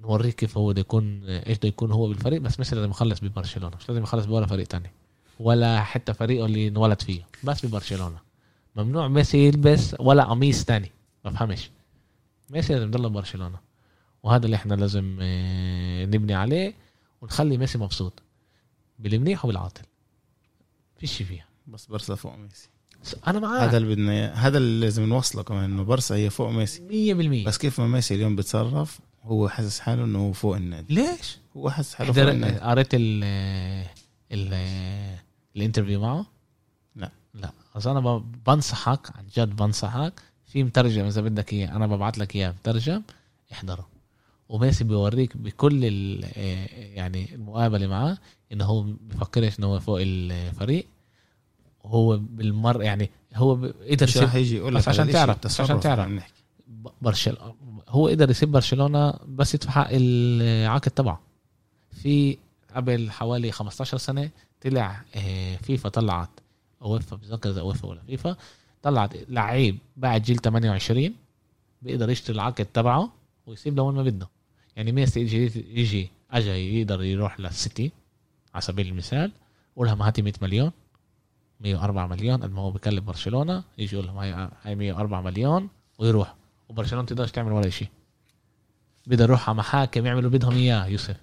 [0.00, 3.76] نوريك كيف هو بده يكون إيش بده يكون هو بالفريق بس مش لازم يخلص ببرشلونة
[3.76, 4.90] مش لازم يخلص بولا فريق تاني.
[5.40, 7.22] ولا حتى فريقه اللي انولد فيه.
[7.44, 8.18] بس ببرشلونه
[8.76, 10.90] ممنوع ميسي يلبس ولا قميص تاني.
[11.24, 11.70] ما بفهمش.
[12.50, 13.58] ميسي لازم يضل ببرشلونه
[14.22, 16.74] وهذا اللي إحنا لازم آه، نبني عليه
[17.22, 18.22] ونخلي ميسي مبسوط.
[18.98, 19.82] بالمنيح وبالعاطل.
[20.98, 21.44] فيش فيها.
[21.66, 22.68] بس برسا فوق ميسي.
[23.26, 23.62] أنا معاك.
[23.68, 26.80] هذا اللي بدنا هذا اللي لازم نوصله كمان إنه برسا هي فوق ميسي.
[27.44, 30.94] 100% بس كيف ما ميسي اليوم بتصرف هو حاسس حاله إنه هو فوق النادي.
[30.94, 32.58] ليش؟ هو حاسس حاله فوق النادي.
[32.58, 33.24] قريت ال
[34.32, 34.54] ال
[35.56, 36.26] ال interview معه؟
[36.96, 37.10] لا.
[37.34, 37.52] لا.
[37.76, 42.50] بس أنا بنصحك عن جد بنصحك في مترجم إذا بدك إياه أنا ببعث لك إياه
[42.50, 43.02] مترجم
[43.52, 43.88] احضره.
[44.48, 45.84] وميسي بيوريك بكل
[46.74, 48.18] يعني المقابلة معاه
[48.52, 50.86] إنه هو بفكرش إنه هو فوق الفريق.
[51.84, 53.54] وهو بالمر يعني هو
[53.90, 56.22] قدر مش راح يجي يقول لك عشان تعرف عشان تعرف.
[57.02, 57.54] برشلونه
[57.88, 61.20] هو قدر يسيب برشلونة بس يدفع حق العقد تبعه.
[61.92, 62.38] في
[62.74, 64.30] قبل حوالي 15 سنة
[64.62, 66.30] طلع آه، فيفا طلعت
[66.82, 68.36] يويفا بتذكر إذا يويفا ولا فيفا
[68.82, 71.14] طلعت لعيب بعد جيل 28
[71.82, 73.12] بيقدر يشتري العقد تبعه
[73.46, 74.28] ويسيب لوين ما بده.
[74.76, 77.92] يعني ميسي يجي يجي اجى يقدر يروح للسيتي
[78.54, 79.32] على سبيل المثال
[79.76, 80.72] قول لهم هاتي 100 مليون
[81.60, 84.18] 104 مليون قد ما هو بكلم برشلونة يجي يقول لهم
[84.64, 85.68] هاي 104 مليون
[85.98, 86.34] ويروح.
[86.68, 87.88] وبرشلونة تقدرش تعمل ولا شيء
[89.06, 91.16] بدها يروح على محاكم يعملوا بدهم إياه يوسف.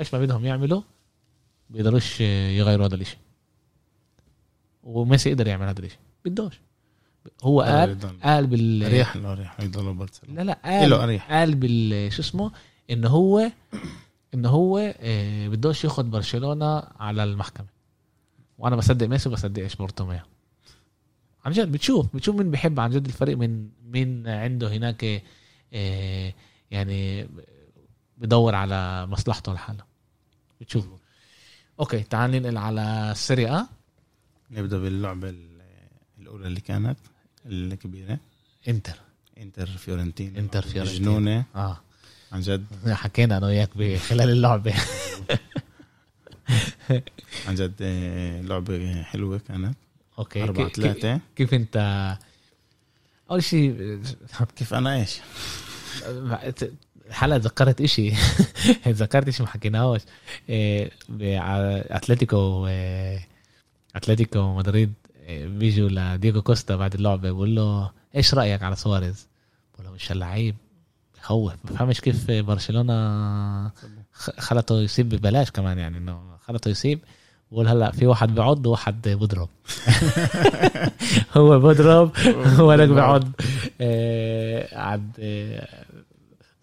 [0.00, 0.82] إيش ما بدهم يعملوا؟
[1.72, 3.18] بيقدروش يغيروا هذا الإشي.
[4.82, 5.98] وميسي قدر يعمل هذا الإشي.
[6.24, 6.60] بدوش.
[7.42, 9.60] هو قال قال بال أريح له أريح.
[9.60, 10.42] يضل برشلونة.
[10.42, 11.32] لا لا قال أريح.
[11.32, 12.52] قال بال شو اسمه؟
[12.90, 13.50] إنه هو
[14.34, 17.66] إنه هو آه، بدوش ياخذ برشلونة على المحكمة.
[18.58, 20.20] وأنا بصدق ميسي وبصدق إيش بورتوميو
[21.44, 25.22] عن جد بتشوف بتشوف مين بيحب عن جد الفريق من مين عنده هناك
[25.72, 26.34] آه،
[26.70, 27.28] يعني
[28.18, 29.84] بدور على مصلحته لحاله
[30.60, 30.88] بتشوف.
[31.80, 33.66] okay تعال ننقل على السيريا A
[34.50, 35.34] نبدأ باللعبة
[36.18, 36.98] الأولى اللي كانت
[37.46, 38.18] الكبيرة.
[38.68, 38.94] إنتر.
[39.38, 41.44] إنتر فيورنتينا إنتر فيورنتينا مجنونة.
[41.54, 41.80] آه.
[42.32, 42.66] عن جد.
[42.88, 44.74] حكينا أنا وياك خلال اللعبة.
[47.46, 49.76] عن جد آه، لعبة حلوة كانت.
[50.18, 51.76] okay أربعة ثلاثة كيف أنت؟
[53.30, 54.00] أول شيء
[54.56, 55.20] كيف أنا إيش؟
[57.10, 58.12] حلقة ذكرت إشي.
[58.88, 60.00] ذكرت إشي ما حكيناهوش.
[60.48, 60.90] إيه،
[61.90, 63.28] اتلتيكو إيه،
[63.96, 64.92] أتلتيكو مدريد
[65.26, 69.28] إيه، بيجوا لدييغو كوستا بعد اللعبة بقول له إيش رأيك على سواريز؟
[69.74, 70.56] بقول له مش لعيب
[71.18, 73.70] بخوف بفهمش كيف برشلونة
[74.38, 76.98] خلته يسيب ببلاش كمان يعني إنه خلته يسيب
[77.52, 79.48] بقول هلا في واحد بيعض وواحد بضرب.
[81.36, 82.10] هو بضرب
[82.66, 83.28] وأنا بيعض
[84.72, 85.10] عد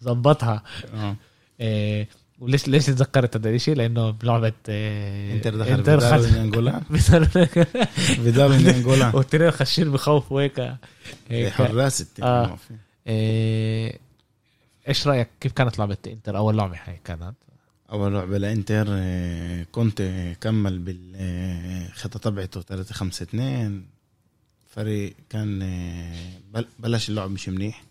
[0.04, 0.62] ظبطها.
[0.94, 1.16] آه.
[1.60, 2.08] إيه
[2.40, 8.66] وليش ليش تذكرت هذا الشيء لأنه بلعبه إيه انتر دخل انتر خد انجولا فيدال من
[8.68, 10.74] انجولا وترى خشير بخوف وهيك.
[11.48, 12.58] حراس آه.
[13.06, 13.98] إيه
[14.88, 17.34] إيش رأيك؟ كيف كانت لعبة إنتر؟ أول لعبة هاي كانت.
[17.92, 20.02] أول لعبة لإنتر إيه، كنت
[20.40, 23.84] كمل بالخطه تبعته 3 5 2
[24.74, 26.40] فريق كان إيه،
[26.78, 27.82] بلش اللعب مش منيح.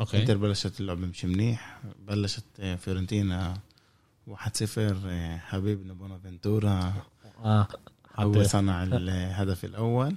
[0.00, 0.20] okay.
[0.20, 1.80] انتر بلشت اللعبة مش منيح.
[2.06, 2.44] بلشت
[2.78, 3.58] فيورنتينا
[4.30, 4.36] 1-0
[5.38, 6.94] حبيبنا بونافينتورا
[7.44, 7.68] آه
[8.16, 10.14] هو صنع الهدف الأول.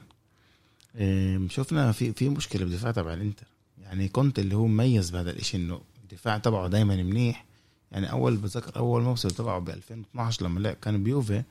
[1.50, 3.48] شفنا في في مشكلة بالدفاع تبع الانتر.
[3.82, 7.46] يعني كنت اللي هو مميز بهذا الإشي إنه الدفاع تبعه دائما منيح.
[7.92, 11.44] يعني أول بتذكر أول موسم تبعه ب 2012 لما لعب كان بيوفي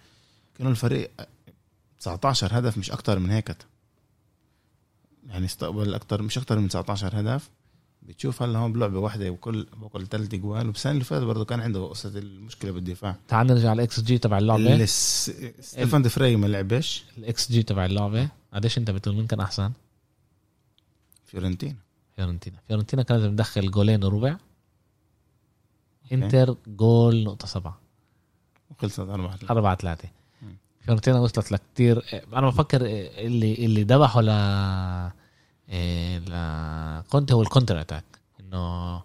[0.59, 1.10] كانوا الفريق
[2.00, 3.56] 19 هدف مش أكتر من هيك.
[5.26, 7.50] يعني استقبل أكتر مش أكتر من 19 هدف.
[8.09, 11.87] بتشوف هلا هون بلعبة واحدة وكل بكل ثلاث اجوال وبسنه اللي فاتت برضه كان عنده
[11.87, 13.16] قصة المشكلة بالدفاع.
[13.29, 14.85] تعال نرجع على الإكس جي تبع اللعبة.
[14.85, 17.05] ستيفان دفري ما لعبش.
[17.19, 18.29] الإكس جي تبع اللعبة.
[18.55, 19.73] قديش أنت بتقول مين كان أحسن؟
[21.24, 21.77] فيورنتينا.
[22.16, 22.59] فيورنتينا.
[22.69, 24.37] فيورنتينا كانت مدخل جولين وربع.
[26.12, 27.79] إنتر جول نقطة سبعة.
[28.70, 30.09] وخلصت أربعة أربعة ثلاثة.
[30.81, 32.05] فيورنتينا وصلت لكتير.
[32.33, 34.29] أنا بفكر اللي اللي ذبحوا ل
[35.68, 38.05] إيه كونتي هو ال counter attack
[38.40, 39.02] إنه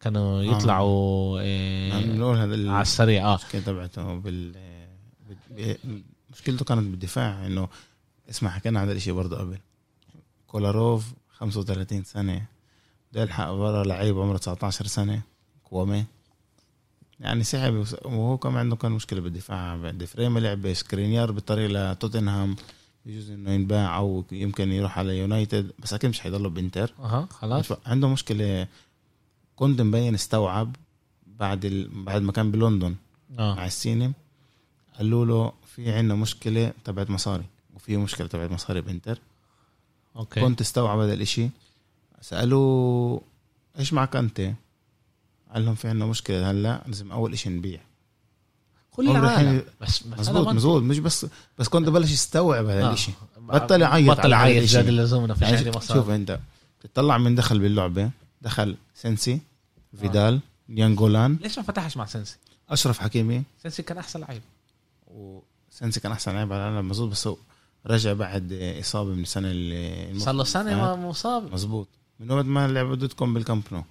[0.00, 0.42] كانوا آه.
[0.42, 1.40] يطلعوا
[2.36, 3.34] هذا على السريع آه.
[3.34, 4.56] المشكلة تبعته بال
[6.30, 7.68] مشكلته كانت بالدفاع إنه
[8.30, 9.58] اسمع حكينا عن هذا الشيء برضه قبل.
[10.46, 12.46] كولاروف 35 سنة
[13.12, 15.22] بده يلحق ورا لعيب عمره 19 سنة
[15.64, 16.04] كوامي.
[17.20, 19.90] يعني سحب وهو كمان عنده كان مشكلة بالدفاع.
[19.90, 22.56] ديفري ما لعبش سكرينيار بطريقه لتوتنهام.
[23.06, 26.94] بيجوز إنه ينباع أو يمكن يروح على يونايتد بس أكيد مش حيضلوا بإنتر.
[26.98, 27.72] أها خلاص.
[27.86, 28.68] عنده مشكلة.
[29.56, 30.76] كنت مبين استوعب
[31.26, 32.04] بعد ال...
[32.04, 32.94] بعد ما كان بلندن.
[33.38, 33.54] آه.
[33.54, 34.12] مع الصينيين
[34.98, 37.44] قالوا له في عندنا مشكلة تبعت مصاري
[37.74, 39.18] وفي مشكلة تبعت مصاري بإنتر.
[40.16, 40.40] أوكي.
[40.40, 41.50] كنت استوعب هذا الإشي.
[42.20, 43.20] سالوه
[43.78, 44.40] إيش معك أنت؟
[45.54, 47.80] قال لهم في عندنا مشكلة هلأ لازم أول إشي نبيع.
[48.96, 49.62] كل العالم.
[49.80, 51.26] بس مزبوط مزبوط مش بس
[51.58, 52.92] بس كنت بلش يستوعب هذا آه.
[52.92, 56.38] الشيء بطل يعيط بطل يعيط زاد اللزوم في يعني شوف أنت
[56.80, 58.10] تطلع من دخل باللعبة
[58.42, 59.40] دخل سنسي
[60.00, 60.40] فيدال آه.
[60.68, 62.36] يانجولان ليش ما فتحش مع سنسي؟
[62.70, 63.42] أشرف حكيمي.
[63.62, 64.42] سنسي كان أحسن لعيب.
[65.06, 67.36] وسنسي كان أحسن لعيب على العالم مزبوط بس هو
[67.86, 71.52] رجع بعد إصابة من السنة اللي صار له سنة مصاب.
[71.52, 71.88] مزبوط
[72.20, 73.84] من وقت ما لعب ضدكم بالكامب نو.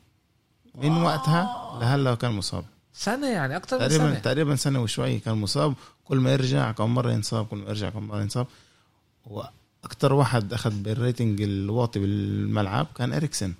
[0.75, 2.65] من وقتها لهلا كان مصاب.
[2.93, 4.19] سنة يعني أكثر من تقريبا سنة.
[4.19, 5.73] تقريبا سنة وشوي كان مصاب
[6.05, 8.47] كل ما يرجع كم مرة ينصاب كل ما يرجع كم مرة ينصاب.
[9.25, 13.53] وأكثر واحد أخذ بال rating الواطي بالملعب كان إريكسن.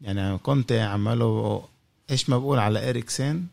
[0.00, 1.64] يعني كنت عماله
[2.10, 3.44] إيش ما بقول على إريكسن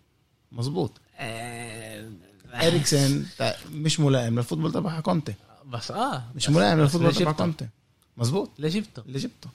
[0.52, 2.10] مزبوط آه،
[2.54, 3.26] إريكسن
[3.72, 5.34] مش ملائم لل football تبع كونتي.
[5.66, 7.68] بس آه مش ملائم لل football تبع كونتي.
[8.18, 9.50] مزبوط ليه جبته؟ ليه جبته؟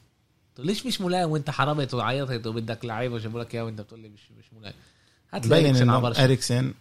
[0.59, 4.20] ليش مش ملائم وأنت حرمت وعيطت وبدك لعيبه وجابوا لك إياه وأنت بتقول لي مش
[4.39, 4.74] مش ملائم؟
[5.32, 6.74] هتلاقي إنه اريكسن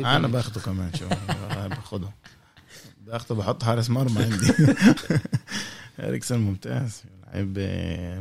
[0.00, 1.04] أنا باخده كمان شو
[1.68, 2.08] باخده.
[3.06, 4.52] باخده بحط حارس مرمى عندي.
[6.08, 7.02] اريكسن ممتاز.
[7.26, 7.58] لعيب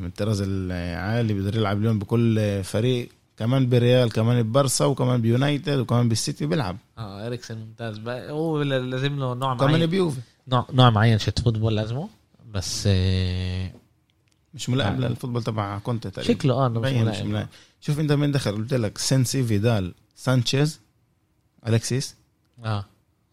[0.01, 6.09] من الطراز العالي بيقدر يلعب اليوم بكل فريق كمان بريال كمان ببرسا وكمان بيونايتد وكمان
[6.09, 6.77] بالسيتي بيلعب.
[6.97, 7.99] آه اريكسن ممتاز.
[8.07, 9.75] هو لازم له نوع معين.
[9.75, 10.19] كمان بيوفي.
[10.47, 12.09] نوع نوع معين شت football لازمه.
[12.51, 13.71] بس آه
[14.53, 15.07] مش ملائم آه.
[15.07, 16.33] لل football تبع كونتي تقريبا.
[16.33, 17.07] شكله آه مش ملائم.
[17.07, 17.47] مش ملائم.
[17.81, 20.79] شوف انت مين دخل قلت لك سينسي فيدال سانشيز
[21.67, 22.15] الكسيس
[22.65, 22.85] آه.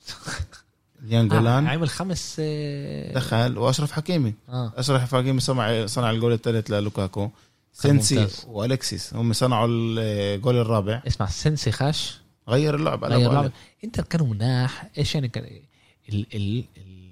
[1.11, 3.15] ناينجولان آه عمل خمس آه.
[3.15, 4.35] دخل وأشرف حكيمي.
[4.49, 4.73] آه.
[4.77, 7.31] أشرف حكيمي صنع صنع الجول الثالث للوكاكو.
[7.73, 11.03] سينسي والكسيس هم صنعوا الجول الرابع.
[11.07, 12.19] اسمع سينسي خش.
[12.49, 13.53] غير اللعب غير اللعب
[13.85, 14.91] انت كانوا مناح.
[14.99, 15.45] إيش يعني كان
[16.09, 17.07] ال ال ال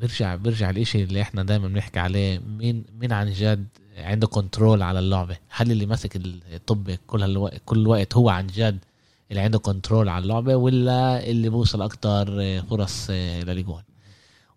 [0.00, 2.38] بيرجع بيرجع الاشي اللي إحنا دائما بنحكي عليه.
[2.38, 3.66] مين مين عن جد
[3.98, 5.36] عنده control على اللعبة.
[5.48, 8.78] هل اللي ماسك الطابة كل الوقت كل الوقت هو عن جد
[9.30, 12.26] اللي عنده control على اللعبة ولا اللي بوصل أكتر
[12.62, 13.82] فرص للجول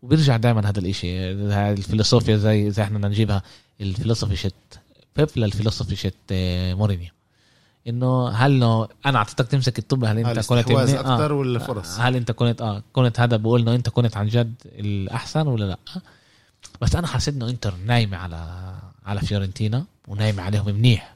[0.04, 1.32] وبيرجع دائما هذا الإشي.
[1.72, 3.42] الفلسفيا زي زي إحنا نجيبها
[3.82, 4.54] الفلسفي شت
[5.18, 6.14] بيب للفلسفي شت
[6.78, 7.10] مورينيو؟
[7.88, 8.64] إنه هل
[9.06, 12.84] أنا أعطيتك تمسك الطابة هل أنت كنت أكثر آه ولا فرص؟ هل أنت كنت آه
[12.94, 16.02] كنت هذا بقول إنه أنت كنت عن جد الأحسن ولا لأ؟
[16.82, 18.74] بس أنا حسيت إنه انتر نايمة على
[19.06, 21.16] على فيورنتينا ونايمه عليهم منيح.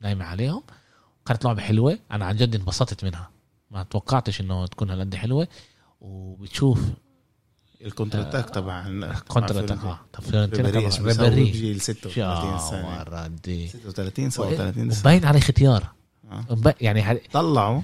[0.00, 0.62] نايمه عليهم.
[1.26, 1.98] كانت لعبة حلوة.
[2.12, 3.30] أنا عن جد انبسطت منها.
[3.70, 5.48] ما توقعتش إنه تكون هالقد حلوة.
[6.00, 6.80] وبتشوف
[7.84, 9.78] ال counter attack تبع ال counter attack.
[9.78, 11.50] آه طب فيورنتينا تبع ريبيري.
[11.50, 13.04] جيل 36 سنة.
[13.68, 15.00] 36 37 سنة.
[15.00, 15.92] وباين عليه ختيار
[16.30, 16.74] آه.
[16.80, 17.82] يعني طلعوا.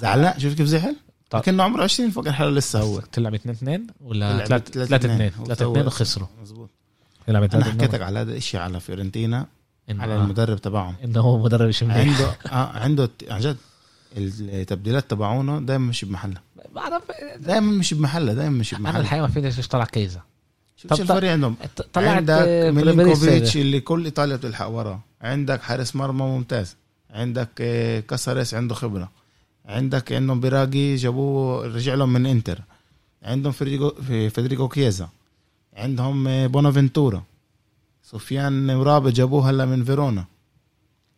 [0.00, 0.40] زعلان.
[0.40, 0.96] شوف كيف زعل.
[1.44, 3.00] كانه عمره 20 فوق الحاله لسه هو.
[3.00, 6.28] تلعب 2 2 ولا 3 2 3 2 وخسروا.
[6.42, 6.70] مظبوط.
[7.28, 9.46] أنا حكيتك على هذا الشيء على فيورنتينا
[9.88, 10.24] على آه.
[10.24, 10.94] المدرب تبعهم.
[11.04, 13.56] إنه هو مدرب مش عنده آه عنده عن جد
[14.16, 16.42] التبديلات تبعونه دائما مش بمحلها
[16.74, 17.02] بعرف.
[17.38, 20.20] دائما مش بمحلها دائما مش بمحلها أنا الحقيقة ما فيني ليش طلع كيزا
[20.76, 21.56] شوف الفريق عندهم؟
[21.92, 25.00] طلعت عندك ميلينكوفيتش اللي كل إيطاليا بتلحق وراه.
[25.22, 26.76] عندك حارس مرمى ممتاز.
[27.10, 29.10] عندك آه، كاسيريس عنده خبرة.
[29.66, 32.58] عندك عندهم بيراجي جابوه رجع لهم من إنتر.
[33.22, 35.08] عندهم في فيدريكو كيزا.
[35.76, 37.22] عندهم آه، بونافنتورا.
[38.02, 40.24] سفيان أمرابط جابوه هلا من فيرونا.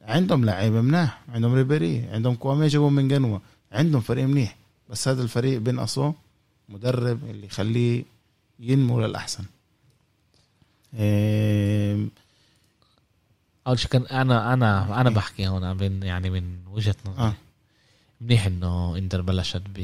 [0.03, 3.41] عندهم لعيبة مناح عندهم ريبيري عندهم كوامي جابوه من جنوة
[3.73, 4.57] عندهم فريق منيح
[4.91, 6.15] بس هذا الفريق بينقصه
[6.69, 8.05] مدرب اللي يخليه
[8.61, 9.45] ينمو للأحسن.
[10.99, 12.07] إيه
[13.67, 17.23] أول شيء كان أنا أنا أنا بحكي هون من يعني من وجهة نظري.
[17.27, 17.35] آه.
[18.21, 19.79] منيح إنه إنتر بلشت ب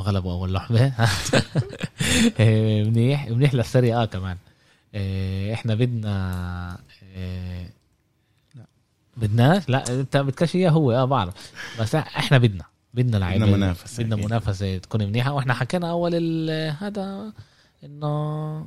[0.00, 0.92] غلبوا أول لعبة.
[2.40, 4.36] إيه، منيح منيح للسري آه كمان.
[4.94, 6.78] إيه، إحنا بدنا
[7.16, 7.70] إيه،
[8.54, 8.64] لا
[9.16, 11.34] بدناش لا إنت بدكش إياه هو آه بعرف.
[11.80, 12.64] بس إحنا بدنا
[12.94, 15.32] بدنا لعيبه بدنا منافسة بدنا منافسة تكون منيحة.
[15.32, 16.14] وإحنا حكينا أول
[16.80, 17.32] هذا
[17.84, 18.66] إنه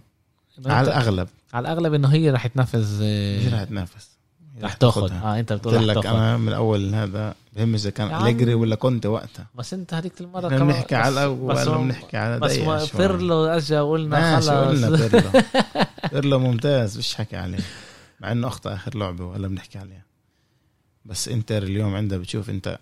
[0.66, 1.28] على الأغلب.
[1.54, 4.21] على الأغلب إنه هي رح تنافس مش رح تنافس.
[4.64, 8.76] رح تاخذ آه انت بتقول لك أنا من أول هذا بهم إذا كان أليجري ولا
[8.76, 9.48] كنت وقتها.
[9.56, 12.52] بس أنت هذيك المرة كمان بنحكي على الأول ولا بنحكي على بس
[12.90, 15.42] بيرلو اجى وقلنا خلص قلنا بيرلو
[16.10, 17.60] بيرلو ممتاز مش حكي عليه.
[18.20, 20.06] مع إنه أخطأ آخر لعبة ولا بنحكي عليها.
[21.06, 22.80] بس إنتر اليوم عندها بتشوف أنت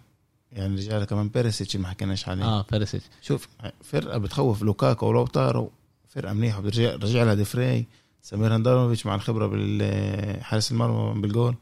[0.51, 2.43] يعني رجال كمان بيريسيتش ما حكيناش عليه.
[2.45, 3.47] آه بيريسيتش شوف
[3.83, 5.71] فرقة بتخوف لوكاكو ولوتارو
[6.09, 6.61] فرقة منيحة.
[6.61, 7.85] بترجع رجع لها ديفري
[8.21, 11.55] سمير هندانوفيتش مع الخبرة بالحارس المرمى بالجول.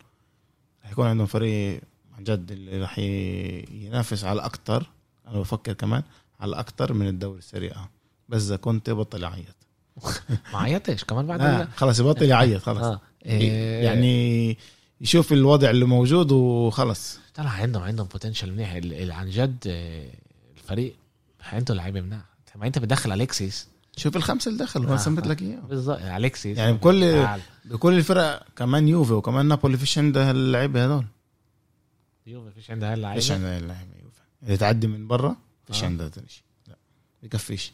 [0.88, 1.82] رح يكون عندهم فريق
[2.18, 4.90] عن جد اللي راح ينافس على أكثر
[5.28, 6.04] أنا بفكر كمان
[6.40, 7.76] على أكثر من الدوري السريع.
[8.30, 9.56] بس إذا كنت بطل يعيط.
[10.54, 13.02] ما عيطش كمان بعد آه خلص يبطل يعيط خلص آه.
[13.26, 14.58] إيه يعني
[15.02, 18.74] يشوف الوضع اللي موجود وخلص طلع عندهم عندهم بوتنشال منيح.
[19.16, 20.10] عن جد آه،
[20.58, 20.96] الفريق
[21.42, 22.22] عنده لعيبة منيح.
[22.56, 26.74] ما أنت بتدخل الكسيس شوف الخمسة اللي دخلوا أنا سميت لك اياه بالظبط الكسيس يعني
[26.74, 27.28] بكل
[27.66, 31.06] بكل الفرق كمان يوفي وكمان نابولي فيش عندها اللعيبة هذول.
[32.28, 33.20] يوفي فيش عندها اللعيبة.
[33.20, 34.20] فيش عندها اللعيبة يوفي.
[34.44, 35.36] اللي تعدي من برا
[35.68, 35.86] فيش آه.
[35.86, 36.76] عندها هذا الشيء لا
[37.24, 37.72] بكفيش.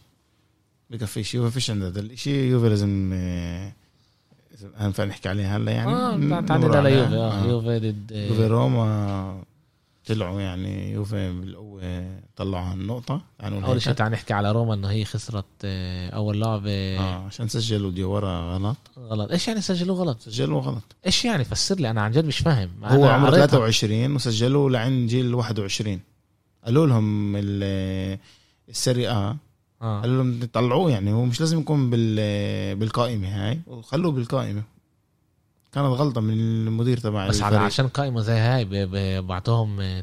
[0.90, 1.36] بكفيش.
[1.36, 3.74] يوفي فيش عندها هذا الشيء يوفي لازم آه،
[4.76, 5.92] هنفع نحكي عليها هلا يعني.
[5.92, 9.44] آه تعدي على يوفي آه يوفي ضد يوفي روما.
[10.08, 15.06] طلعوا يعني يوفي بالقوة طلعوا النقطة يعني أول شيء تعال نحكي على روما إنه هي
[15.06, 17.00] خسرت آه، أول لعبة.
[17.00, 18.78] آه عشان سجلوا ديورا غلط.
[19.00, 19.32] غلط.
[19.32, 20.84] إيش يعني سجلوا غلط؟ سجلوا غلط.
[21.06, 22.70] إيش يعني؟ فسر لي أنا عن جد مش فاهم.
[22.84, 26.00] هو عمره 23 وسجلوا لعند جيل 21
[26.66, 27.36] قالوا لهم
[28.70, 29.38] السري آه.
[29.82, 30.02] آه.
[30.02, 31.90] قالوا لهم طلعوه يعني هو مش لازم يكون
[32.80, 33.60] بالقائمة هاي.
[33.68, 34.64] وخلوه بالقائمة.
[35.74, 38.66] كانت غلطة من المدير تبع بس على عشان قائمة زي هاي
[39.22, 40.00] بعتهم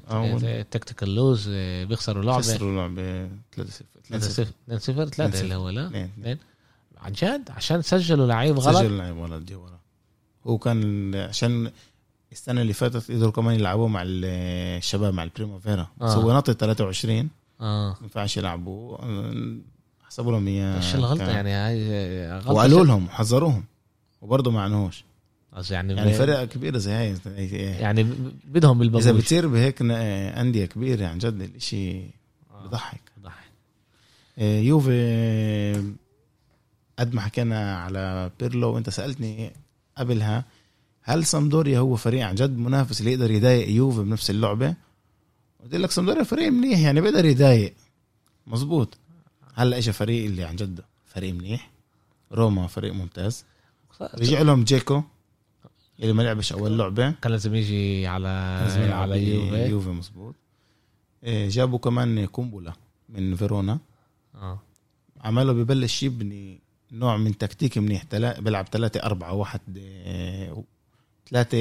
[0.71, 1.49] تكتيكال لوز
[1.89, 2.39] بيخسروا لعبة.
[2.39, 3.71] خسروا لعبة 3
[4.19, 6.39] 0 2 0 3 اللي هو لا؟ اثنين
[6.99, 9.81] عن جد؟ عشان سجلوا لعيب غلط؟ سجلوا لعيب غلط دي ورا.
[10.47, 11.71] هو كان عشان
[12.33, 16.05] السنة اللي فاتت قدروا كمان يلعبوا مع الشباب مع البريمافيرا آه.
[16.05, 17.29] بس هو نط 23
[17.61, 17.91] آه.
[17.91, 18.99] ما ينفعش يلعبوا.
[20.03, 20.77] حسبوا لهم إياه.
[20.77, 23.65] إيش الغلطة يعني؟ هاي غلطة وقالوا لهم وحذروهم
[24.23, 25.05] وبرضه ما عنوش
[25.71, 27.17] يعني يعني فرق كبيرة زي هاي
[27.81, 28.03] يعني
[28.45, 32.01] بدهم بالبابوش اذا بتصير بهيك أندية كبيرة عن جد الإشي
[32.51, 32.67] آه.
[32.67, 33.01] بضحك.
[33.17, 33.51] بضحك.
[34.39, 35.95] آه، يوفي
[36.99, 39.53] قد ما حكينا على بيرلو وأنت سألتني
[39.99, 40.45] قبلها
[41.03, 44.75] هل سامدوريا هو فريق عن جد منافس اللي يقدر يضايق يوفي بنفس اللعبة؟
[45.63, 47.75] قلت لك سامدوريا فريق منيح يعني بيقدر يضايق.
[48.47, 48.99] مزبوط
[49.55, 51.71] هلا اجى فريق اللي عن جد فريق منيح.
[52.33, 53.45] روما فريق ممتاز.
[54.01, 55.03] رجع لهم جيكو.
[56.01, 57.11] اللي ما لعبش أول لعبة.
[57.11, 58.29] كان لازم يجي على
[58.93, 59.67] على يوفي.
[59.71, 60.35] يوفي مزبوط
[61.25, 62.73] إيه، جابوا كمان كومبولا
[63.09, 63.79] من فيرونا.
[64.35, 64.59] آه.
[65.21, 66.61] عمله ببلش يبني
[66.93, 68.03] نوع من تكتيك منيح.
[68.03, 68.41] تلا...
[68.41, 70.65] بيلعب ثلاثة أربعة واحد إيه،
[71.31, 71.59] ثلاثة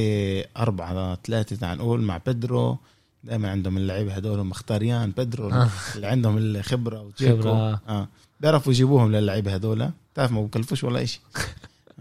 [0.58, 2.78] أربعة ثلاثة تعال نقول مع بيدرو.
[3.24, 5.12] دائما عندهم اللعيبة هدول مختاريان.
[5.12, 5.70] بيدرو آه.
[5.96, 7.82] اللي عندهم الخبرة وجيكو خبرة.
[7.88, 8.08] آه.
[8.40, 9.92] بيعرفوا يجيبوهم للعيبة هدول.
[10.16, 11.22] تعرف ما بكلفوش ولا شيء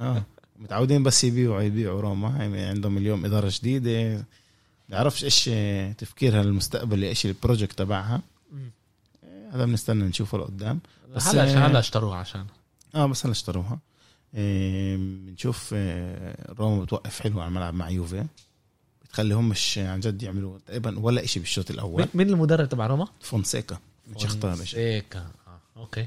[0.00, 0.22] آه.
[0.58, 2.28] متعودين بس يبيعوا يبيعوا روما.
[2.38, 4.24] يعني عندهم اليوم إدارة جديده
[4.88, 5.50] بيعرفش إيش
[5.98, 8.22] تفكيرها المستقبلي إيش ال project تبعها.
[9.52, 10.80] هذا بنستنى نشوفه لقدام.
[11.14, 12.46] بس هلا هلا اشتروها عشان.
[12.94, 13.78] آه بس هلا اشتروها.
[14.32, 18.24] بنشوف آه، روما بتوقف حلو على الملعب مع يوفي.
[19.04, 22.06] بتخليهم مش عن جد يعملوا تقريبا ولا شيء بالشوط الأول.
[22.14, 23.78] مين المدرب تبع روما؟ فونسيكا.
[24.16, 25.18] مش اختار فونسيكا.
[25.18, 26.06] آه أوكي.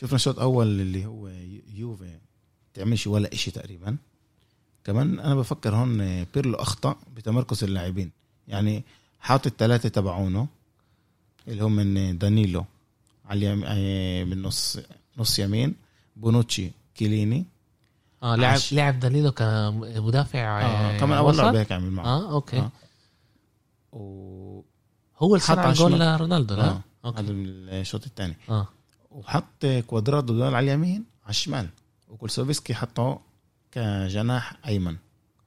[0.00, 1.28] شفنا الشوط الأول اللي هو
[1.74, 2.18] يوفي
[2.74, 3.96] تعملش ولا إشي تقريبا.
[4.84, 8.10] كمان أنا بفكر هون بيرلو أخطأ بتمركز اللاعبين.
[8.48, 8.84] يعني
[9.20, 10.46] حاط الثلاثه تبعونه
[11.48, 12.64] اللي هم من دانيلو
[13.24, 14.78] على آه، من نص
[15.18, 15.74] نص يمين
[16.16, 17.46] بونوتشي كيليني.
[18.22, 18.72] آه لعب عش...
[18.72, 22.04] لعب دانيلو كمدافع آه كمان أول لعبه هيك عمل معه.
[22.04, 22.58] آه أوكي.
[22.58, 22.70] آه.
[23.92, 24.62] و...
[25.18, 26.82] هو اللي حط جول رونالدو لا؟ آه.
[27.04, 27.20] أوكي.
[27.20, 28.36] هذا الشوط الثاني.
[28.48, 28.68] آه.
[29.10, 31.68] وحط كوادرادو دول على اليمين على الشمال.
[32.08, 33.20] وكولسوفسكي حطه
[33.72, 34.96] كجناح أيمن.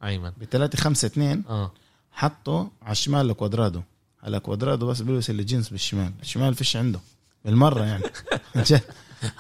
[0.04, 0.30] أيمن.
[0.30, 1.72] ب 3 5 2 آه.
[2.12, 3.82] حطه على الشمال لكوادرادو
[4.22, 6.12] هلا كوادرادو بس بيلبس الجينز بالشمال.
[6.22, 7.00] الشمال فيش عنده.
[7.46, 8.04] بالمرة يعني.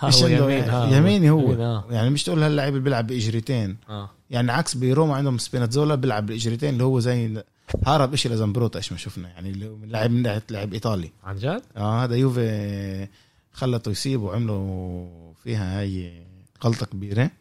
[0.03, 0.95] مش عنده يعني.
[0.97, 1.53] يميني هو.
[1.53, 1.85] آه.
[1.89, 3.77] يعني مش تقول هاللعيب اللي بيلعب بإجريتين.
[3.89, 4.09] آه.
[4.29, 7.43] يعني عكس بروما عندهم سبيناتزولا بيلعب بالاجريتين اللي هو زي
[7.85, 9.29] هرب شيء لزمبروتا إيش ما شفنا.
[9.29, 11.11] يعني اللي من لاعب من لاعب إيطالي.
[11.23, 13.07] عن جد؟ آه هذا يوفي
[13.53, 16.23] خلطوا يسيبوا وعملوا فيها هاي
[16.63, 17.31] غلطة كبيرة.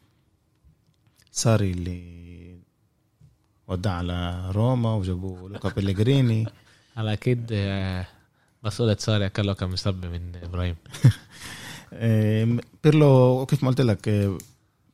[1.32, 2.56] ساري اللي
[3.68, 6.47] ودع على روما وجابوا لوكا بيليجريني
[6.97, 8.06] على أكيد آه،
[8.64, 10.76] مسؤولة ساري اكله كان مسبب من إبراهيم.
[12.84, 14.39] بيرلو كيف ما قلت لك آه،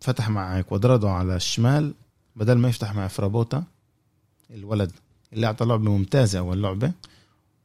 [0.00, 1.94] فتح مع كوادرادو على الشمال
[2.36, 3.64] بدل ما يفتح مع فرابوتا
[4.50, 4.92] الولد
[5.32, 6.92] اللي أعطى لعبة ممتازة أول لعبة.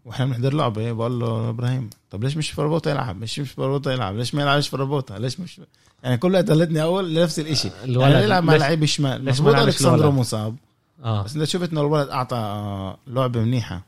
[0.06, 4.16] وإحنا بنحضر لعبة بقول له إبراهيم طب ليش مش فرابوتا يلعب؟ مش مش فرابوتا يلعب
[4.16, 5.62] ليش ما يلعبش فرابوتا ليش مش
[6.04, 10.56] يعني كلها دلتني أول لنفس الشيء يعني يلعب مع لعيب الشمال مظبوط ألكسندرو مصاب.
[11.04, 11.24] آه.
[11.24, 13.82] بس انت شفت انه الولد أعطى لعبة منيحة.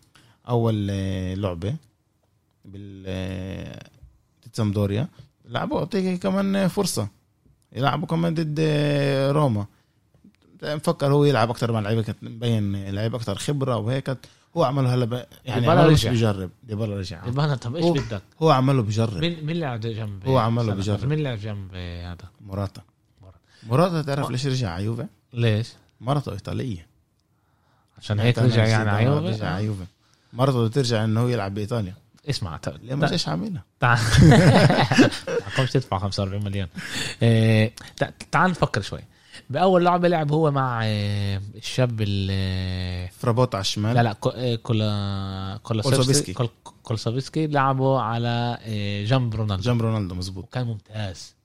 [0.50, 0.88] أول
[1.42, 1.76] لعبة
[2.66, 3.80] بال
[4.54, 5.08] سامدوريا.
[5.50, 7.08] لعبوا اعطيه كمان فرصة.
[7.74, 8.60] يلعبوا كمان ضد
[9.32, 9.66] روما.
[10.66, 14.18] مفكر هو يلعب أكثر مع لعيبة كانت مبين لعيب أكثر خبرة وهيك.
[14.58, 16.10] هو عمله هلا يعني ديبالا رجع.
[16.10, 16.50] بيجرب.
[16.64, 17.26] ديبالا رجع.
[17.26, 19.18] ديبالا طب إيش بدك؟ هو عمله بجرب.
[19.18, 21.06] مين مين لعب جنب؟ هو عمله بجرب.
[21.06, 22.82] مين لعب جنب هذا؟ موراتا
[23.64, 26.88] موراتا تعرف ليش رجع على يوفي؟ ليش؟ مرته إيطالية.
[27.98, 29.86] عشان هيك رجع يعني على يوفي؟ رجع على يوفي.
[30.34, 31.94] مرته ترجع إنه هو يلعب بإيطاليا.
[32.30, 34.00] اسمع ليه ما إيش عاملها؟ تعال.
[35.74, 36.68] تدفع 45 مليون.
[37.22, 37.74] إيه،
[38.32, 39.00] تعال نفكر شوي.
[39.50, 43.96] بأول لعبة لعب هو مع آه، الشاب ال فرابوت على الشمال.
[43.96, 46.36] لا لا آه، كولا كولاسوفسكي
[46.84, 51.36] كولاسوفسكي لعبوا على آه، جنب رونالدو جنب رونالدو مزبوط كان ممتاز.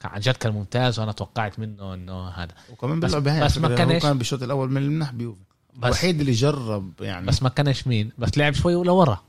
[0.00, 2.52] كان عن جد كان ممتاز وأنا توقعت منه إنه هذا.
[2.72, 5.40] وكمان باللعبه هاي بس ما كانش كان بالشوط الأول من المنح بيوفي.
[5.84, 7.26] الوحيد اللي جرب يعني.
[7.26, 8.12] بس ما كانش مين.
[8.18, 9.20] بس لعب شوي لورا.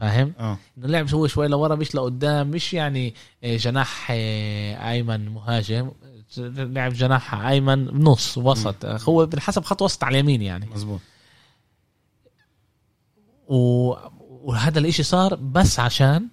[0.00, 0.58] فاهم؟ آه.
[0.78, 3.14] إنه لعب هو شوي لورا مش لقدام مش يعني
[3.44, 5.90] جناح أيمن مهاجم.
[6.38, 8.84] لعب جناح أيمن نص وسط.
[8.84, 10.66] هو بالحسب خط وسط على اليمين يعني.
[10.66, 11.00] مزبوط
[13.48, 13.94] و...
[14.20, 16.28] وهذا الإشي صار بس عشان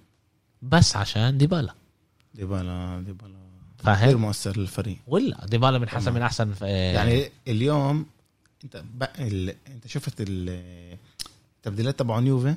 [0.62, 1.74] بس عشان ديبالا.
[2.34, 3.38] ديبالا ديبالا.
[3.78, 4.98] فاهم؟ غير مؤثر للفريق.
[5.06, 8.06] ولا ديبالا من حسن من أحسن يعني اليوم
[8.64, 8.84] أنت
[9.18, 9.54] ال...
[9.68, 12.54] أنت شفت التبديلات تبع اليوفي؟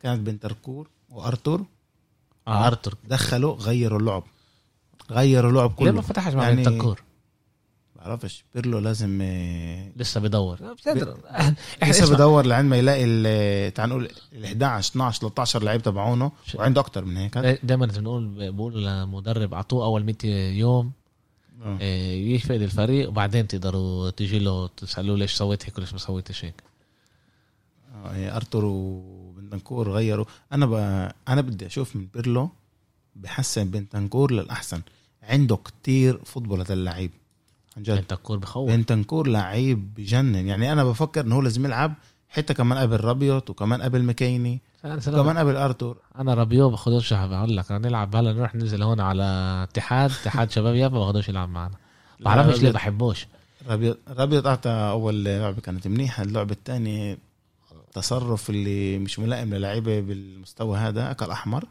[0.00, 1.64] كانت بنتنكور وأرتور.
[2.48, 2.94] آه أرتور.
[3.04, 4.24] دخلوا غيروا اللعب.
[5.10, 5.90] غيروا لعب كله.
[5.90, 6.56] ليه ما فتحش مع يعني...
[6.56, 7.02] بنتنكور
[7.96, 9.22] بعرفش بيرلو لازم
[9.96, 10.58] لسه بدور
[11.88, 17.04] لسه بدور لعند ما يلاقي تعال نقول ال 11 12 13 لعيب تبعونه وعنده أكتر
[17.04, 17.38] من هيك.
[17.38, 20.16] دائما بنقول بقول للمدرب اعطوه أول 100
[20.58, 20.92] يوم
[21.64, 21.82] أوه.
[21.82, 26.62] يفقد الفريق وبعدين تقدروا تجي له تسألوه ليش سويت هيك وليش ما سويتش هيك.
[28.04, 30.24] آه أرتور وبنتنكور غيروا.
[30.52, 30.74] أنا ب...
[31.28, 32.50] أنا بدي أشوف من بيرلو
[33.16, 34.80] بحسن بنتنكور للأحسن.
[35.28, 37.10] عنده كتير football هذا اللعيب.
[37.76, 37.96] عن جد.
[37.96, 38.70] بنتنكور بخوف.
[38.70, 40.46] بنتنكور لعيب بجنن.
[40.46, 41.94] يعني أنا بفكر إنه هو لازم يلعب
[42.28, 45.96] حتى كمان قبل رابيوت وكمان قبل مكيني كمان قبل أرتور.
[46.18, 49.24] أنا رابيو باخدوش بقول لك نلعب هلا نروح ننزل هون على
[49.70, 50.10] اتحاد.
[50.10, 51.74] اتحاد شباب يافا ما باخدوش يلعب معنا.
[52.20, 53.26] بعرفش ليه بحبوش.
[53.68, 56.22] رابيوت رابيوت أعطى أول لعبة كانت منيحة.
[56.22, 57.18] اللعبة الثانية
[57.92, 61.64] تصرف اللي مش ملائم للعيبة بالمستوى هذا أكل أحمر.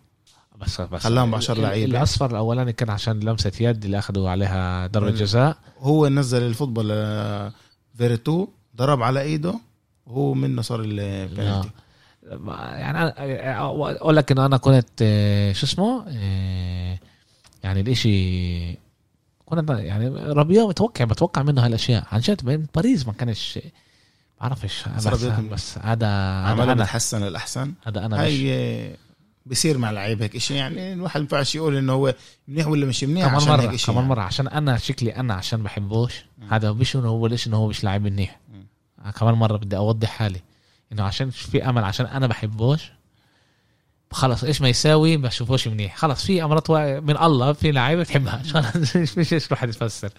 [0.62, 1.98] بس بس خلاهم ب 10 لعيبة.
[1.98, 5.58] الأصفر الأولاني كان عشان لمسة يد اللي اخذوا عليها ضربة جزاء.
[5.80, 6.88] هو نزل ال football
[7.98, 9.60] فيرتو ضرب على إيده
[10.06, 11.70] وهو منه صار البنالتي
[12.54, 13.00] يعني
[13.60, 15.00] أقول لك إنه أنا كنت
[15.56, 16.06] شو اسمه؟
[17.64, 18.74] يعني الإشي
[19.46, 22.04] كنت يعني ربيع متوقع بتوقع منه هالأشياء.
[22.12, 23.60] عن جد باريس ما كانش
[24.42, 26.08] بعرفش بس, بس هذا
[26.46, 28.96] عمله بتحسن الأحسن؟ هذا أنا هي
[29.50, 32.16] بصير مع لعيب هيك شيء يعني الواحد ما ينفعش يقول إنه هو
[32.48, 34.10] منيح ولا مش منيح كمان عشان مرة هيك كمان يعني.
[34.10, 37.84] مرة عشان أنا شكلي أنا عشان بحبوش هذا مش إنه هو ليش إنه هو مش
[37.84, 38.40] لاعب منيح.
[39.20, 40.42] كمان مرة بدي أوضح حالي.
[40.92, 42.92] إنه عشان في أمل عشان أنا بحبوش
[44.12, 45.96] خلص إيش ما يساوي بشوفوش منيح.
[45.98, 46.72] خلص في امرات
[47.02, 48.44] من الله في لعيبة بتحبها
[48.76, 50.10] مش مش إيش الواحد يفسر.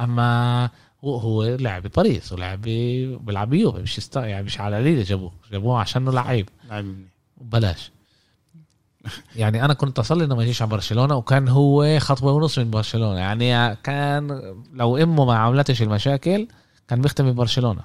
[0.00, 0.70] أما
[1.04, 5.32] هو هو لعب باريس ولعب بيلعب بيوفي مش يعني مش على ليلة جابوه.
[5.52, 6.48] جابوه عشانه لعيب.
[6.70, 7.06] لعيب
[7.40, 7.90] بلاش.
[9.36, 13.18] يعني أنا كنت أصلي إنه ما يجيش على برشلونة وكان هو خطوة ونص من برشلونة.
[13.18, 16.48] يعني كان لو إمه ما عملتش المشاكل
[16.88, 17.82] كان بيختم ببرشلونه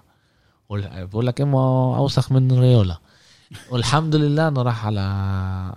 [0.70, 2.98] بقول لك إمه أوسخ من ريولا.
[3.70, 5.00] والحمد لله إنه راح على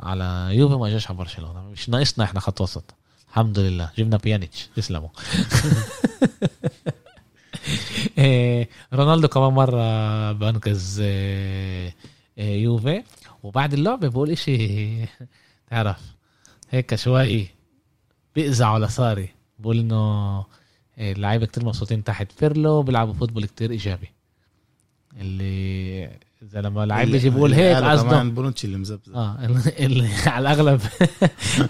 [0.00, 1.62] على يوفي ما جاش على برشلونة.
[1.62, 2.94] مش ناقصنا إحنا خط وسط.
[3.30, 3.90] الحمد لله.
[3.98, 4.68] جبنا بيانيتش.
[4.76, 5.08] تسلموا.
[8.18, 11.94] إيه، رونالدو كمان مرة بنقذ إيه،
[12.38, 13.02] إيه، يوفي.
[13.42, 14.88] وبعد اللعبة بقول إشي
[15.70, 16.00] تعرف
[16.70, 17.46] هيك شوي
[18.34, 19.28] بيقزع على صاري.
[19.58, 20.44] بقول إنه
[20.98, 24.08] اللعيبة كتير مبسوطين تحت بيرلو بيلعبوا football كتير إيجابي.
[25.20, 26.10] اللي
[26.42, 28.22] إذا لما لعيب بيجي بيقول هيك قصده.
[28.22, 29.14] بونوتشي اللي مزبزب.
[29.14, 29.38] آه
[29.78, 30.80] اللي على الأغلب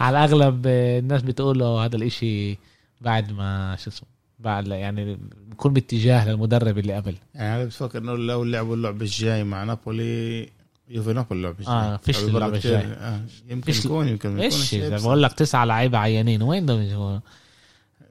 [0.00, 2.58] على الأغلب الناس بتقول له هذا الإشي
[3.00, 4.08] بعد ما شو اسمه
[4.38, 5.18] بعد يعني
[5.50, 7.14] بكون باتجاه للمدرب اللي قبل.
[7.34, 10.48] يعني أنا بفكر إنه لو لعبوا اللعبة الجاي مع نابولي
[10.88, 13.20] يوفي نابولي الجاي آه فيش اللعبة الجاي آه.
[13.48, 16.76] يمكن يكون يمكن ما يكونش بقول لك تسعة لعيبة عيانين وين ده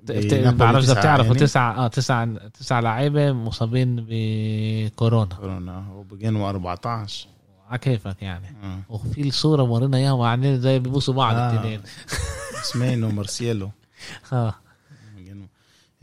[0.10, 5.36] ما بعرفش إذا بتعرفوا تسعة آه تسعة تسعة لعيبة مصابين بكورونا.
[5.36, 7.28] كورونا وبقينوا 14
[7.70, 8.80] على كيفك يعني؟ آه.
[8.90, 11.52] وفي الصورة ورينا اياها وعاملين زي بيبوسوا بعض آه.
[11.52, 11.82] الاثنين
[12.64, 13.72] اسمين ومارسيلو
[14.34, 14.56] آه.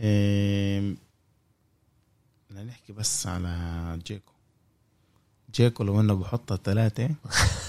[0.00, 0.94] إيه...
[2.66, 4.33] نحكي بس على جيكو.
[5.54, 7.08] جيكو لو انه بحطها ثلاثة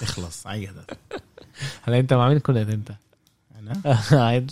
[0.02, 0.98] يخلص عيدت
[1.82, 2.90] هلا انت مع مين كنت انت؟
[3.58, 3.98] أنا؟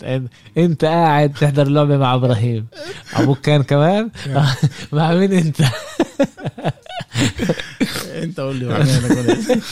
[0.57, 2.67] انت قاعد تحضر لعبة مع إبراهيم.
[3.13, 4.11] أبوك كان كمان؟
[4.93, 5.61] مع مين انت؟
[8.23, 9.63] انت قول لي مع مين أنا كنت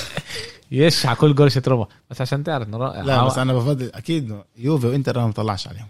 [0.72, 1.88] يش على كل جول روما.
[2.10, 5.88] بس عشان تعرف إنه لا بس أنا بفضل أكيد يوفي وإنتر أنا ما بطلعش عليهم.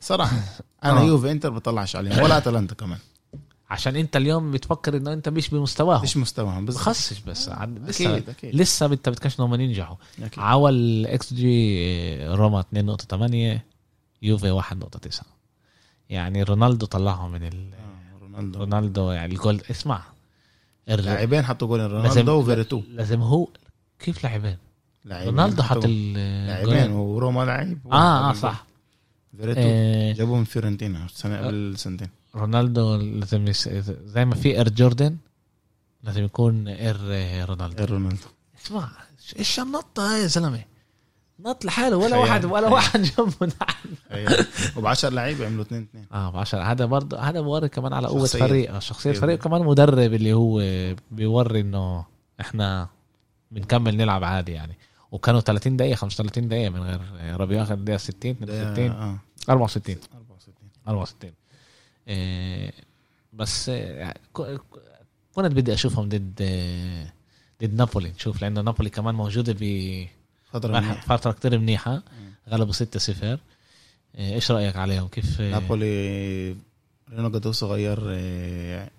[0.00, 0.36] صراحة.
[0.84, 1.04] أنا آه.
[1.04, 2.98] يوفي انتر بطلعش عليهم ولا أتلانتا كمان.
[3.74, 6.02] عشان انت اليوم بتفكر انه انت مش بمستواهم.
[6.02, 7.48] مش مستواهم بس خصش بس.
[7.48, 8.54] لسه أكيد أكيد.
[8.54, 9.96] لسه انت بتكش إنهم ينجحوا.
[10.36, 13.60] عول إكس جي روما 2.8
[14.22, 15.22] يوفي 1.9
[16.10, 18.58] يعني رونالدو طلعهم من ال آه رونالدو.
[18.58, 19.60] رونالدو يعني الجول.
[19.70, 20.02] اسمع.
[20.86, 23.48] لاعبين حطوا جول رونالدو وفيرتو لازم هو
[23.98, 24.56] كيف لاعبين؟
[25.06, 27.78] رونالدو حط لاعبين وروما لعيب.
[27.92, 28.64] آه آه صح.
[29.36, 30.12] فيرتو آه.
[30.12, 32.08] جابوه من فيورنتينا السنة قبل سنتين.
[32.34, 33.68] رونالدو لازم يس...
[34.04, 35.16] زي ما في Air Jordan
[36.02, 36.96] لازم يكون Air
[37.48, 37.78] رونالدو.
[37.78, 38.26] Air رونالدو.
[38.64, 38.88] اسمع
[39.38, 40.64] إيش النطه يا زلمة؟
[41.40, 43.52] نط لحاله ولا واحد ولا واحد جنبه.
[44.76, 48.08] وب 10 لعيبة عملوا 2 2 آه ب 10 هذا برضه هذا بوري كمان على
[48.08, 48.78] قوة فريق.
[48.78, 50.62] شخصية فريق كمان مدرب اللي هو
[51.10, 52.04] بيوري إنه
[52.40, 52.88] إحنا
[53.50, 54.78] بنكمل نلعب عادي يعني.
[55.12, 57.00] وكانوا 30 دقيقة 35 دقيقة من غير
[57.40, 59.18] ربيع آخر دقيقة 60 62 آه.
[59.48, 60.54] 64 64
[60.88, 61.43] 64 إيه
[63.32, 67.12] بس آه، كنت بدي أشوفهم ضد آه،
[67.62, 68.08] ضد نابولي.
[68.10, 70.06] نشوف لأنه نابولي كمان موجودة ب
[70.52, 71.00] فترة منيحة.
[71.00, 72.02] فترة كثير منيحة.
[72.48, 73.38] غلبوا 6 0
[74.18, 76.56] إيش رأيك عليهم؟ كيف نابولي
[77.08, 78.90] مورينو قدوسو غير آه،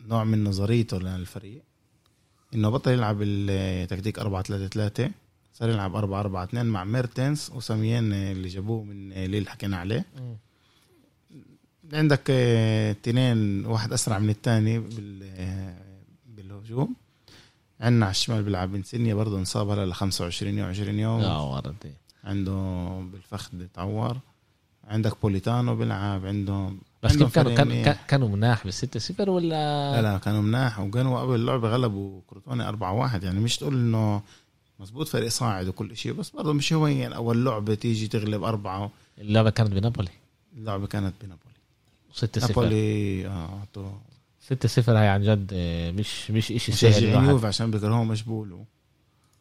[0.00, 1.62] نوع من نظريته للفريق.
[2.54, 5.10] إنه بطل يلعب التكتيك 4 3 3
[5.54, 10.04] صار يلعب 4 4 2 مع ميرتنس وساميين اللي جابوه من اللي حكينا عليه.
[11.92, 14.82] عندك اثنين واحد أسرع من الثاني
[16.36, 16.94] بالهجوم
[17.80, 21.20] عندنا على الشمال بيلعب انسينيا برضه انصاب هلا ل 25 يوم 20 يوم.
[21.20, 21.92] لا وردي
[22.24, 22.52] عنده
[23.12, 24.16] بالفخذ تعور.
[24.88, 30.18] عندك بوليتانو بيلعب عندهم بس كيف كانوا كانوا كانوا مناح بالستة صفر ولا؟ لا لا
[30.18, 30.80] كانوا مناح.
[30.80, 34.22] وكانوا قبل اللعبة غلبوا كروتوني 4 1 يعني مش تقول إنه
[34.80, 38.90] مزبوط فريق صاعد وكل شيء بس برضه مش هو يعني أول لعبة تيجي تغلب أربعة.
[39.18, 40.10] اللعبة كانت بنابولي.
[40.56, 41.57] اللعبة كانت بنابولي.
[42.12, 43.62] 6 0 نابولي آه
[44.40, 48.58] 6 0 هاي عن جد آه، مش مش شيء سهل يوفي عشان بكرهوهم مشبول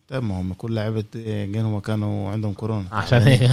[0.08, 1.04] طيب ما هم كل لعيبة
[1.46, 2.88] جنوا كانوا عندهم كورونا.
[2.92, 3.52] عشان هيك.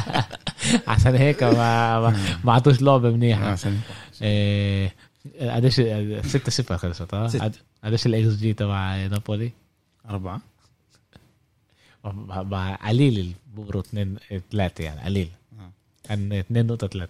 [0.88, 2.00] عشان هيك ما
[2.44, 3.80] ما عطوش لعبه منيحه عشان
[4.22, 4.94] إيه،
[5.40, 7.52] قديش 6 0 خلصت آه؟
[7.84, 9.52] قديش الاكس جي تبع نابولي؟
[10.10, 10.40] أربعة.
[12.76, 14.16] قليل البورو 2
[14.52, 15.28] 3 يعني قليل.
[15.58, 15.70] آه.
[16.04, 17.08] كان 2.3 آه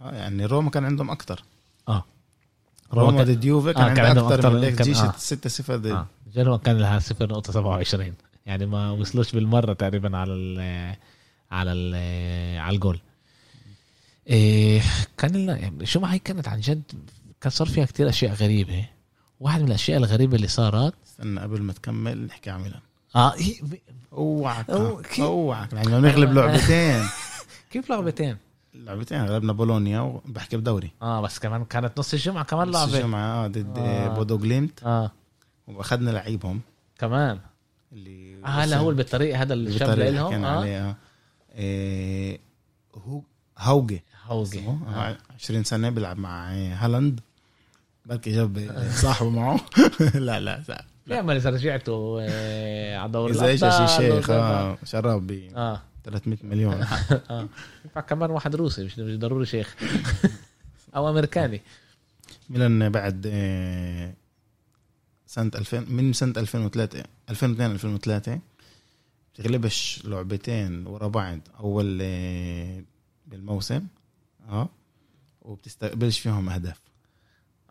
[0.00, 1.44] يعني روما كان عندهم أكثر
[1.88, 2.04] آه.
[2.92, 6.56] روما ضد يوفي كان, آه كان عندهم أكثر من الاكس جي 6 0 ضد جنوا
[6.56, 8.00] كان لها 0.27
[8.46, 10.58] يعني ما وصلوش بالمرة تقريبا على ال
[11.50, 11.94] على ال
[12.58, 13.00] على الجول.
[14.28, 14.82] إيه
[15.18, 16.82] كان يعني شو ما هي كانت عن جد
[17.40, 18.84] كان صار فيها كتير أشياء غريبة.
[19.40, 22.80] واحد من الأشياء الغريبة اللي صارت استنى قبل ما تكمل نحكي عن ميلان.
[23.16, 23.34] آه
[24.12, 24.70] أوعك
[25.20, 25.72] أوعك.
[25.72, 27.04] يعني نغلب لعبتين.
[27.70, 28.36] كيف لعبتين؟
[28.78, 30.90] لعبتين غلبنا بولونيا وبحكي بدوري.
[31.02, 32.90] آه بس كمان كانت نص الجمعة كمان لعبة.
[32.90, 34.08] نص الجمعة آه ضد آه.
[34.08, 35.10] بودو جليمت آه.
[35.68, 36.60] وأخذنا لعيبهم.
[36.98, 37.38] كمان.
[37.92, 40.58] اللي آه هلا هو بالطريقة هذا اللي شاب لهم كان آه.
[40.58, 40.96] عليه
[41.54, 42.40] إيه
[42.94, 43.22] هو
[43.58, 44.02] هوجي.
[44.26, 44.68] هوجي.
[44.68, 45.16] آه.
[45.34, 47.20] 20 سنة بيلعب مع هالاند.
[48.06, 49.60] بركي جاب صاحبه معه.
[50.14, 50.62] لا لا
[51.06, 51.22] لا.
[51.22, 55.82] ما إذا رجعتوا آه، على دوري إذا إيش شي شيخ آه شراب ب آه.
[56.04, 56.86] 300 مليون.
[57.96, 59.76] آه كمان واحد روسي مش ضروري شيخ.
[60.96, 61.60] أو أمريكاني.
[62.50, 64.14] ميلان بعد آه،
[65.26, 68.38] سنة 2000 من سنة 2003 2002 2003
[69.34, 72.82] بتغلبش لعبتين ورا بعض أول آه،
[73.26, 73.86] بالموسم
[74.48, 74.68] آه
[75.42, 76.80] وبتستقبلش فيهم أهداف.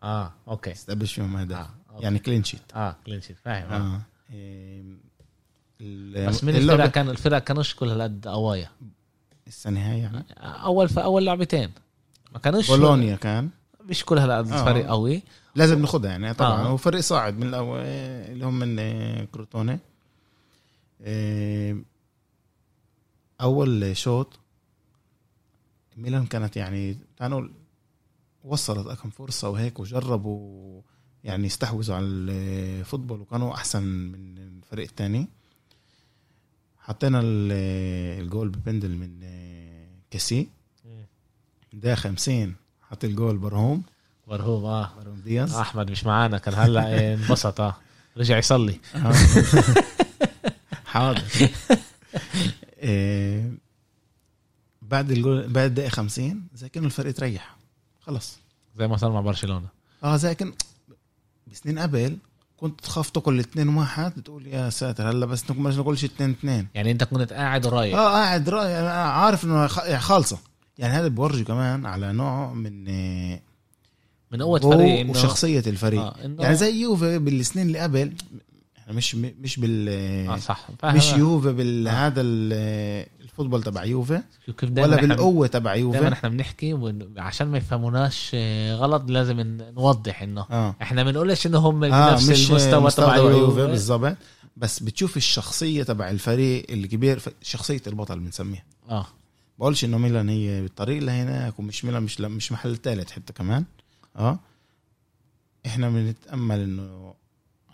[0.02, 0.70] آه أوكي.
[0.70, 1.58] بتستقبلش فيهم أهداف.
[1.58, 2.00] آه.
[2.00, 3.72] يعني clean sheet آه clean sheet فاهم.
[3.72, 4.02] آه, آه.
[4.32, 4.84] إيه
[6.28, 8.70] بس من الفرق كان الفرق كانوش كل هالقد قوايا.
[9.48, 11.70] السنة هاي يعني؟ أول في أول لعبتين.
[12.32, 13.50] ما كانوش بولونيا كان.
[13.84, 14.42] مش كل آه.
[14.42, 15.22] فريق قوي.
[15.54, 16.62] لازم ناخذها يعني طبعا.
[16.62, 16.68] آه.
[16.68, 19.78] هو فريق صاعد من الأول اللي هم من آه، كروتوني
[21.02, 21.76] آه،
[23.40, 24.38] أول شوط
[25.96, 27.48] ميلان كانت يعني كانوا
[28.44, 30.82] وصلت كم فرصة وهيك وجربوا
[31.24, 35.28] يعني يستحوذوا على الفوتبول وكانوا أحسن من الفريق الثاني
[36.88, 40.48] حطينا الجول ببندل من آه، كاسي.
[41.72, 43.82] ده 50 حط الجول برهوم
[44.26, 44.92] برهوم آه.
[44.96, 45.54] برهوم دياز.
[45.54, 47.76] أحمد مش معانا كان هلأ انبسط آه.
[48.16, 48.80] رجع يصلي.
[48.94, 49.12] آه.
[50.86, 51.22] حاضر.
[52.82, 53.52] إيه
[54.82, 57.56] بعد الجول بعد دقيقة 50 زي كأنه الفريق تريح.
[58.00, 58.38] خلص
[58.78, 59.68] زي ما صار مع برشلونة.
[60.04, 60.52] آه زي كان
[61.46, 62.18] بسنين قبل
[62.60, 66.68] كنت تخاف تاكل الاثنين واحد تقول يا ساتر هلا بس ما نقولش اثنين اثنين.
[66.74, 70.38] يعني انت كنت قاعد رايح آه قاعد رايح عارف إنه يعني خالصة.
[70.78, 72.84] يعني هذا بورجي كمان على نوع من
[74.32, 76.00] من قوة فريق إنه وشخصيه الفريق.
[76.00, 78.12] آه إنه يعني زي يوفي بالسنين اللي قبل
[78.90, 79.88] مش مش بال
[80.28, 80.66] آه صح.
[80.84, 83.06] مش يوفي بالهذا آه.
[83.38, 84.22] الفوتبول تبع يوفي
[84.62, 85.98] ولا بالقوة تبع يوفي.
[85.98, 89.40] دائما إحنا بنحكي عشان ما يفهموناش آه، غلط لازم
[89.76, 90.74] نوضح إنه آه.
[90.82, 93.66] إحنا بنقولش إنه هم آه بنفس المستوى تبع يوفي.
[93.66, 94.16] بالضبط.
[94.56, 98.64] بس بتشوف الشخصية تبع الفريق الكبير شخصية البطل بنسميها.
[98.90, 99.06] آه.
[99.58, 103.64] بقولش إنه ميلان هي بالطريق لهناك ومش ميلان مش مش محل ثالث حتى كمان.
[104.16, 104.38] آه.
[105.66, 107.14] إحنا بنتأمل إنه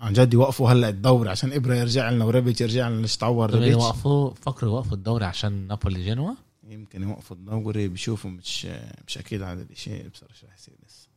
[0.05, 4.31] عن جد يوقفوا هلأ الدوري عشان إبرا يرجع لنا وريبيتش يرجع لنا تعور ريبيتش؟ يوقفوا؟
[4.35, 6.35] فكروا يوقفوا الدوري عشان نابولي جنوا؟
[6.69, 8.67] يمكن يوقفوا الدوري بيشوفوا مش
[9.07, 11.09] مش أكيد هذا الشيء بصراحة رح يصير لسه.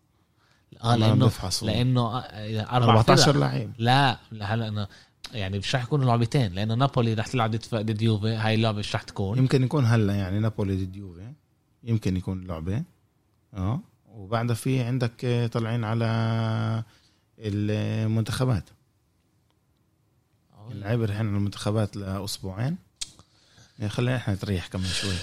[0.83, 1.31] آه لأنه
[1.61, 2.19] لأنه
[2.71, 3.71] 14 لعيب.
[3.77, 4.87] لا هلأ أنا
[5.33, 9.01] يعني مش رح يكونوا لعبتين لأنه نابولي رح تلعب ضد يوفي هاي اللعبة مش رح
[9.01, 9.37] تكون.
[9.37, 11.31] يمكن يكون هلأ يعني نابولي ضد يوفي
[11.83, 12.83] يمكن يكون لعبة.
[13.53, 16.83] آه وبعدها في عندك طالعين على
[17.39, 18.69] المنتخبات.
[20.71, 22.77] اللعيبه الحين المنتخبات لأسبوعين.
[23.79, 25.13] يعني خلينا إحنا نتريح كمان شوي.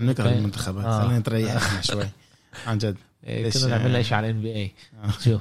[0.00, 0.84] نكره المنتخبات.
[0.84, 1.02] آه.
[1.02, 2.08] خلينا نتريح إحنا شوي.
[2.66, 2.96] عن جد.
[3.26, 4.72] إيه، كنا نعمل شيء على ان بي اي
[5.24, 5.40] شوف.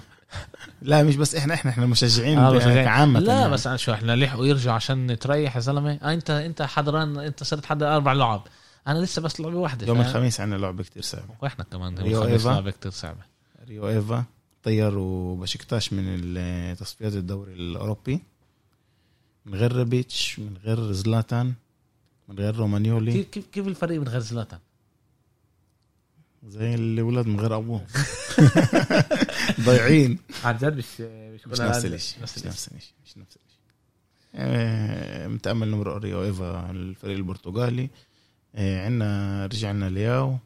[0.82, 3.52] لا مش بس إحنا إحنا إحنا مشجعين آه عامة لا يعني.
[3.54, 6.00] بس شو إحنا لحقوا يرجعوا عشان تريح يا زلمة.
[6.04, 8.48] آه أنت أنت حضران أنت صرت حضر أربع لعب.
[8.88, 11.36] أنا لسه بس لعبة واحدة يوم الخميس عندنا لعبة كتير صعبة.
[11.42, 13.22] وإحنا كمان يوم الخميس لعبة كتير صعبة.
[13.68, 14.24] ريو إيفا.
[14.64, 18.22] طيروا بشكتاش من تصفيات الدوري الأوروبي.
[19.46, 21.54] من غير ريبيتش من غير زلاتان
[22.28, 23.24] من غير رومانيولي.
[23.24, 24.60] كيف كيف الفريق من غير زلاتان؟
[26.48, 27.86] زي الاولاد من غير ابوهم
[29.66, 30.20] ضايعين.
[30.44, 33.60] عن جد مش مش, مش نفس الشيء مش نفس الشيء مش نفس الشيء
[34.36, 37.90] آه، متأمل نمر ريو إيفا الفريق البرتغالي.
[38.56, 40.38] آه، عندنا رجعنا لياو.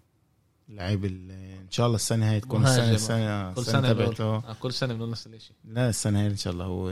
[0.69, 4.23] لعيب إن شاء الله السنة هاي تكون السنة السنة كل سنة تبعته.
[4.35, 6.89] آه، كل سنة بنقول نفس الشيء لا السنة هاي إن شاء الله هو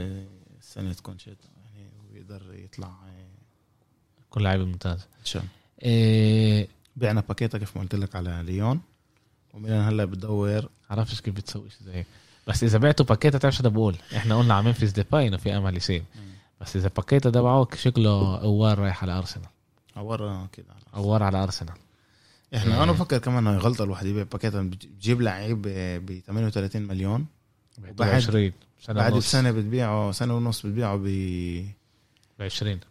[0.60, 1.36] السنة تكون شيء
[2.32, 2.94] ويقدر يطلع
[4.30, 5.00] كل لعيب ممتاز.
[5.00, 5.54] إن شاء الله.
[5.84, 8.82] إيه بعنا باكيتا كيف ما قلت لك على ليون.
[9.54, 10.70] وميلان هلا بتدور.
[10.90, 12.06] عرفتش كيف بتسوي شيء زي هيك.
[12.48, 15.78] بس إذا بعتوا باكيتا تعرف شو بقول؟ إحنا قلنا على منفيس ديباي إنه في أمل
[15.78, 16.04] يصير.
[16.62, 19.48] بس إذا باكيتا تبعه شكله أوار رايح على أرسنال.
[19.98, 21.76] أوار كده أوار على أرسنال.
[22.56, 22.84] إحنا إيه.
[22.84, 27.26] أنا بفكر كمان إنه غلطه الواحد يبيع باكيتا بتجيب لعيب ب 38 مليون.
[27.78, 28.52] بعد 20
[28.82, 31.06] سنة بعد سنه بتبيعه سنة ونص بتبيعه ب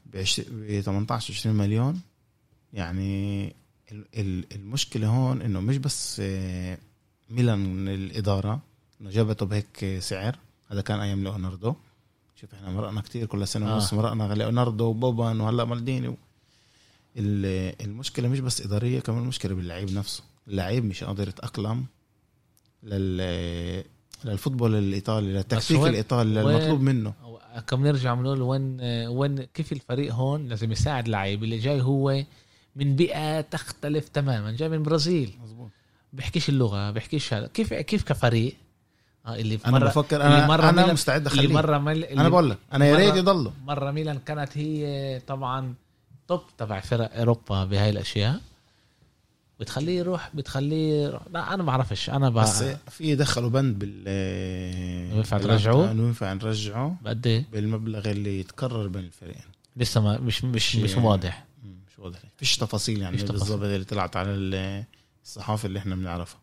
[0.06, 2.01] ب 20 ب 18 20 مليون.
[2.72, 3.52] يعني
[4.55, 6.78] المشكلة هون إنه مش بس آه،
[7.31, 8.60] ميلان الإدارة
[9.01, 10.39] إنه جابته بهيك سعر.
[10.68, 11.74] هذا كان أيام ليوناردو.
[12.40, 13.97] شوف إحنا مرقنا كتير كل سنة ونص آه.
[13.97, 16.16] مرقنا ليوناردو وبوبان وهلأ مالديني
[17.16, 20.22] المشكلة مش بس إدارية كمان المشكلة باللعيب نفسه.
[20.48, 21.86] اللعيب مش قادر يتأقلم
[22.82, 23.85] لل
[24.24, 27.14] للفوتبول الإيطالي للتكتيك الإيطالي المطلوب منه.
[27.66, 32.22] كم نرجع بنقول وين وين كيف الفريق هون لازم يساعد لعيب اللي جاي هو
[32.77, 35.39] من بيئة تختلف تماما جاي من برازيل.
[35.43, 35.70] مزبوط
[36.12, 37.47] بيحكيش اللغة بيحكيش هذا.
[37.47, 38.55] كيف كيف كفريق؟
[39.27, 41.43] آه اللي في أنا مرة بفكر أنا مرة أنا ميلان مستعد أخليه.
[41.43, 42.05] اللي مرة مل...
[42.05, 43.52] أنا بقول لك أنا يا ريت يضله.
[43.66, 45.74] مرة ميلان كانت هي طبعا
[46.28, 48.40] توب تبع فرق أوروبا بهاي الأشياء.
[49.61, 51.20] بتخليه يروح بتخليه.
[51.32, 52.11] لا أنا ما بعرفش.
[52.11, 54.09] أنا بقى بس في يدخلوا بند بال
[55.16, 59.43] ينفع ترجعوه؟ ينفع نرجعه بقد إيه؟ بالمبلغ اللي يتكرر بين الفريقين.
[59.77, 61.45] لسه ما مش مش مش واضح.
[61.65, 62.19] مش واضح.
[62.37, 64.31] فيش تفاصيل يعني بالضبط اللي طلعت على
[65.24, 66.41] الصحافة اللي إحنا بنعرفها.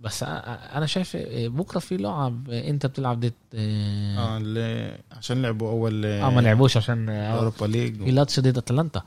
[0.00, 2.50] بس أنا شايف بكرة في لعب.
[2.50, 8.04] انت بتلعب ضد آه اللي عشان لعبوا أول آه ما لعبوش عشان أوروبا ليج.
[8.04, 9.02] في لاتش ضد أتلانتا.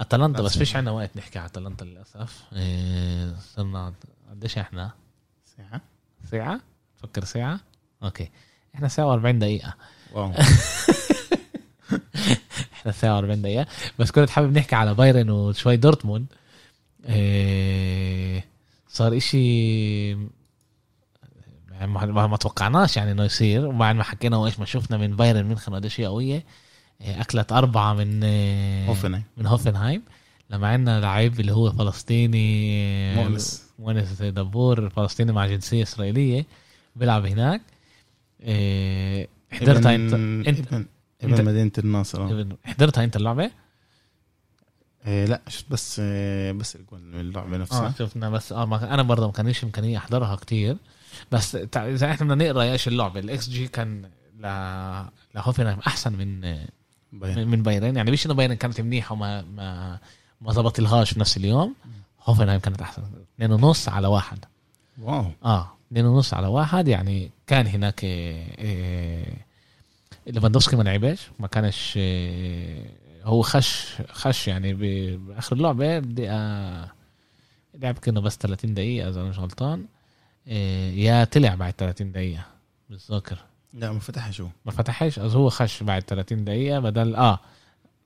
[0.00, 2.42] أتلانتا بس فيش عندنا وقت نحكي على أتلانتا للأسف.
[2.52, 3.94] إيه، صرنا
[4.30, 4.90] قديش إحنا؟
[5.56, 5.80] ساعة.
[6.30, 6.60] ساعة؟
[6.96, 7.60] فكر ساعة؟
[8.02, 8.30] Okay.
[8.74, 9.74] إحنا ساعة و40 دقيقة.
[10.12, 10.32] Wow.
[12.72, 13.66] إحنا ساعة و40 دقيقة.
[13.98, 16.26] بس كنت حابب نحكي على بايرن وشوي دورتموند.
[17.08, 18.44] إيه
[18.88, 20.14] صار إشي
[21.80, 23.66] ما, ما توقعناش يعني إنه يصير.
[23.66, 26.34] وبعد ما حكينا وإيش ما شفنا من بايرن ميونخ قديش هي قوية.
[26.34, 26.44] إيه،
[27.00, 28.24] أكلت أربعة من
[28.88, 29.24] هوفنهايم.
[29.36, 30.02] من هوفنهايم
[30.50, 33.64] لما عندنا لعيب اللي هو فلسطيني مؤنس.
[33.78, 36.46] مؤنس دبور فلسطيني مع جنسية إسرائيلية
[36.96, 37.62] بيلعب هناك.
[38.42, 40.14] إيه حضرتها انت
[40.48, 40.86] انت
[41.22, 42.46] ابن مدينة الناصرة.
[42.64, 43.50] حضرتها إنت اللعبة؟
[45.06, 45.40] إيه لا
[45.70, 47.86] بس إيه بس اللعبة نفسها.
[47.86, 50.76] آه شفنا بس آه أنا برضه ما كانش إمكانية أحضرها كتير.
[51.32, 54.42] بس إذا إحنا بدنا نقرأ إيش اللعبة الاكس جي كان ل
[55.34, 56.58] لهوفنهايم أحسن من
[57.12, 57.48] بايرن.
[57.48, 57.96] من بايرن.
[57.96, 59.98] يعني مش إنه بايرن كانت منيحة وما ما
[60.40, 61.74] ما ظبط لهاش في نفس اليوم.
[62.22, 63.02] هوفنهايم كانت أحسن.
[63.36, 64.44] اثنين ونص على واحد.
[65.02, 65.24] Wow.
[65.44, 66.88] آه اثنين ونص على واحد.
[66.88, 69.46] يعني كان هناك إيه, إيه
[70.26, 71.30] ليفاندوفسكي ما لعبش.
[71.38, 77.00] ما كانش إيه هو خش خش يعني بآخر اللعبه بدقيقه
[77.74, 79.84] لعب كأنه بس 30 دقيقة إذا أنا مش غلطان.
[80.94, 82.42] يا طلع بعد 30 دقيقة.
[82.90, 83.38] بالذاكر.
[83.74, 84.48] لا ما فتحش هو.
[84.66, 87.40] ما فتحش؟ إذا هو خش بعد 30 دقيقة بدل آه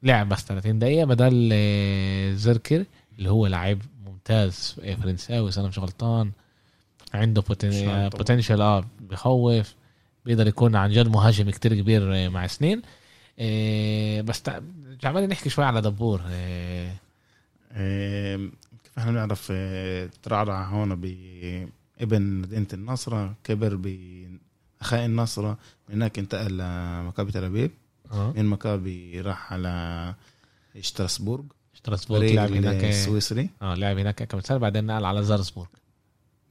[0.03, 2.85] لعب بس 30 دقيقة بدل آه زركر
[3.19, 6.31] اللي هو لعيب ممتاز فرنساوي أنا مش غلطان.
[7.15, 9.75] عنده بوتنشال آه بخوف.
[10.25, 12.83] بيقدر يكون عن جد مهاجم كتير كبير آه، مع سنين.
[13.39, 14.43] إيه بس
[15.05, 16.21] عمالين نحكي شوي على دبور.
[16.31, 16.95] إيه
[17.77, 18.37] إيه
[18.85, 19.53] كيف إحنا بنعرف
[20.23, 23.75] ترعرع هون بابن مدينة النصرة كبر
[24.85, 25.59] بأخاء النصرة
[25.89, 27.71] من هناك انتقل لمكابي تل أبيب.
[28.13, 28.33] أه.
[28.37, 30.15] من مكابي راح على
[30.81, 31.45] شتراسبورغ
[31.75, 32.85] شتراسبورغ لعب هناك.
[32.85, 35.67] السويسري آه لعب هناك كم سنة بعدين نقل على زارسبورغ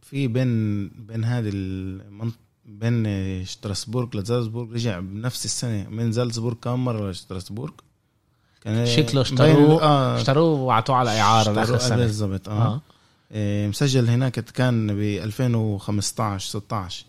[0.01, 3.05] في بين بين هذه المنطقة بين
[3.45, 5.89] شتراسبورغ لزالزبورغ رجع بنفس السنة.
[5.89, 7.73] من زالزبورغ كم مرة لشتراسبورغ
[8.61, 12.53] كان شكله اشتروه آه اشتروه وعطوه على إعارة لآخر السنة بالضبط آه.
[12.73, 12.81] آه.
[13.31, 17.05] آه، مسجل هناك كان ب 2015 16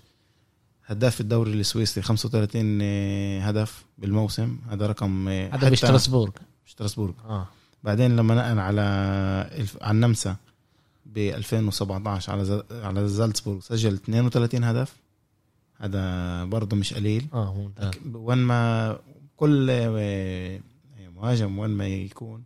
[0.86, 4.58] هداف الدوري السويسري 35 آه، هدف بالموسم.
[4.70, 6.30] هذا رقم هذا بشترسبورغ
[6.66, 7.46] شتراسبورغ آه.
[7.84, 8.80] بعدين لما نقل على
[9.80, 10.36] على النمسا
[11.06, 14.96] ب 2017 على على زالتسبورغ سجل 32 هدف.
[15.76, 17.26] هذا برضه مش قليل.
[17.32, 17.92] آه ممتاز.
[18.14, 18.98] وين ما
[19.36, 19.66] كل
[21.16, 22.44] مهاجم وين ما يكون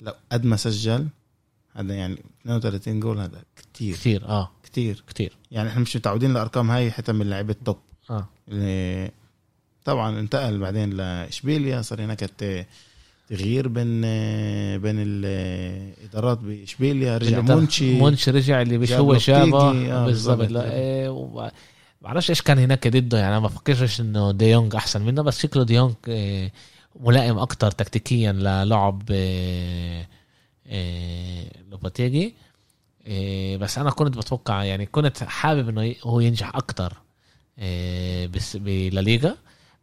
[0.00, 1.08] لا قد ما سجل
[1.74, 3.94] هذا يعني 32 جول هذا كتير.
[3.94, 4.50] كتير آه.
[4.76, 5.04] كتير.
[5.08, 5.32] كتير.
[5.50, 7.78] يعني إحنا مش متعودين الارقام هاي حتى من لعيبة ال top.
[8.10, 8.28] آه.
[8.48, 9.10] اللي
[9.84, 12.30] طبعا انتقل بعدين لإشبيليا صار هناك
[13.28, 14.00] تغيير بين
[14.80, 17.98] بين الإدارات بإشبيليا رجع مونشي.
[17.98, 20.50] مونشي رجع اللي مش هو جابه آه بالضبط.
[20.50, 21.50] لا إيه.
[22.02, 23.18] بعرفش إيش كان هناك ضده.
[23.18, 26.52] يعني ما بفكرش إنه ديونج دي أحسن منه بس شكله ديونج دي إيه
[27.00, 30.08] ملائم أكتر تكتيكيا للعب إيه
[31.70, 32.34] لوباتيجي.
[33.06, 36.92] إيه بس أنا كنت بتوقع يعني كنت حابب إنه هو ينجح أكتر
[37.58, 39.36] إيه بس بلاليغا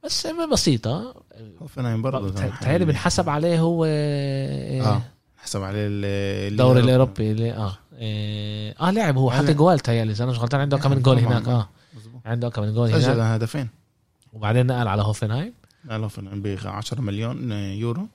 [0.06, 1.24] بس بسيطة.
[1.62, 5.02] هوفنهايم برضه بتهيألي بنحسب عليه هو آه
[5.38, 10.32] حسب عليه الدوري الأوروبي اللي آه آه, آه لعب هو حتى جوال تهيألي إذا أنا
[10.32, 11.70] مش غلطان عنده كمان جول هناك آه.
[12.26, 13.02] عنده كمان جول هناك.
[13.02, 13.70] سجل هدفين.
[14.34, 15.54] وبعدين نقل على هوفنهايم.
[15.90, 18.08] على هوفنهايم ب 10 مليون يورو.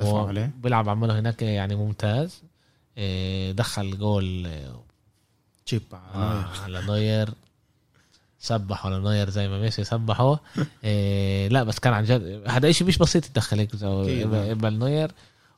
[0.00, 0.50] دفعوا عليه.
[0.62, 2.42] بيلعب عمله هناك يعني ممتاز.
[2.42, 2.45] آه،
[3.52, 4.50] دخل جول
[5.66, 7.30] chip آه على نوير.
[8.38, 10.40] سبح ولا نوير زي ما ميسي سبحه.
[10.84, 13.76] إيه لا بس كان عن جد هذا شيء مش بسيط تدخل هيك
[14.50, 15.12] قبال نوير.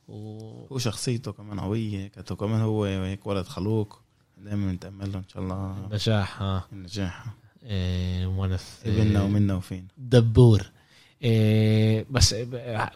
[0.09, 0.75] و...
[0.75, 4.01] وشخصيته كمان قوية كمان هو هيك ولد خلوق.
[4.39, 5.77] دائما نتأمل له إن شاء الله.
[5.87, 7.25] النجاح ها النجاح.
[7.63, 10.71] إيه مونس ابننا ومنا وفين دبور.
[11.23, 12.35] إيه بس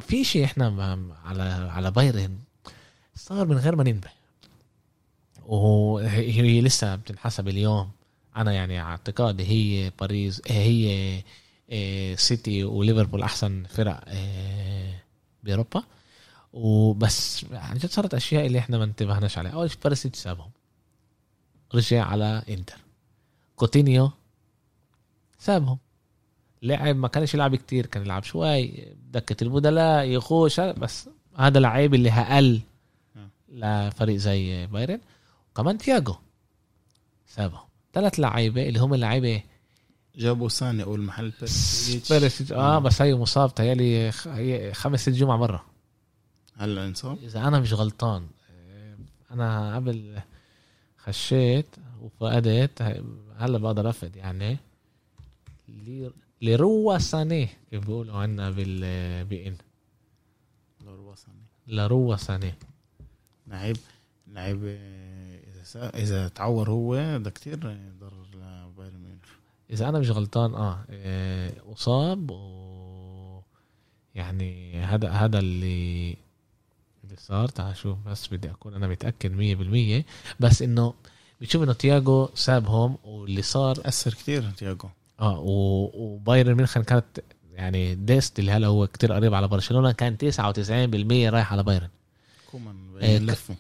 [0.00, 2.38] في شيء إحنا على على بايرن
[3.14, 4.21] صار من غير ما ننبه.
[5.46, 7.90] وهي لسه بتنحسب اليوم.
[8.36, 11.22] أنا يعني أعتقادي هي باريس هي
[11.70, 14.94] آه، سيتي وليفربول أحسن فرق آه،
[15.42, 15.82] بأوروبا.
[16.52, 19.52] وبس عن جد صارت أشياء اللي إحنا ما انتبهناش عليها.
[19.52, 20.50] أول شيء باريس سابهم.
[21.74, 22.76] رجع على إنتر.
[23.56, 24.10] كوتينيو
[25.38, 25.78] سابهم.
[26.62, 32.10] لعب ما كانش يلعب كتير كان يلعب شوي دكة البدلاء يخش بس هذا لعيب اللي
[32.10, 32.60] هقل
[33.48, 35.00] لفريق زي بايرن.
[35.52, 36.14] وكمان تياجو.
[37.26, 37.60] سابهم
[37.92, 39.42] ثلاث لعيبة اللي هم اللعيبة
[40.16, 41.30] جابوا ساني أول محل.
[42.10, 44.12] بيرسيتش آه بس هي مصاب تهيألي
[44.72, 45.64] خمس ست جمعة مرة.
[46.56, 48.26] هلا انصاب؟ إذا أنا مش غلطان
[49.30, 50.20] أنا قبل
[50.98, 52.82] خشيت وفقدت
[53.36, 54.58] هلا بقدر أفقد يعني.
[56.42, 59.56] لروا ساني كيف بيقولوا عنا بال بإن.
[60.80, 62.54] لروا ساني لروا ساني
[63.46, 63.76] لعيب
[64.32, 64.58] لعيب
[65.76, 67.56] إذا تعور هو ده كتير
[68.00, 69.28] ضر لبايرن ميونخ.
[69.70, 73.40] إذا أنا مش غلطان آه, آه، أصاب و
[74.14, 76.16] يعني هذا هذا اللي
[77.04, 77.48] اللي صار.
[77.48, 80.04] تعال شوف بس بدي أكون أنا متأكد مية بالمية.
[80.40, 80.94] بس إنه
[81.40, 84.88] بتشوف إنه تياجو سابهم واللي صار أثر كتير تياجو
[85.20, 85.38] آه
[85.94, 87.04] وبايرن ميونخ كانت
[87.52, 91.88] يعني ديست اللي هلا هو كتير قريب على برشلونة كان 99% رايح على بايرن.
[92.50, 93.54] كومان آه لفه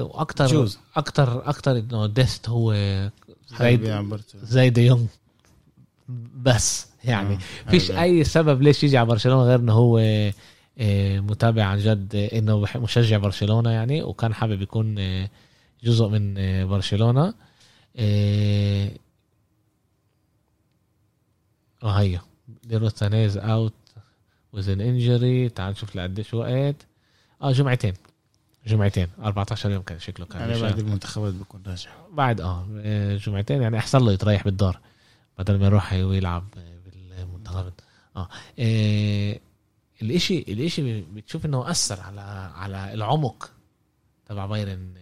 [0.00, 0.78] وأكثر جوز.
[0.96, 2.72] أكثر أكثر إنه ديست هو
[3.60, 4.00] زي
[4.42, 5.06] زي دي يونغ.
[6.36, 7.70] بس يعني آه.
[7.70, 9.98] فيش أي سبب ليش يجي على برشلونة غير إنه هو
[10.78, 15.30] آه، متابع عن جد إنه مشجع برشلونة يعني وكان حابب يكون آه،
[15.84, 16.34] جزء من
[16.68, 17.34] برشلونة.
[17.96, 18.90] آه
[21.82, 22.20] هيا.
[22.64, 23.72] Leroy Sané is out
[24.52, 26.86] with an injury تعال نشوف لقديش وقت.
[27.42, 27.94] آه جمعتين.
[28.66, 33.78] جمعتين 14 يوم كان شكله كان يعني بعد المنتخبات بيكون راجع بعد آه جمعتين يعني
[33.78, 34.80] أحسن له يتريح بالدار
[35.38, 36.44] بدل ما يروح ويلعب
[36.84, 37.80] بالمنتخبات.
[38.16, 38.28] آه
[38.58, 39.40] إيه
[40.02, 42.20] الإشي الإشي بتشوف إنه أثر على
[42.54, 43.50] على العمق
[44.28, 44.94] تبع بايرن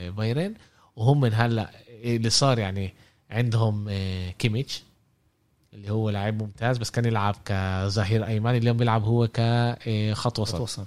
[0.00, 0.54] بايرن.
[0.96, 2.94] وهم من هلأ اللي صار يعني
[3.30, 4.82] عندهم آه، كيميتش
[5.72, 10.54] اللي هو لاعب ممتاز بس كان يلعب كظهير أيمن اليوم بيلعب هو كخط وسط.
[10.54, 10.86] خط وسط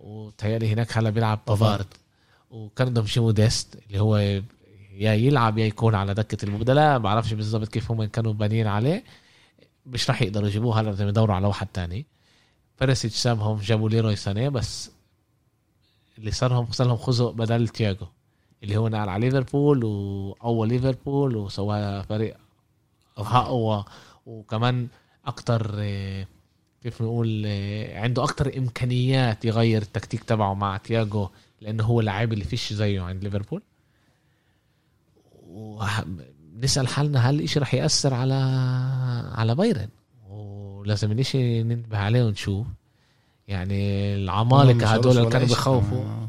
[0.00, 1.86] وتهيألي هناك هلا بيلعب بافارد.
[2.50, 4.16] وكان بدهم شي موديست اللي هو
[4.92, 9.04] يا يلعب يا يكون على دكة المبدلة ما بعرفش بالضبط كيف هم كانوا بانيين عليه.
[9.86, 12.06] مش راح يقدروا يجيبوه هلا بدهم يدوروا على واحد تاني.
[12.80, 14.90] بيرسيتش سابهم جابوا ليروي سانيه بس
[16.18, 18.06] اللي صارهم صار لهم خزق بدل تياجو
[18.62, 22.36] اللي هو نقل على ليفربول واول ليفربول وسواها فريق
[23.18, 23.84] أقوى.
[24.26, 24.88] وكمان
[25.26, 25.74] أكتر
[26.82, 31.28] كيف نقول آه، عنده أكتر إمكانيات يغير التكتيك تبعه مع تياجو
[31.60, 33.62] لأنه هو اللاعب اللي فيش زيه عند ليفربول.
[35.48, 38.34] ونسأل حالنا هل الإشي رح يأثر على
[39.34, 39.88] على بايرن؟
[40.30, 42.66] ولازم الإشي ننتبه عليه ونشوف.
[43.48, 46.28] يعني العمالقة هدول اللي كانوا بخوفوا آه،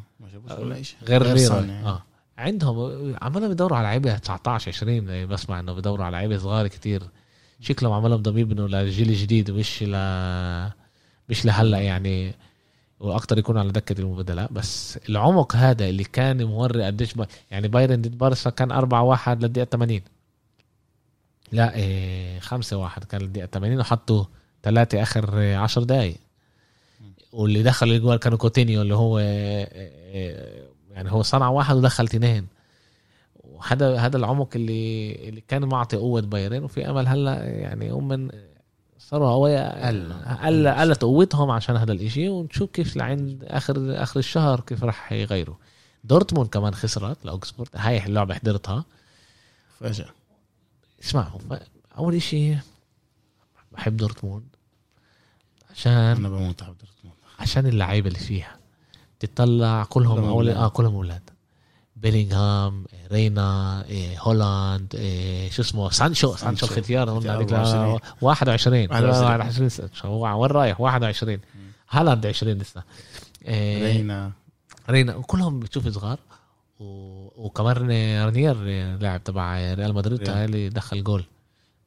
[1.04, 1.86] غير غير يعني.
[1.86, 2.04] آه.
[2.38, 7.04] عندهم عمالهم بيدوروا على لعيبة 19 20 بسمع إنه بيدوروا على لعيبة صغار كتير.
[7.62, 9.96] شكلهم عمالهم بدهم يبنوا للجيل الجديد مش ل
[11.30, 12.34] مش لهلأ يعني.
[13.00, 17.14] وأكتر يكون على دكة المبادلات بس العمق هذا اللي كان موري قديش
[17.52, 20.02] يعني بايرن ضد بارسا كان 4 1 للدقيقة 80
[21.52, 24.26] لا إيه 5 1 كان للدقيقة 80 وحطوا
[24.64, 26.18] ثلاثة آخر 10 دقائق
[27.32, 29.68] واللي دخل الجوال كانوا كوتينيو اللي هو إيه،
[30.14, 32.48] إيه، يعني هو صنع واحد ودخل اثنين.
[33.62, 38.30] وهذا هذا العمق اللي اللي كان معطي قوة بايرن وفي أمل هلأ يعني هم من
[39.00, 44.84] صاروا قوية قل قلت قوتهم عشان هذا الإشي ونشوف كيف لعند آخر آخر الشهر كيف
[44.84, 45.56] راح يغيروا.
[46.04, 48.86] دورتموند كمان خسرت لأوكسبورغ هاي اللعبة حضرتها.
[49.80, 50.10] فجأة.
[51.04, 51.40] اسمعوا
[51.98, 52.56] أول إشي
[53.72, 54.48] بحب دورتموند.
[55.72, 57.18] عشان أنا بموت على دورتموند.
[57.40, 58.56] عشان اللعيبة اللي فيها
[59.20, 60.56] تطلع كلهم أولاد.
[60.56, 61.30] آه كلهم أولاد.
[62.02, 68.88] بيلينغهام رينا إيه هولاند إيه شو اسمه؟ سانشو سانشو الختيار قلنا هذيك 21 21
[70.06, 71.40] هو وين رايح؟ 21
[71.90, 72.84] هالاند 20 لسه.
[73.46, 74.32] إيه رينا.
[74.90, 75.14] رينا.
[75.14, 76.20] كلهم بتشوف صغار.
[76.80, 77.76] وكمان
[78.26, 78.56] رينير
[78.98, 81.24] لاعب تبع ريال مدريد اللي دخل جول.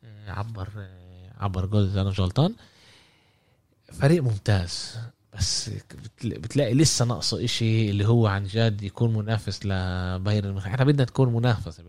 [0.05, 2.55] إيه، عبر إيه، عبر جول إذا أنا مش غلطان.
[3.93, 4.99] فريق ممتاز.
[5.35, 5.70] بس
[6.24, 11.85] بتلاقي لسه ناقصه إشي اللي هو عن جد يكون منافس لبايرن إحنا بدنا تكون منافسة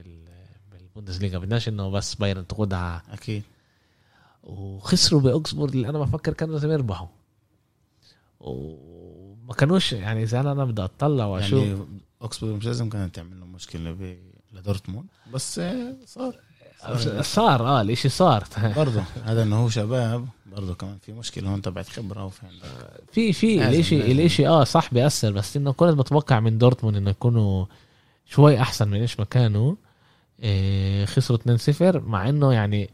[0.71, 1.39] بالبوندسليغا.
[1.39, 3.43] بدناش إنه بس بايرن تاخدها أكيد.
[4.43, 7.07] وخسروا باوكسبورغ اللي أنا بفكر كانوا لازم يربحوا.
[8.39, 11.63] وما كانوش يعني إذا أنا بدي أطلع وأشوف.
[11.63, 11.79] يعني
[12.21, 14.17] اوكسبورغ مش لازم كانت تعمل له مشكلة
[14.53, 15.07] لدورتموند.
[15.33, 15.61] بس
[16.05, 16.39] صار.
[17.21, 18.43] صار آه الإشي صار.
[18.75, 20.27] برضه هذا إنه هو شباب.
[20.55, 22.41] برضه كمان في مشكلة هون تبعت خبرة وفي
[23.11, 27.65] في في الاشي الاشي آه صح بياثر بس إنه كنت بتوقع من دورتموند إنه يكونوا
[28.25, 29.75] شوي أحسن من إيش ما كانوا.
[30.43, 32.89] إيه خسروا 2-0 مع إنه يعني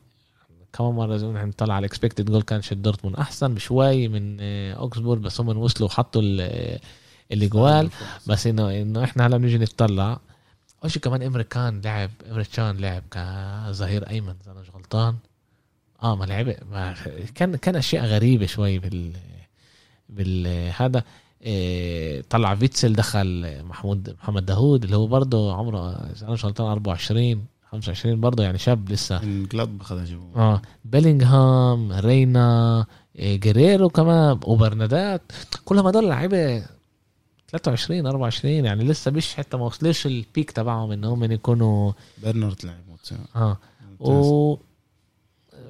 [0.74, 4.40] كمان مرة زي ما نطلع على ال expected goal كان شد دورتموند أحسن بشوي من
[4.40, 6.22] إيه أوكسبورغ بس هم وصلوا وحطوا
[7.32, 7.90] الإجوال.
[8.28, 10.20] بس إنه إنه إحنا هلا بنيجي نطلع
[10.84, 15.16] اول شيء كمان امري كان لعب امري كان لعب كظهير أيمن إذا أنا مش غلطان.
[16.03, 16.95] آه ما لعب ما
[17.36, 19.11] كان كان أشياء غريبة شوي بال
[20.10, 20.48] بال
[20.78, 21.03] هذا
[21.41, 25.90] إيه طلع فيتسل دخل محمود محمد داوود اللي هو برضه عمره
[26.22, 29.26] أنا غلطان 24 25 برضه يعني شاب لسه.
[29.26, 29.80] من جلاد
[30.36, 35.22] آه بيلينغهام رينا إيه جريرو كمان وبرنادات.
[35.65, 36.65] كلهم هدول لعيبة
[37.49, 41.91] 23 24 يعني لسه مش حتى ما وصلش البيك تبعهم ان هم يكونوا
[42.23, 42.76] برنارد لعب
[43.36, 43.57] آه.
[43.99, 44.57] و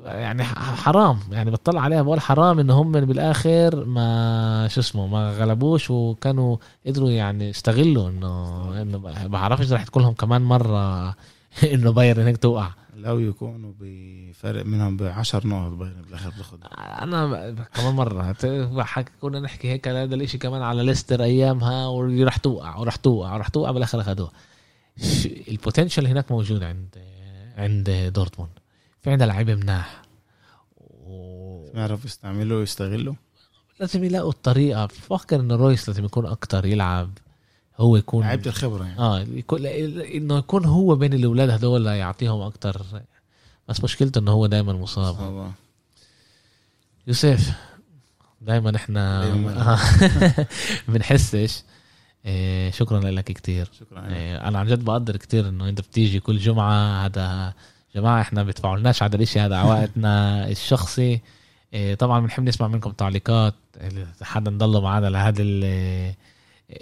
[0.05, 1.19] يعني حرام.
[1.31, 6.57] يعني بطلع عليها بقول حرام إن هم بالآخر ما شو اسمه ما غلبوش وكانوا
[6.87, 11.09] قدروا يعني يستغلوا إنه إنه ما بعرفش رح تكون لهم كمان مرة
[11.73, 12.69] إنه بايرن هيك توقع.
[12.95, 18.35] لو يكونوا بفرق منهم ب 10 نقط بالآخر بياخذ أنا كمان مرة.
[19.21, 23.71] كنا نحكي هيك هذا الإشي كمان على ليستر أيامها وراح توقع وراح توقع وراح توقع
[23.71, 24.31] بالآخر اخذوها
[25.47, 26.95] ال potential هناك موجود عند
[27.57, 28.51] عند دورتموند.
[29.01, 30.01] في عندها لعيبه مناح.
[30.77, 31.65] و...
[31.73, 33.13] يعرفوا يستعملوا ويستغلوا
[33.79, 34.85] لازم يلاقوا الطريقة.
[34.85, 37.09] بفكر إنه رويس لازم يكون أكتر يلعب
[37.77, 38.99] هو يكون لعيبة الخبرة يعني.
[38.99, 42.85] آه يكون إنه يكون هو بين الأولاد هذول يعطيهم أكتر.
[43.67, 45.15] بس مشكلته إنه هو دائما مصاب.
[45.15, 45.51] صحبا.
[47.07, 47.51] يوسف
[48.41, 49.25] دائما إحنا
[50.87, 51.63] بنحسش.
[52.25, 53.69] إيه شكرا لك كتير.
[53.79, 57.53] شكرا إيه أنا عن جد بقدر كتير إنه أنت بتيجي كل جمعة هذا
[57.95, 61.21] جماعة إحنا بيدفعولناش على الاشي هذا عوائدنا الشخصي.
[61.73, 63.53] إيه طبعا بنحب نسمع منكم تعليقات
[64.21, 65.43] حدا نضله معنا لهذا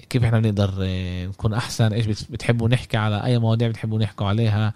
[0.10, 4.73] كيف إحنا بنقدر آه، نكون أحسن إيش بتحبوا نحكي على أي مواضيع بتحبوا نحكوا عليها.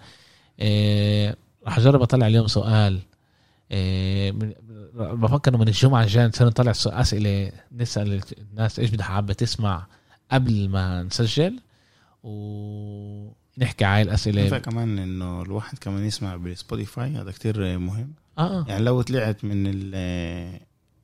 [1.66, 3.00] رح أجرب أطلع اليوم سؤال.
[4.94, 9.86] بفكر إنه من الجمعة الجاية نصير نطلع أسئلة نسأل الناس إيش بدها حابه تسمع
[10.32, 11.60] قبل ما نسجل.
[13.58, 14.58] ونحكي على الأسئلة.
[14.58, 18.12] كمان إنه الواحد كمان يسمع بسبوتيفاي هذا كتير مهم.
[18.38, 18.64] آه.
[18.68, 19.66] يعني لو طلعت من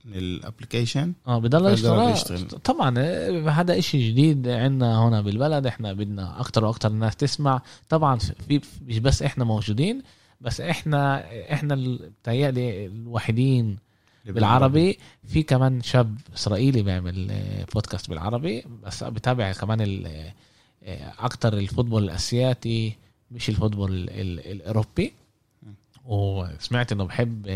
[0.06, 2.48] ال application آه بضل يشتغل.
[2.48, 5.66] طبعا آه، هذا إشي جديد عندنا هنا بالبلد.
[5.66, 7.62] إحنا بدنا أكتر وأكتر الناس تسمع.
[7.88, 10.02] طبعا في مش بس إحنا موجودين
[10.40, 13.78] بس إحنا إحنا بتهيألي الوحيدين
[14.26, 14.98] بالعربي.
[15.26, 20.32] في كمان شاب إسرائيلي بيعمل آه، بودكاست بالعربي بس بتابع كمان آه،
[21.18, 22.96] أكتر ال football الأسياتي
[23.30, 25.12] مش الفوتبول الأوروبي.
[26.06, 27.46] وسمعت إنه بحب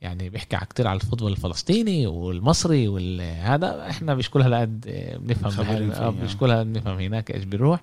[0.00, 4.80] يعني بيحكي كتير على الفوتبول الفلسطيني والمصري وهذا إحنا مش كل هالقد
[5.20, 7.80] بنفهم مش كل بنفهم هناك إيش بيروح.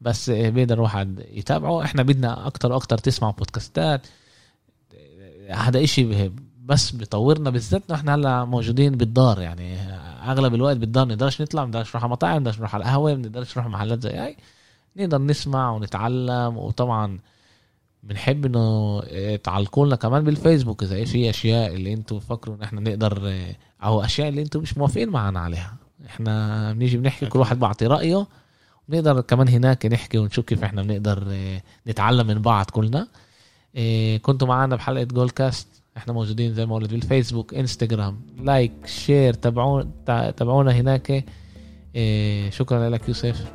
[0.00, 1.84] بس بيقدر واحد يتابعه.
[1.84, 4.06] إحنا بدنا أكتر وأكتر تسمع بودكاستات.
[5.50, 6.30] هذا إشي
[6.68, 9.78] بس بيطورنا بالذات إحنا هلا موجودين بالدار يعني
[10.30, 13.66] أغلب الوقت بالدار نقدرش نطلع نقدرش نروح على مطاعم نقدرش نروح على القهوه نقدرش نروح
[13.66, 14.36] محلات زي هاي.
[14.96, 17.18] نقدر نسمع ونتعلم وطبعا
[18.02, 19.00] بنحب إنه
[19.36, 23.32] تعلقوا لنا كمان بالفيسبوك إذا في أشياء اللي أنتم فكروا إن إحنا نقدر
[23.82, 25.76] أو أشياء اللي أنتم مش موافقين معنا عليها.
[26.06, 28.26] إحنا بنيجي بنحكي كل واحد بعطي رأيه
[28.88, 31.24] بنقدر كمان هناك نحكي ونشوف كيف إحنا بنقدر
[31.86, 33.08] نتعلم من بعض كلنا.
[34.22, 35.68] كنتوا معنا بحلقة جول كاست
[35.98, 39.90] إحنا موجودين زي ما قلت بالفيسبوك انستغرام like share تابعونا
[40.36, 41.24] تابعونا هناك.
[42.48, 43.46] شكرا لك يوسف.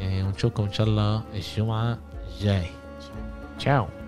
[0.00, 1.98] ونشوفكم إن شاء الله الجمعة
[2.38, 2.66] الجاي.
[3.64, 3.99] Ciao.